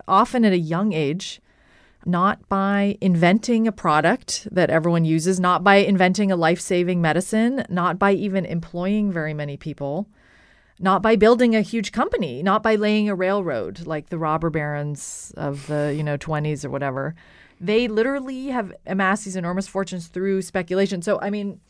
often 0.09 0.45
at 0.45 0.53
a 0.53 0.59
young 0.59 0.93
age 0.93 1.41
not 2.07 2.49
by 2.49 2.97
inventing 3.01 3.67
a 3.67 3.73
product 3.73 4.49
that 4.51 4.71
everyone 4.71 5.05
uses, 5.05 5.39
not 5.39 5.63
by 5.63 5.77
inventing 5.77 6.33
a 6.33 6.37
life 6.37 6.61
saving 6.61 7.01
medicine, 7.01 7.65
not 7.69 7.99
by 7.99 8.13
even 8.13 8.45
employing 8.45 9.13
very 9.13 9.35
many 9.35 9.57
people, 9.57 10.09
not 10.79 11.03
by 11.03 11.17
building 11.17 11.55
a 11.55 11.61
huge 11.61 11.93
company, 11.93 12.43
not 12.43 12.63
by 12.63 12.75
laying 12.75 13.09
a 13.09 13.15
railroad 13.15 13.87
like 13.87 14.09
the 14.09 14.19
robber 14.19 14.51
barons 14.51 15.33
of 15.37 15.67
the, 15.67 15.95
you 15.97 16.03
know, 16.03 16.19
20s 16.19 16.65
or 16.65 16.71
whatever. 16.71 17.15
They 17.61 17.87
literally 17.87 18.49
have 18.49 18.73
amassed 18.87 19.25
these 19.25 19.37
enormous 19.37 19.69
fortunes 19.69 20.09
through 20.09 20.43
speculation. 20.43 21.01
So, 21.03 21.21
I 21.21 21.31
mean, 21.31 21.61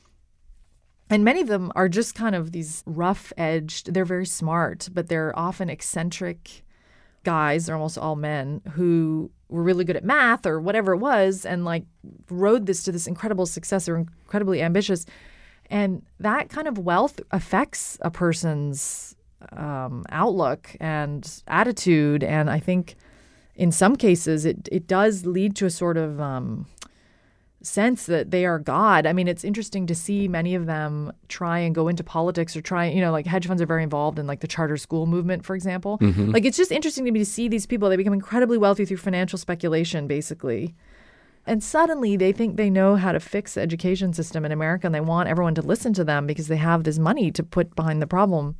and 1.11 1.25
many 1.25 1.43
of 1.43 1.49
them 1.49 1.71
are 1.77 1.91
just 1.91 2.15
kind 2.15 2.35
of 2.35 2.53
these 2.53 2.83
rough 2.87 3.35
edged, 3.37 3.93
they're 3.93 4.07
very 4.07 4.25
smart, 4.25 4.89
but 4.93 5.09
they're 5.09 5.39
often 5.39 5.69
eccentric 5.69 6.65
guys, 7.23 7.67
they're 7.67 7.77
almost 7.77 7.99
all 7.99 8.17
men, 8.17 8.63
who 8.73 9.31
were 9.53 9.63
really 9.63 9.85
good 9.85 9.97
at 9.97 10.05
math 10.05 10.47
or 10.47 10.61
whatever 10.61 10.95
it 10.95 10.99
was 10.99 11.45
and 11.45 11.65
like 11.65 11.85
rode 12.31 12.67
this 12.67 12.83
to 12.85 12.93
this 12.93 13.07
incredible 13.07 13.47
success 13.47 13.89
or 13.89 13.97
incredibly 13.97 14.63
ambitious. 14.63 15.05
And 15.71 16.03
that 16.19 16.49
kind 16.49 16.67
of 16.67 16.79
wealth 16.79 17.21
affects 17.31 17.99
a 18.01 18.11
person's 18.11 19.15
um, 19.53 20.05
outlook 20.11 20.75
and 20.81 21.31
attitude. 21.47 22.25
And 22.25 22.51
I 22.51 22.59
think 22.59 22.97
in 23.55 23.71
some 23.71 23.97
cases 23.97 24.45
it, 24.45 24.69
it 24.73 24.87
does 24.87 25.27
lead 25.27 25.55
to 25.57 25.67
a 25.67 25.71
sort 25.71 25.97
of 25.97 26.21
um, 26.21 26.67
sense 27.67 28.07
that 28.07 28.31
they 28.31 28.45
are 28.45 28.59
God. 28.59 29.07
I 29.07 29.13
mean, 29.13 29.29
it's 29.29 29.45
interesting 29.45 29.87
to 29.87 29.95
see 29.95 30.29
many 30.29 30.55
of 30.55 30.67
them 30.67 31.13
try 31.29 31.59
and 31.59 31.75
go 31.75 31.89
into 31.89 32.05
politics 32.05 32.57
or 32.57 32.61
try, 32.61 32.87
you 32.87 33.01
know, 33.01 33.13
like 33.13 33.27
hedge 33.27 33.47
funds 33.47 33.63
are 33.63 33.67
very 33.67 33.83
involved 33.83 34.19
in 34.19 34.27
like 34.27 34.41
the 34.41 34.47
charter 34.47 34.77
school 34.77 35.07
movement, 35.07 35.45
for 35.45 35.55
example. 35.55 35.99
Mm-hmm. 35.99 36.31
Like 36.31 36.45
it's 36.45 36.57
just 36.57 36.73
interesting 36.73 37.05
to 37.05 37.11
me 37.11 37.19
to 37.19 37.27
see 37.27 37.49
these 37.49 37.67
people. 37.67 37.89
They 37.89 37.97
become 37.97 38.13
incredibly 38.13 38.59
wealthy 38.59 38.85
through 38.85 38.99
financial 38.99 39.39
speculation, 39.39 40.07
basically. 40.07 40.75
And 41.47 41.63
suddenly 41.63 42.17
they 42.17 42.33
think 42.33 42.57
they 42.57 42.71
know 42.71 42.97
how 42.97 43.13
to 43.13 43.21
fix 43.21 43.55
the 43.55 43.61
education 43.61 44.13
system 44.13 44.45
in 44.45 44.53
America 44.53 44.87
and 44.87 44.95
they 44.95 45.01
want 45.01 45.29
everyone 45.29 45.55
to 45.57 45.63
listen 45.63 45.93
to 45.95 46.05
them 46.05 46.27
because 46.27 46.49
they 46.49 46.57
have 46.57 46.85
this 46.85 46.99
money 46.99 47.31
to 47.33 47.43
put 47.43 47.75
behind 47.75 48.01
the 48.01 48.07
problem. 48.07 48.57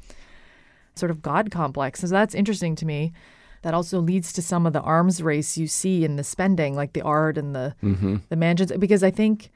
Sort 0.95 1.11
of 1.11 1.23
God 1.23 1.51
complex. 1.51 2.01
So 2.01 2.09
that's 2.09 2.35
interesting 2.35 2.75
to 2.77 2.87
me. 2.87 3.13
That 3.63 3.75
also 3.75 4.01
leads 4.01 4.33
to 4.35 4.43
some 4.43 4.67
of 4.67 4.73
the 4.73 4.81
arms 4.81 5.23
race 5.23 5.57
you 5.57 5.67
see 5.67 6.05
in 6.05 6.17
the 6.17 6.25
spending, 6.25 6.75
like 6.75 6.93
the 6.93 7.03
art 7.03 7.39
and 7.39 7.55
the 7.55 7.75
mm-hmm. 7.83 8.17
the 8.29 8.37
mansions, 8.37 8.73
because 8.79 9.03
I 9.03 9.11
think 9.11 9.51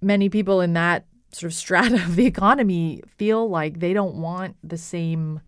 many 0.00 0.28
people 0.28 0.60
in 0.60 0.72
that 0.72 1.06
sort 1.32 1.50
of 1.52 1.54
strata 1.54 1.94
of 1.96 2.16
the 2.16 2.26
economy 2.26 3.02
feel 3.16 3.48
like 3.48 3.80
they 3.80 3.92
don't 3.92 4.16
want 4.16 4.56
the 4.62 4.76
same 4.76 5.40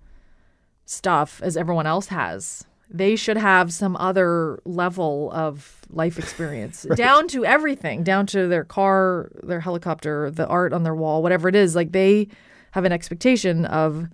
stuff 0.87 1.41
as 1.43 1.57
everyone 1.57 1.87
else 1.87 2.09
has. 2.09 2.65
They 2.91 3.17
should 3.17 3.39
have 3.39 3.73
some 3.73 3.97
other 3.97 4.61
level 4.65 5.31
of 5.33 5.81
life 5.91 6.19
experience, 6.19 6.87
down 6.95 7.29
to 7.29 7.45
everything, 7.45 8.05
down 8.05 8.27
to 8.27 8.47
their 8.47 8.65
car, 8.65 9.31
their 9.43 9.61
helicopter, 9.61 10.31
the 10.31 10.47
art 10.47 10.73
on 10.73 10.83
their 10.83 10.95
wall, 10.95 11.23
whatever 11.23 11.49
it 11.49 11.55
is. 11.55 11.75
Like 11.75 11.93
they 11.93 12.29
have 12.73 12.85
an 12.85 12.93
expectation 12.93 13.65
of 13.65 14.09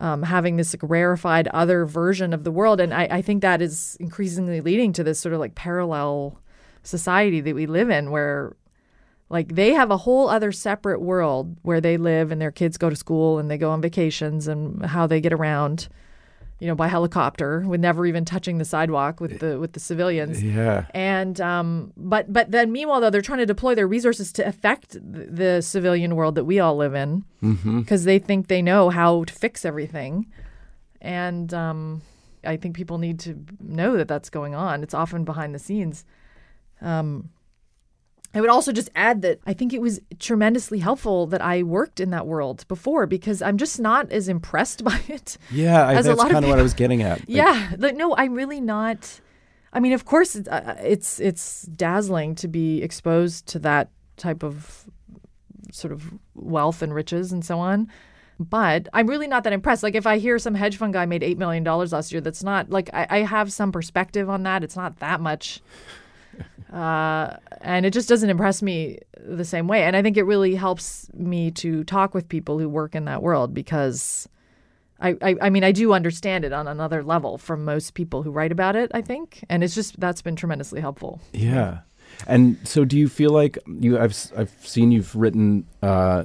um, 0.00 0.22
having 0.22 0.56
this 0.56 0.74
like 0.74 0.90
rarefied 0.90 1.46
other 1.48 1.84
version 1.84 2.32
of 2.32 2.44
the 2.44 2.50
world. 2.50 2.80
And 2.80 2.92
I, 2.92 3.08
I 3.10 3.22
think 3.22 3.42
that 3.42 3.62
is 3.62 3.96
increasingly 4.00 4.60
leading 4.60 4.92
to 4.94 5.04
this 5.04 5.20
sort 5.20 5.34
of 5.34 5.40
like 5.40 5.54
parallel 5.54 6.38
society 6.82 7.40
that 7.42 7.54
we 7.54 7.66
live 7.66 7.90
in 7.90 8.10
where 8.10 8.56
like 9.28 9.54
they 9.54 9.74
have 9.74 9.90
a 9.90 9.98
whole 9.98 10.28
other 10.28 10.50
separate 10.50 11.00
world 11.00 11.56
where 11.62 11.80
they 11.80 11.98
live 11.98 12.32
and 12.32 12.40
their 12.40 12.50
kids 12.50 12.78
go 12.78 12.90
to 12.90 12.96
school 12.96 13.38
and 13.38 13.50
they 13.50 13.58
go 13.58 13.70
on 13.70 13.82
vacations 13.82 14.48
and 14.48 14.84
how 14.86 15.06
they 15.06 15.20
get 15.20 15.32
around 15.32 15.88
you 16.60 16.66
know 16.68 16.74
by 16.74 16.86
helicopter 16.88 17.60
with 17.66 17.80
never 17.80 18.04
even 18.06 18.24
touching 18.24 18.58
the 18.58 18.64
sidewalk 18.64 19.18
with 19.20 19.38
the 19.40 19.58
with 19.58 19.72
the 19.72 19.80
civilians 19.80 20.42
Yeah. 20.42 20.84
and 20.94 21.40
um, 21.40 21.92
but 21.96 22.30
but 22.32 22.50
then 22.50 22.70
meanwhile 22.70 23.00
though 23.00 23.10
they're 23.10 23.22
trying 23.22 23.38
to 23.38 23.46
deploy 23.46 23.74
their 23.74 23.88
resources 23.88 24.32
to 24.34 24.46
affect 24.46 24.92
the, 24.92 25.26
the 25.26 25.62
civilian 25.62 26.14
world 26.16 26.34
that 26.34 26.44
we 26.44 26.60
all 26.60 26.76
live 26.76 26.94
in 26.94 27.24
because 27.80 28.04
they 28.04 28.18
think 28.18 28.48
they 28.48 28.60
know 28.62 28.90
how 28.90 29.24
to 29.24 29.32
fix 29.32 29.64
everything 29.64 30.26
and 31.00 31.54
um, 31.54 32.02
I 32.44 32.56
think 32.56 32.76
people 32.76 32.98
need 32.98 33.18
to 33.20 33.38
know 33.58 33.96
that 33.96 34.06
that's 34.08 34.28
going 34.30 34.54
on. 34.54 34.82
It's 34.82 34.94
often 34.94 35.24
behind 35.24 35.54
the 35.54 35.58
scenes. 35.58 36.04
Um, 36.82 37.30
I 38.32 38.40
would 38.40 38.50
also 38.50 38.72
just 38.72 38.90
add 38.94 39.22
that 39.22 39.40
I 39.44 39.52
think 39.52 39.72
it 39.72 39.80
was 39.80 40.00
tremendously 40.20 40.78
helpful 40.78 41.26
that 41.28 41.42
I 41.42 41.64
worked 41.64 41.98
in 41.98 42.10
that 42.10 42.26
world 42.26 42.66
before 42.68 43.06
because 43.06 43.42
I'm 43.42 43.58
just 43.58 43.80
not 43.80 44.12
as 44.12 44.28
impressed 44.28 44.84
by 44.90 45.00
it. 45.08 45.36
Yeah, 45.50 45.84
I, 45.86 45.94
As 45.94 46.06
that's 46.06 46.22
kind 46.22 46.44
of 46.44 46.48
what 46.48 46.58
I 46.58 46.62
was 46.62 46.74
getting 46.74 47.02
at. 47.02 47.20
Like, 47.20 47.28
Yeah, 47.28 47.72
like 47.78 47.96
no, 47.96 48.14
I'm 48.16 48.34
really 48.34 48.60
not. 48.60 49.20
I 49.72 49.80
mean, 49.80 49.92
of 49.92 50.04
course, 50.04 50.36
it's 50.36 50.48
uh, 50.48 50.76
it's 50.82 51.20
it's 51.20 51.62
dazzling 51.62 52.34
to 52.36 52.48
be 52.48 52.82
exposed 52.82 53.46
to 53.48 53.58
that 53.60 53.90
type 54.16 54.42
of 54.42 54.86
sort 55.72 55.92
of 55.92 56.12
wealth 56.34 56.82
and 56.82 56.94
riches 56.94 57.32
and 57.32 57.44
so 57.44 57.58
on. 57.58 57.88
But 58.38 58.88
I'm 58.94 59.06
really 59.06 59.26
not 59.26 59.44
that 59.44 59.52
impressed. 59.52 59.82
Like 59.82 59.94
if 59.94 60.06
I 60.06 60.18
hear 60.18 60.38
some 60.38 60.54
hedge 60.54 60.76
fund 60.76 60.94
guy 60.94 61.04
made 61.04 61.22
eight 61.22 61.36
million 61.36 61.62
dollars 61.62 61.92
last 61.92 62.10
year, 62.10 62.20
that's 62.20 62.42
not 62.42 62.70
like 62.70 62.88
I, 62.92 63.06
I 63.10 63.18
have 63.18 63.52
some 63.52 63.70
perspective 63.70 64.30
on 64.30 64.44
that. 64.44 64.64
It's 64.64 64.76
not 64.76 64.98
that 65.00 65.20
much, 65.20 65.60
uh, 66.72 67.36
and 67.60 67.84
it 67.84 67.92
just 67.92 68.08
doesn't 68.08 68.30
impress 68.30 68.62
me 68.62 68.98
the 69.18 69.44
same 69.44 69.66
way. 69.66 69.82
And 69.82 69.96
I 69.96 70.02
think 70.02 70.16
it 70.16 70.22
really 70.22 70.54
helps 70.54 71.10
me 71.14 71.50
to 71.52 71.84
talk 71.84 72.14
with 72.14 72.28
people 72.28 72.58
who 72.58 72.68
work 72.68 72.94
in 72.94 73.06
that 73.06 73.22
world 73.22 73.52
because 73.52 74.28
I, 75.00 75.16
I, 75.22 75.36
I 75.42 75.50
mean, 75.50 75.64
I 75.64 75.72
do 75.72 75.92
understand 75.92 76.44
it 76.44 76.52
on 76.52 76.68
another 76.68 77.02
level 77.02 77.38
from 77.38 77.64
most 77.64 77.94
people 77.94 78.22
who 78.22 78.30
write 78.30 78.52
about 78.52 78.76
it, 78.76 78.90
I 78.94 79.00
think. 79.00 79.44
And 79.48 79.64
it's 79.64 79.74
just, 79.74 79.98
that's 79.98 80.22
been 80.22 80.36
tremendously 80.36 80.80
helpful. 80.80 81.20
Yeah. 81.32 81.80
And 82.26 82.56
so 82.64 82.84
do 82.84 82.98
you 82.98 83.08
feel 83.08 83.30
like 83.30 83.58
you 83.66 83.98
I've 83.98 84.14
I've 84.36 84.50
seen 84.60 84.92
you've 84.92 85.14
written 85.14 85.66
uh 85.82 86.24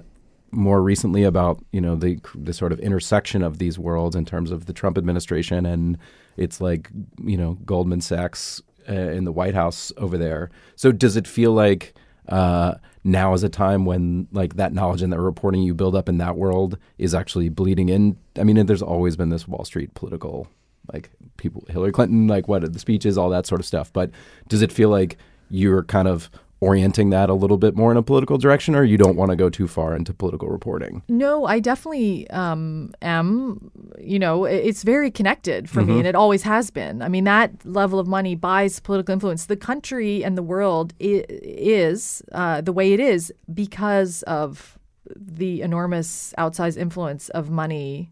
more 0.51 0.81
recently 0.81 1.23
about 1.23 1.63
you 1.71 1.81
know 1.81 1.95
the 1.95 2.19
the 2.33 2.53
sort 2.53 2.71
of 2.71 2.79
intersection 2.79 3.43
of 3.43 3.57
these 3.57 3.77
worlds 3.77 4.15
in 4.15 4.25
terms 4.25 4.51
of 4.51 4.65
the 4.65 4.73
Trump 4.73 4.97
administration 4.97 5.65
and 5.65 5.97
it's 6.37 6.59
like 6.59 6.89
you 7.23 7.37
know 7.37 7.53
Goldman 7.65 8.01
Sachs 8.01 8.61
uh, 8.89 8.93
in 8.93 9.25
the 9.25 9.31
White 9.31 9.53
House 9.53 9.91
over 9.97 10.17
there. 10.17 10.49
So 10.75 10.91
does 10.91 11.15
it 11.15 11.27
feel 11.27 11.51
like 11.51 11.93
uh, 12.29 12.75
now 13.03 13.33
is 13.33 13.43
a 13.43 13.49
time 13.49 13.85
when 13.85 14.27
like 14.31 14.55
that 14.55 14.73
knowledge 14.73 15.01
and 15.01 15.13
that 15.13 15.19
reporting 15.19 15.61
you 15.61 15.73
build 15.73 15.95
up 15.95 16.09
in 16.09 16.17
that 16.17 16.37
world 16.37 16.77
is 16.97 17.13
actually 17.13 17.49
bleeding 17.49 17.89
in? 17.89 18.17
I 18.37 18.43
mean, 18.43 18.65
there's 18.65 18.81
always 18.81 19.15
been 19.15 19.29
this 19.29 19.47
Wall 19.47 19.65
Street 19.65 19.93
political 19.93 20.47
like 20.93 21.09
people, 21.37 21.63
Hillary 21.69 21.91
Clinton, 21.91 22.27
like 22.27 22.47
what 22.47 22.71
the 22.71 22.79
speeches, 22.79 23.17
all 23.17 23.29
that 23.29 23.45
sort 23.45 23.59
of 23.59 23.65
stuff. 23.65 23.91
But 23.91 24.11
does 24.47 24.61
it 24.61 24.71
feel 24.71 24.89
like 24.89 25.17
you're 25.49 25.83
kind 25.83 26.07
of 26.07 26.29
orienting 26.61 27.09
that 27.09 27.29
a 27.29 27.33
little 27.33 27.57
bit 27.57 27.75
more 27.75 27.91
in 27.91 27.97
a 27.97 28.03
political 28.03 28.37
direction, 28.37 28.75
or 28.75 28.83
you 28.83 28.97
don't 28.97 29.15
want 29.15 29.29
to 29.29 29.35
go 29.35 29.49
too 29.49 29.67
far 29.67 29.95
into 29.95 30.13
political 30.13 30.49
reporting? 30.49 31.03
No, 31.09 31.45
I 31.45 31.59
definitely 31.59 32.29
um, 32.29 32.93
am. 33.01 33.71
You 33.99 34.19
know, 34.19 34.45
it's 34.45 34.83
very 34.83 35.11
connected 35.11 35.69
for 35.69 35.81
mm-hmm. 35.81 35.91
me, 35.91 35.97
and 35.99 36.07
it 36.07 36.15
always 36.15 36.43
has 36.43 36.69
been. 36.69 37.01
I 37.01 37.07
mean, 37.07 37.23
that 37.25 37.65
level 37.65 37.99
of 37.99 38.07
money 38.07 38.35
buys 38.35 38.79
political 38.79 39.13
influence. 39.13 39.45
The 39.45 39.57
country 39.57 40.23
and 40.23 40.37
the 40.37 40.43
world 40.43 40.93
is 40.99 42.21
uh, 42.31 42.61
the 42.61 42.73
way 42.73 42.93
it 42.93 42.99
is 42.99 43.33
because 43.53 44.23
of 44.23 44.77
the 45.15 45.61
enormous 45.61 46.33
outsized 46.37 46.77
influence 46.77 47.29
of 47.29 47.49
money 47.49 48.11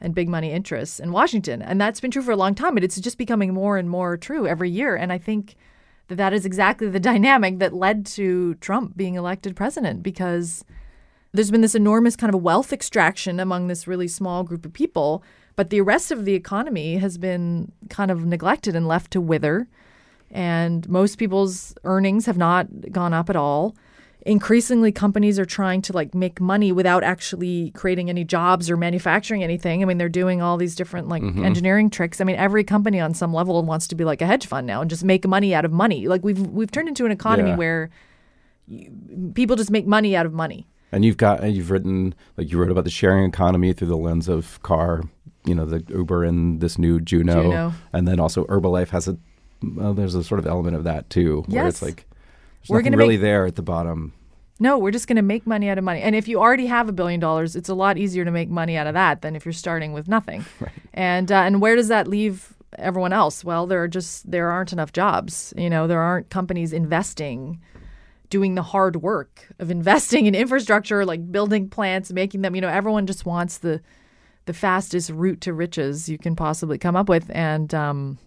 and 0.00 0.14
big 0.14 0.28
money 0.28 0.50
interests 0.50 0.98
in 0.98 1.12
Washington. 1.12 1.62
And 1.62 1.80
that's 1.80 2.00
been 2.00 2.10
true 2.10 2.22
for 2.22 2.32
a 2.32 2.36
long 2.36 2.54
time, 2.54 2.74
but 2.74 2.82
it's 2.82 3.00
just 3.00 3.18
becoming 3.18 3.54
more 3.54 3.78
and 3.78 3.88
more 3.88 4.16
true 4.16 4.46
every 4.46 4.68
year. 4.68 4.96
And 4.96 5.12
I 5.12 5.18
think 5.18 5.54
that 6.12 6.18
that 6.18 6.34
is 6.34 6.44
exactly 6.44 6.88
the 6.88 7.00
dynamic 7.12 7.58
that 7.58 7.72
led 7.72 8.04
to 8.04 8.54
Trump 8.56 8.96
being 8.96 9.14
elected 9.14 9.56
president 9.56 10.02
because 10.02 10.64
there's 11.32 11.50
been 11.50 11.62
this 11.62 11.74
enormous 11.74 12.16
kind 12.16 12.34
of 12.34 12.42
wealth 12.42 12.72
extraction 12.72 13.40
among 13.40 13.68
this 13.68 13.86
really 13.86 14.08
small 14.08 14.44
group 14.44 14.66
of 14.66 14.72
people, 14.74 15.24
but 15.56 15.70
the 15.70 15.80
rest 15.80 16.12
of 16.12 16.26
the 16.26 16.34
economy 16.34 16.98
has 16.98 17.16
been 17.16 17.72
kind 17.88 18.10
of 18.10 18.26
neglected 18.26 18.76
and 18.76 18.86
left 18.86 19.10
to 19.12 19.20
wither. 19.20 19.66
And 20.30 20.86
most 20.88 21.16
people's 21.16 21.74
earnings 21.84 22.26
have 22.26 22.36
not 22.36 22.92
gone 22.92 23.14
up 23.14 23.30
at 23.30 23.36
all 23.36 23.74
increasingly 24.24 24.92
companies 24.92 25.38
are 25.38 25.44
trying 25.44 25.82
to 25.82 25.92
like 25.92 26.14
make 26.14 26.40
money 26.40 26.70
without 26.70 27.02
actually 27.02 27.70
creating 27.72 28.08
any 28.08 28.24
jobs 28.24 28.70
or 28.70 28.76
manufacturing 28.76 29.42
anything. 29.42 29.82
I 29.82 29.84
mean, 29.84 29.98
they're 29.98 30.08
doing 30.08 30.40
all 30.40 30.56
these 30.56 30.76
different 30.76 31.08
like 31.08 31.22
mm-hmm. 31.22 31.44
engineering 31.44 31.90
tricks. 31.90 32.20
I 32.20 32.24
mean, 32.24 32.36
every 32.36 32.64
company 32.64 33.00
on 33.00 33.14
some 33.14 33.34
level 33.34 33.60
wants 33.62 33.88
to 33.88 33.94
be 33.94 34.04
like 34.04 34.22
a 34.22 34.26
hedge 34.26 34.46
fund 34.46 34.66
now 34.66 34.80
and 34.80 34.88
just 34.88 35.04
make 35.04 35.26
money 35.26 35.54
out 35.54 35.64
of 35.64 35.72
money. 35.72 36.06
Like 36.06 36.22
we've 36.22 36.38
we've 36.38 36.70
turned 36.70 36.88
into 36.88 37.04
an 37.04 37.12
economy 37.12 37.50
yeah. 37.50 37.56
where 37.56 37.90
you, 38.68 39.32
people 39.34 39.56
just 39.56 39.70
make 39.70 39.86
money 39.86 40.14
out 40.14 40.26
of 40.26 40.32
money. 40.32 40.68
And 40.92 41.04
you've 41.04 41.16
got 41.16 41.40
and 41.42 41.54
you've 41.54 41.70
written 41.70 42.14
like 42.36 42.50
you 42.52 42.58
wrote 42.58 42.70
about 42.70 42.84
the 42.84 42.90
sharing 42.90 43.24
economy 43.24 43.72
through 43.72 43.88
the 43.88 43.96
lens 43.96 44.28
of 44.28 44.62
car, 44.62 45.02
you 45.44 45.54
know, 45.54 45.66
the 45.66 45.84
Uber 45.88 46.22
and 46.22 46.60
this 46.60 46.78
new 46.78 47.00
Juno, 47.00 47.42
Juno. 47.42 47.72
and 47.92 48.06
then 48.06 48.20
also 48.20 48.44
Herbalife 48.44 48.90
has 48.90 49.08
a 49.08 49.18
well, 49.62 49.94
there's 49.94 50.14
a 50.14 50.22
sort 50.22 50.38
of 50.38 50.46
element 50.46 50.76
of 50.76 50.84
that 50.84 51.10
too, 51.10 51.44
yes. 51.48 51.54
where 51.54 51.66
it's 51.68 51.82
like 51.82 52.06
there's 52.62 52.70
we're 52.70 52.82
nothing 52.82 52.98
really 52.98 53.16
make, 53.16 53.22
there 53.22 53.46
at 53.46 53.56
the 53.56 53.62
bottom. 53.62 54.12
No, 54.60 54.78
we're 54.78 54.92
just 54.92 55.08
going 55.08 55.16
to 55.16 55.22
make 55.22 55.46
money 55.46 55.68
out 55.68 55.78
of 55.78 55.84
money. 55.84 56.00
And 56.00 56.14
if 56.14 56.28
you 56.28 56.38
already 56.38 56.66
have 56.66 56.88
a 56.88 56.92
billion 56.92 57.18
dollars, 57.18 57.56
it's 57.56 57.68
a 57.68 57.74
lot 57.74 57.98
easier 57.98 58.24
to 58.24 58.30
make 58.30 58.48
money 58.48 58.76
out 58.76 58.86
of 58.86 58.94
that 58.94 59.22
than 59.22 59.34
if 59.34 59.44
you're 59.44 59.52
starting 59.52 59.92
with 59.92 60.08
nothing. 60.08 60.44
Right. 60.60 60.72
And 60.94 61.32
uh, 61.32 61.36
and 61.36 61.60
where 61.60 61.74
does 61.74 61.88
that 61.88 62.06
leave 62.06 62.54
everyone 62.78 63.12
else? 63.12 63.42
Well, 63.42 63.66
there 63.66 63.82
are 63.82 63.88
just 63.88 64.30
there 64.30 64.50
aren't 64.50 64.72
enough 64.72 64.92
jobs. 64.92 65.52
You 65.56 65.68
know, 65.68 65.86
there 65.86 66.00
aren't 66.00 66.30
companies 66.30 66.72
investing 66.72 67.60
doing 68.30 68.54
the 68.54 68.62
hard 68.62 68.96
work 68.96 69.48
of 69.58 69.70
investing 69.70 70.26
in 70.26 70.34
infrastructure 70.34 71.04
like 71.04 71.32
building 71.32 71.68
plants, 71.68 72.12
making 72.12 72.42
them, 72.42 72.54
you 72.54 72.60
know, 72.60 72.68
everyone 72.68 73.06
just 73.06 73.26
wants 73.26 73.58
the 73.58 73.80
the 74.44 74.52
fastest 74.52 75.10
route 75.10 75.40
to 75.40 75.52
riches 75.52 76.08
you 76.08 76.18
can 76.18 76.34
possibly 76.34 76.78
come 76.78 76.96
up 76.96 77.08
with 77.08 77.30
and 77.30 77.74
um, 77.74 78.18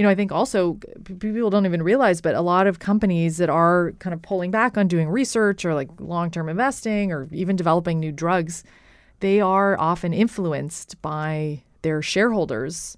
you 0.00 0.04
know, 0.04 0.08
I 0.08 0.14
think 0.14 0.32
also 0.32 0.78
people 1.18 1.50
don't 1.50 1.66
even 1.66 1.82
realize, 1.82 2.22
but 2.22 2.34
a 2.34 2.40
lot 2.40 2.66
of 2.66 2.78
companies 2.78 3.36
that 3.36 3.50
are 3.50 3.92
kind 3.98 4.14
of 4.14 4.22
pulling 4.22 4.50
back 4.50 4.78
on 4.78 4.88
doing 4.88 5.10
research 5.10 5.62
or 5.62 5.74
like 5.74 5.90
long 5.98 6.30
term 6.30 6.48
investing 6.48 7.12
or 7.12 7.28
even 7.32 7.54
developing 7.54 8.00
new 8.00 8.10
drugs, 8.10 8.64
they 9.18 9.42
are 9.42 9.78
often 9.78 10.14
influenced 10.14 11.02
by 11.02 11.62
their 11.82 12.00
shareholders 12.00 12.96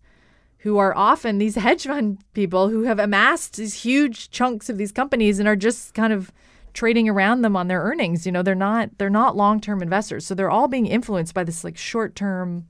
who 0.59 0.79
are 0.79 0.97
often 0.97 1.39
these 1.39 1.57
hedge 1.67 1.89
fund 1.89 2.19
people 2.35 2.69
who 2.69 2.85
have 2.85 3.01
amassed 3.01 3.57
these 3.57 3.83
huge 3.83 4.31
chunks 4.31 4.71
of 4.71 4.79
these 4.79 4.93
companies 4.93 5.41
and 5.41 5.49
are 5.49 5.57
just 5.57 5.95
kind 5.95 6.13
of 6.13 6.31
trading 6.73 7.09
around 7.09 7.43
them 7.43 7.57
on 7.57 7.67
their 7.67 7.83
earnings. 7.83 8.27
You 8.27 8.31
know, 8.31 8.45
they're 8.45 8.55
not 8.55 8.97
they're 8.99 9.11
not 9.11 9.35
long-term 9.35 9.83
investors. 9.83 10.25
So 10.25 10.37
they're 10.37 10.53
all 10.53 10.69
being 10.69 10.87
influenced 10.87 11.35
by 11.35 11.43
this 11.43 11.65
like 11.65 11.77
short-term 11.77 12.69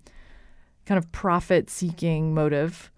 kind 0.87 0.97
of 0.97 1.13
profit-seeking 1.13 2.33
motive 2.33 2.91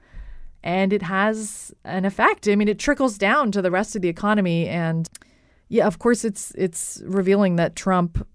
and 0.65 0.95
it 0.95 1.03
has 1.03 1.73
an 1.85 2.07
effect. 2.07 2.49
I 2.49 2.57
mean, 2.57 2.69
it 2.69 2.79
trickles 2.79 3.19
down 3.19 3.53
to 3.53 3.63
the 3.63 3.71
rest 3.71 3.95
of 3.95 4.03
the 4.03 4.09
economy, 4.09 4.67
and 4.67 5.09
yeah, 5.69 5.87
of 5.87 5.99
course, 6.01 6.25
it's 6.25 6.53
it's 6.57 7.03
revealing 7.05 7.57
that 7.57 7.77
Trump 7.77 8.27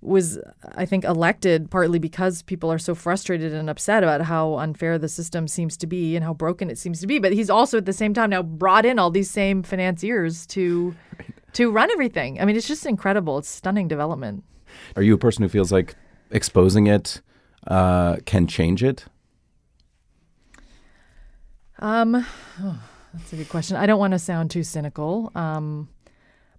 was, 0.00 0.38
I 0.76 0.86
think, 0.86 1.04
elected 1.04 1.70
partly 1.70 1.98
because 1.98 2.40
people 2.40 2.72
are 2.72 2.78
so 2.78 2.94
frustrated 2.94 3.52
and 3.52 3.68
upset 3.68 4.02
about 4.02 4.22
how 4.22 4.54
unfair 4.54 4.96
the 4.96 5.08
system 5.08 5.46
seems 5.46 5.76
to 5.76 5.86
be 5.86 6.16
and 6.16 6.24
how 6.24 6.32
broken 6.32 6.70
it 6.70 6.78
seems 6.78 7.00
to 7.00 7.06
be. 7.06 7.18
But 7.18 7.34
he's 7.34 7.50
also 7.50 7.76
at 7.76 7.84
the 7.84 7.92
same 7.92 8.14
time 8.14 8.30
now 8.30 8.42
brought 8.42 8.86
in 8.86 8.98
all 8.98 9.10
these 9.10 9.30
same 9.30 9.62
financiers 9.62 10.46
to 10.48 10.94
to 11.54 11.70
run 11.72 11.90
everything. 11.90 12.40
I 12.40 12.44
mean, 12.44 12.54
it's 12.54 12.68
just 12.68 12.86
incredible. 12.86 13.38
It's 13.38 13.48
stunning 13.48 13.88
development. 13.88 14.44
Are 14.94 15.02
you 15.02 15.14
a 15.14 15.18
person 15.18 15.42
who 15.42 15.48
feels 15.48 15.72
like 15.72 15.96
exposing 16.30 16.86
it 16.86 17.20
uh, 17.66 18.18
can 18.24 18.46
change 18.46 18.84
it? 18.84 19.06
Um, 21.80 22.26
oh, 22.62 22.82
that's 23.14 23.32
a 23.32 23.36
good 23.36 23.48
question. 23.48 23.76
I 23.76 23.86
don't 23.86 23.98
want 23.98 24.12
to 24.12 24.18
sound 24.18 24.50
too 24.50 24.62
cynical. 24.62 25.32
Um, 25.34 25.88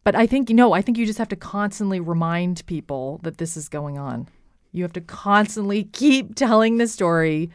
but 0.03 0.15
I 0.15 0.25
think, 0.25 0.49
you 0.49 0.55
know, 0.55 0.73
I 0.73 0.81
think 0.81 0.97
you 0.97 1.05
just 1.05 1.19
have 1.19 1.29
to 1.29 1.35
constantly 1.35 1.99
remind 1.99 2.65
people 2.65 3.19
that 3.23 3.37
this 3.37 3.55
is 3.55 3.69
going 3.69 3.97
on. 3.97 4.27
You 4.71 4.83
have 4.83 4.93
to 4.93 5.01
constantly 5.01 5.83
keep 5.83 6.35
telling 6.35 6.77
the 6.77 6.87
story 6.87 7.51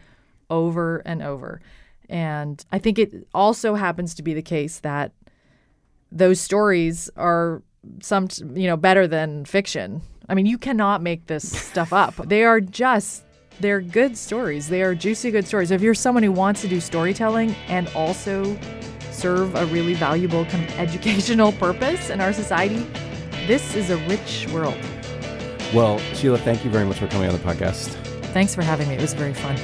over 0.48 0.98
and 0.98 1.22
over. 1.22 1.60
And 2.08 2.64
I 2.70 2.78
think 2.78 2.98
it 2.98 3.26
also 3.34 3.74
happens 3.74 4.14
to 4.14 4.22
be 4.22 4.32
the 4.32 4.42
case 4.42 4.78
that 4.80 5.12
those 6.12 6.40
stories 6.40 7.10
are 7.16 7.62
some, 8.00 8.28
you 8.54 8.68
know, 8.68 8.76
better 8.76 9.08
than 9.08 9.44
fiction. 9.44 10.02
I 10.28 10.34
mean, 10.34 10.46
you 10.46 10.58
cannot 10.58 11.02
make 11.02 11.26
this 11.26 11.50
stuff 11.50 11.92
up. 11.92 12.14
They 12.28 12.44
are 12.44 12.60
just 12.60 13.24
they're 13.60 13.80
good 13.80 14.16
stories. 14.16 14.68
They 14.68 14.82
are 14.82 14.94
juicy, 14.94 15.30
good 15.30 15.46
stories. 15.46 15.70
If 15.70 15.80
you're 15.80 15.94
someone 15.94 16.22
who 16.22 16.32
wants 16.32 16.60
to 16.62 16.68
do 16.68 16.80
storytelling 16.80 17.54
and 17.68 17.88
also 17.88 18.58
serve 19.10 19.54
a 19.54 19.66
really 19.66 19.94
valuable 19.94 20.44
kind 20.46 20.64
of 20.64 20.70
educational 20.78 21.52
purpose 21.52 22.10
in 22.10 22.20
our 22.20 22.32
society, 22.32 22.86
this 23.46 23.74
is 23.74 23.90
a 23.90 23.96
rich 24.08 24.46
world. 24.52 24.76
Well, 25.74 25.98
Sheelah, 26.12 26.40
thank 26.40 26.64
you 26.64 26.70
very 26.70 26.84
much 26.84 26.98
for 26.98 27.06
coming 27.08 27.28
on 27.28 27.34
the 27.34 27.42
podcast. 27.42 27.88
Thanks 28.32 28.54
for 28.54 28.62
having 28.62 28.88
me. 28.88 28.94
It 28.94 29.00
was 29.00 29.14
very 29.14 29.34
fun. 29.34 29.56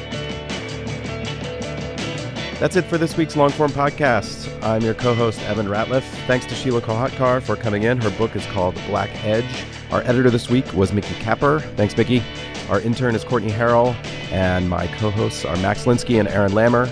That's 2.58 2.76
it 2.76 2.84
for 2.84 2.96
this 2.96 3.16
week's 3.16 3.34
Longform 3.34 3.70
podcast. 3.70 4.48
I'm 4.62 4.82
your 4.82 4.94
co 4.94 5.14
host, 5.14 5.40
Evan 5.42 5.66
Ratliff. 5.66 6.04
Thanks 6.26 6.46
to 6.46 6.54
Sheelah 6.54 6.80
Kolhatkar 6.80 7.42
for 7.42 7.56
coming 7.56 7.82
in. 7.82 8.00
Her 8.00 8.10
book 8.10 8.36
is 8.36 8.46
called 8.46 8.76
Black 8.86 9.10
Edge. 9.24 9.64
Our 9.90 10.00
editor 10.02 10.30
this 10.30 10.48
week 10.48 10.72
was 10.72 10.92
Mickey 10.92 11.14
Capper. 11.14 11.60
Thanks, 11.76 11.96
Mickey. 11.96 12.22
Our 12.68 12.80
intern 12.80 13.14
is 13.14 13.24
Courtney 13.24 13.50
Harrell, 13.50 13.94
and 14.32 14.68
my 14.68 14.86
co 14.98 15.10
hosts 15.10 15.44
are 15.44 15.56
Max 15.58 15.84
Linsky 15.84 16.18
and 16.18 16.28
Aaron 16.28 16.52
Lammer. 16.52 16.90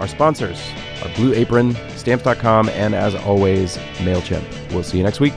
Our 0.00 0.08
sponsors 0.08 0.60
are 1.02 1.14
Blue 1.14 1.32
Apron, 1.32 1.74
Stamps.com, 1.96 2.68
and 2.70 2.94
as 2.94 3.14
always, 3.14 3.76
MailChimp. 3.98 4.72
We'll 4.72 4.82
see 4.82 4.98
you 4.98 5.04
next 5.04 5.20
week. 5.20 5.34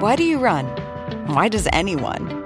Why 0.00 0.14
do 0.14 0.22
you 0.22 0.38
run? 0.38 0.66
Why 1.26 1.48
does 1.48 1.66
anyone? 1.72 2.45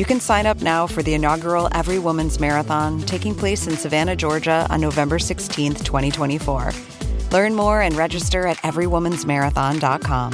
You 0.00 0.06
can 0.06 0.18
sign 0.18 0.46
up 0.46 0.62
now 0.62 0.86
for 0.86 1.02
the 1.02 1.12
inaugural 1.12 1.68
Every 1.72 1.98
Woman's 1.98 2.40
Marathon 2.40 3.02
taking 3.02 3.34
place 3.34 3.66
in 3.66 3.76
Savannah, 3.76 4.16
Georgia 4.16 4.66
on 4.70 4.80
November 4.80 5.18
16th, 5.18 5.84
2024. 5.84 6.72
Learn 7.32 7.54
more 7.54 7.82
and 7.82 7.94
register 7.94 8.46
at 8.46 8.56
everywomansmarathon.com. 8.62 10.30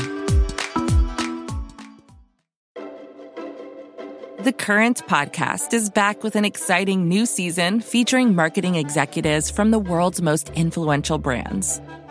The 4.38 4.52
Current 4.52 5.04
podcast 5.08 5.74
is 5.74 5.90
back 5.90 6.22
with 6.22 6.36
an 6.36 6.44
exciting 6.44 7.08
new 7.08 7.26
season 7.26 7.80
featuring 7.80 8.36
marketing 8.36 8.76
executives 8.76 9.50
from 9.50 9.72
the 9.72 9.80
world's 9.80 10.22
most 10.22 10.48
influential 10.50 11.18
brands. 11.18 11.80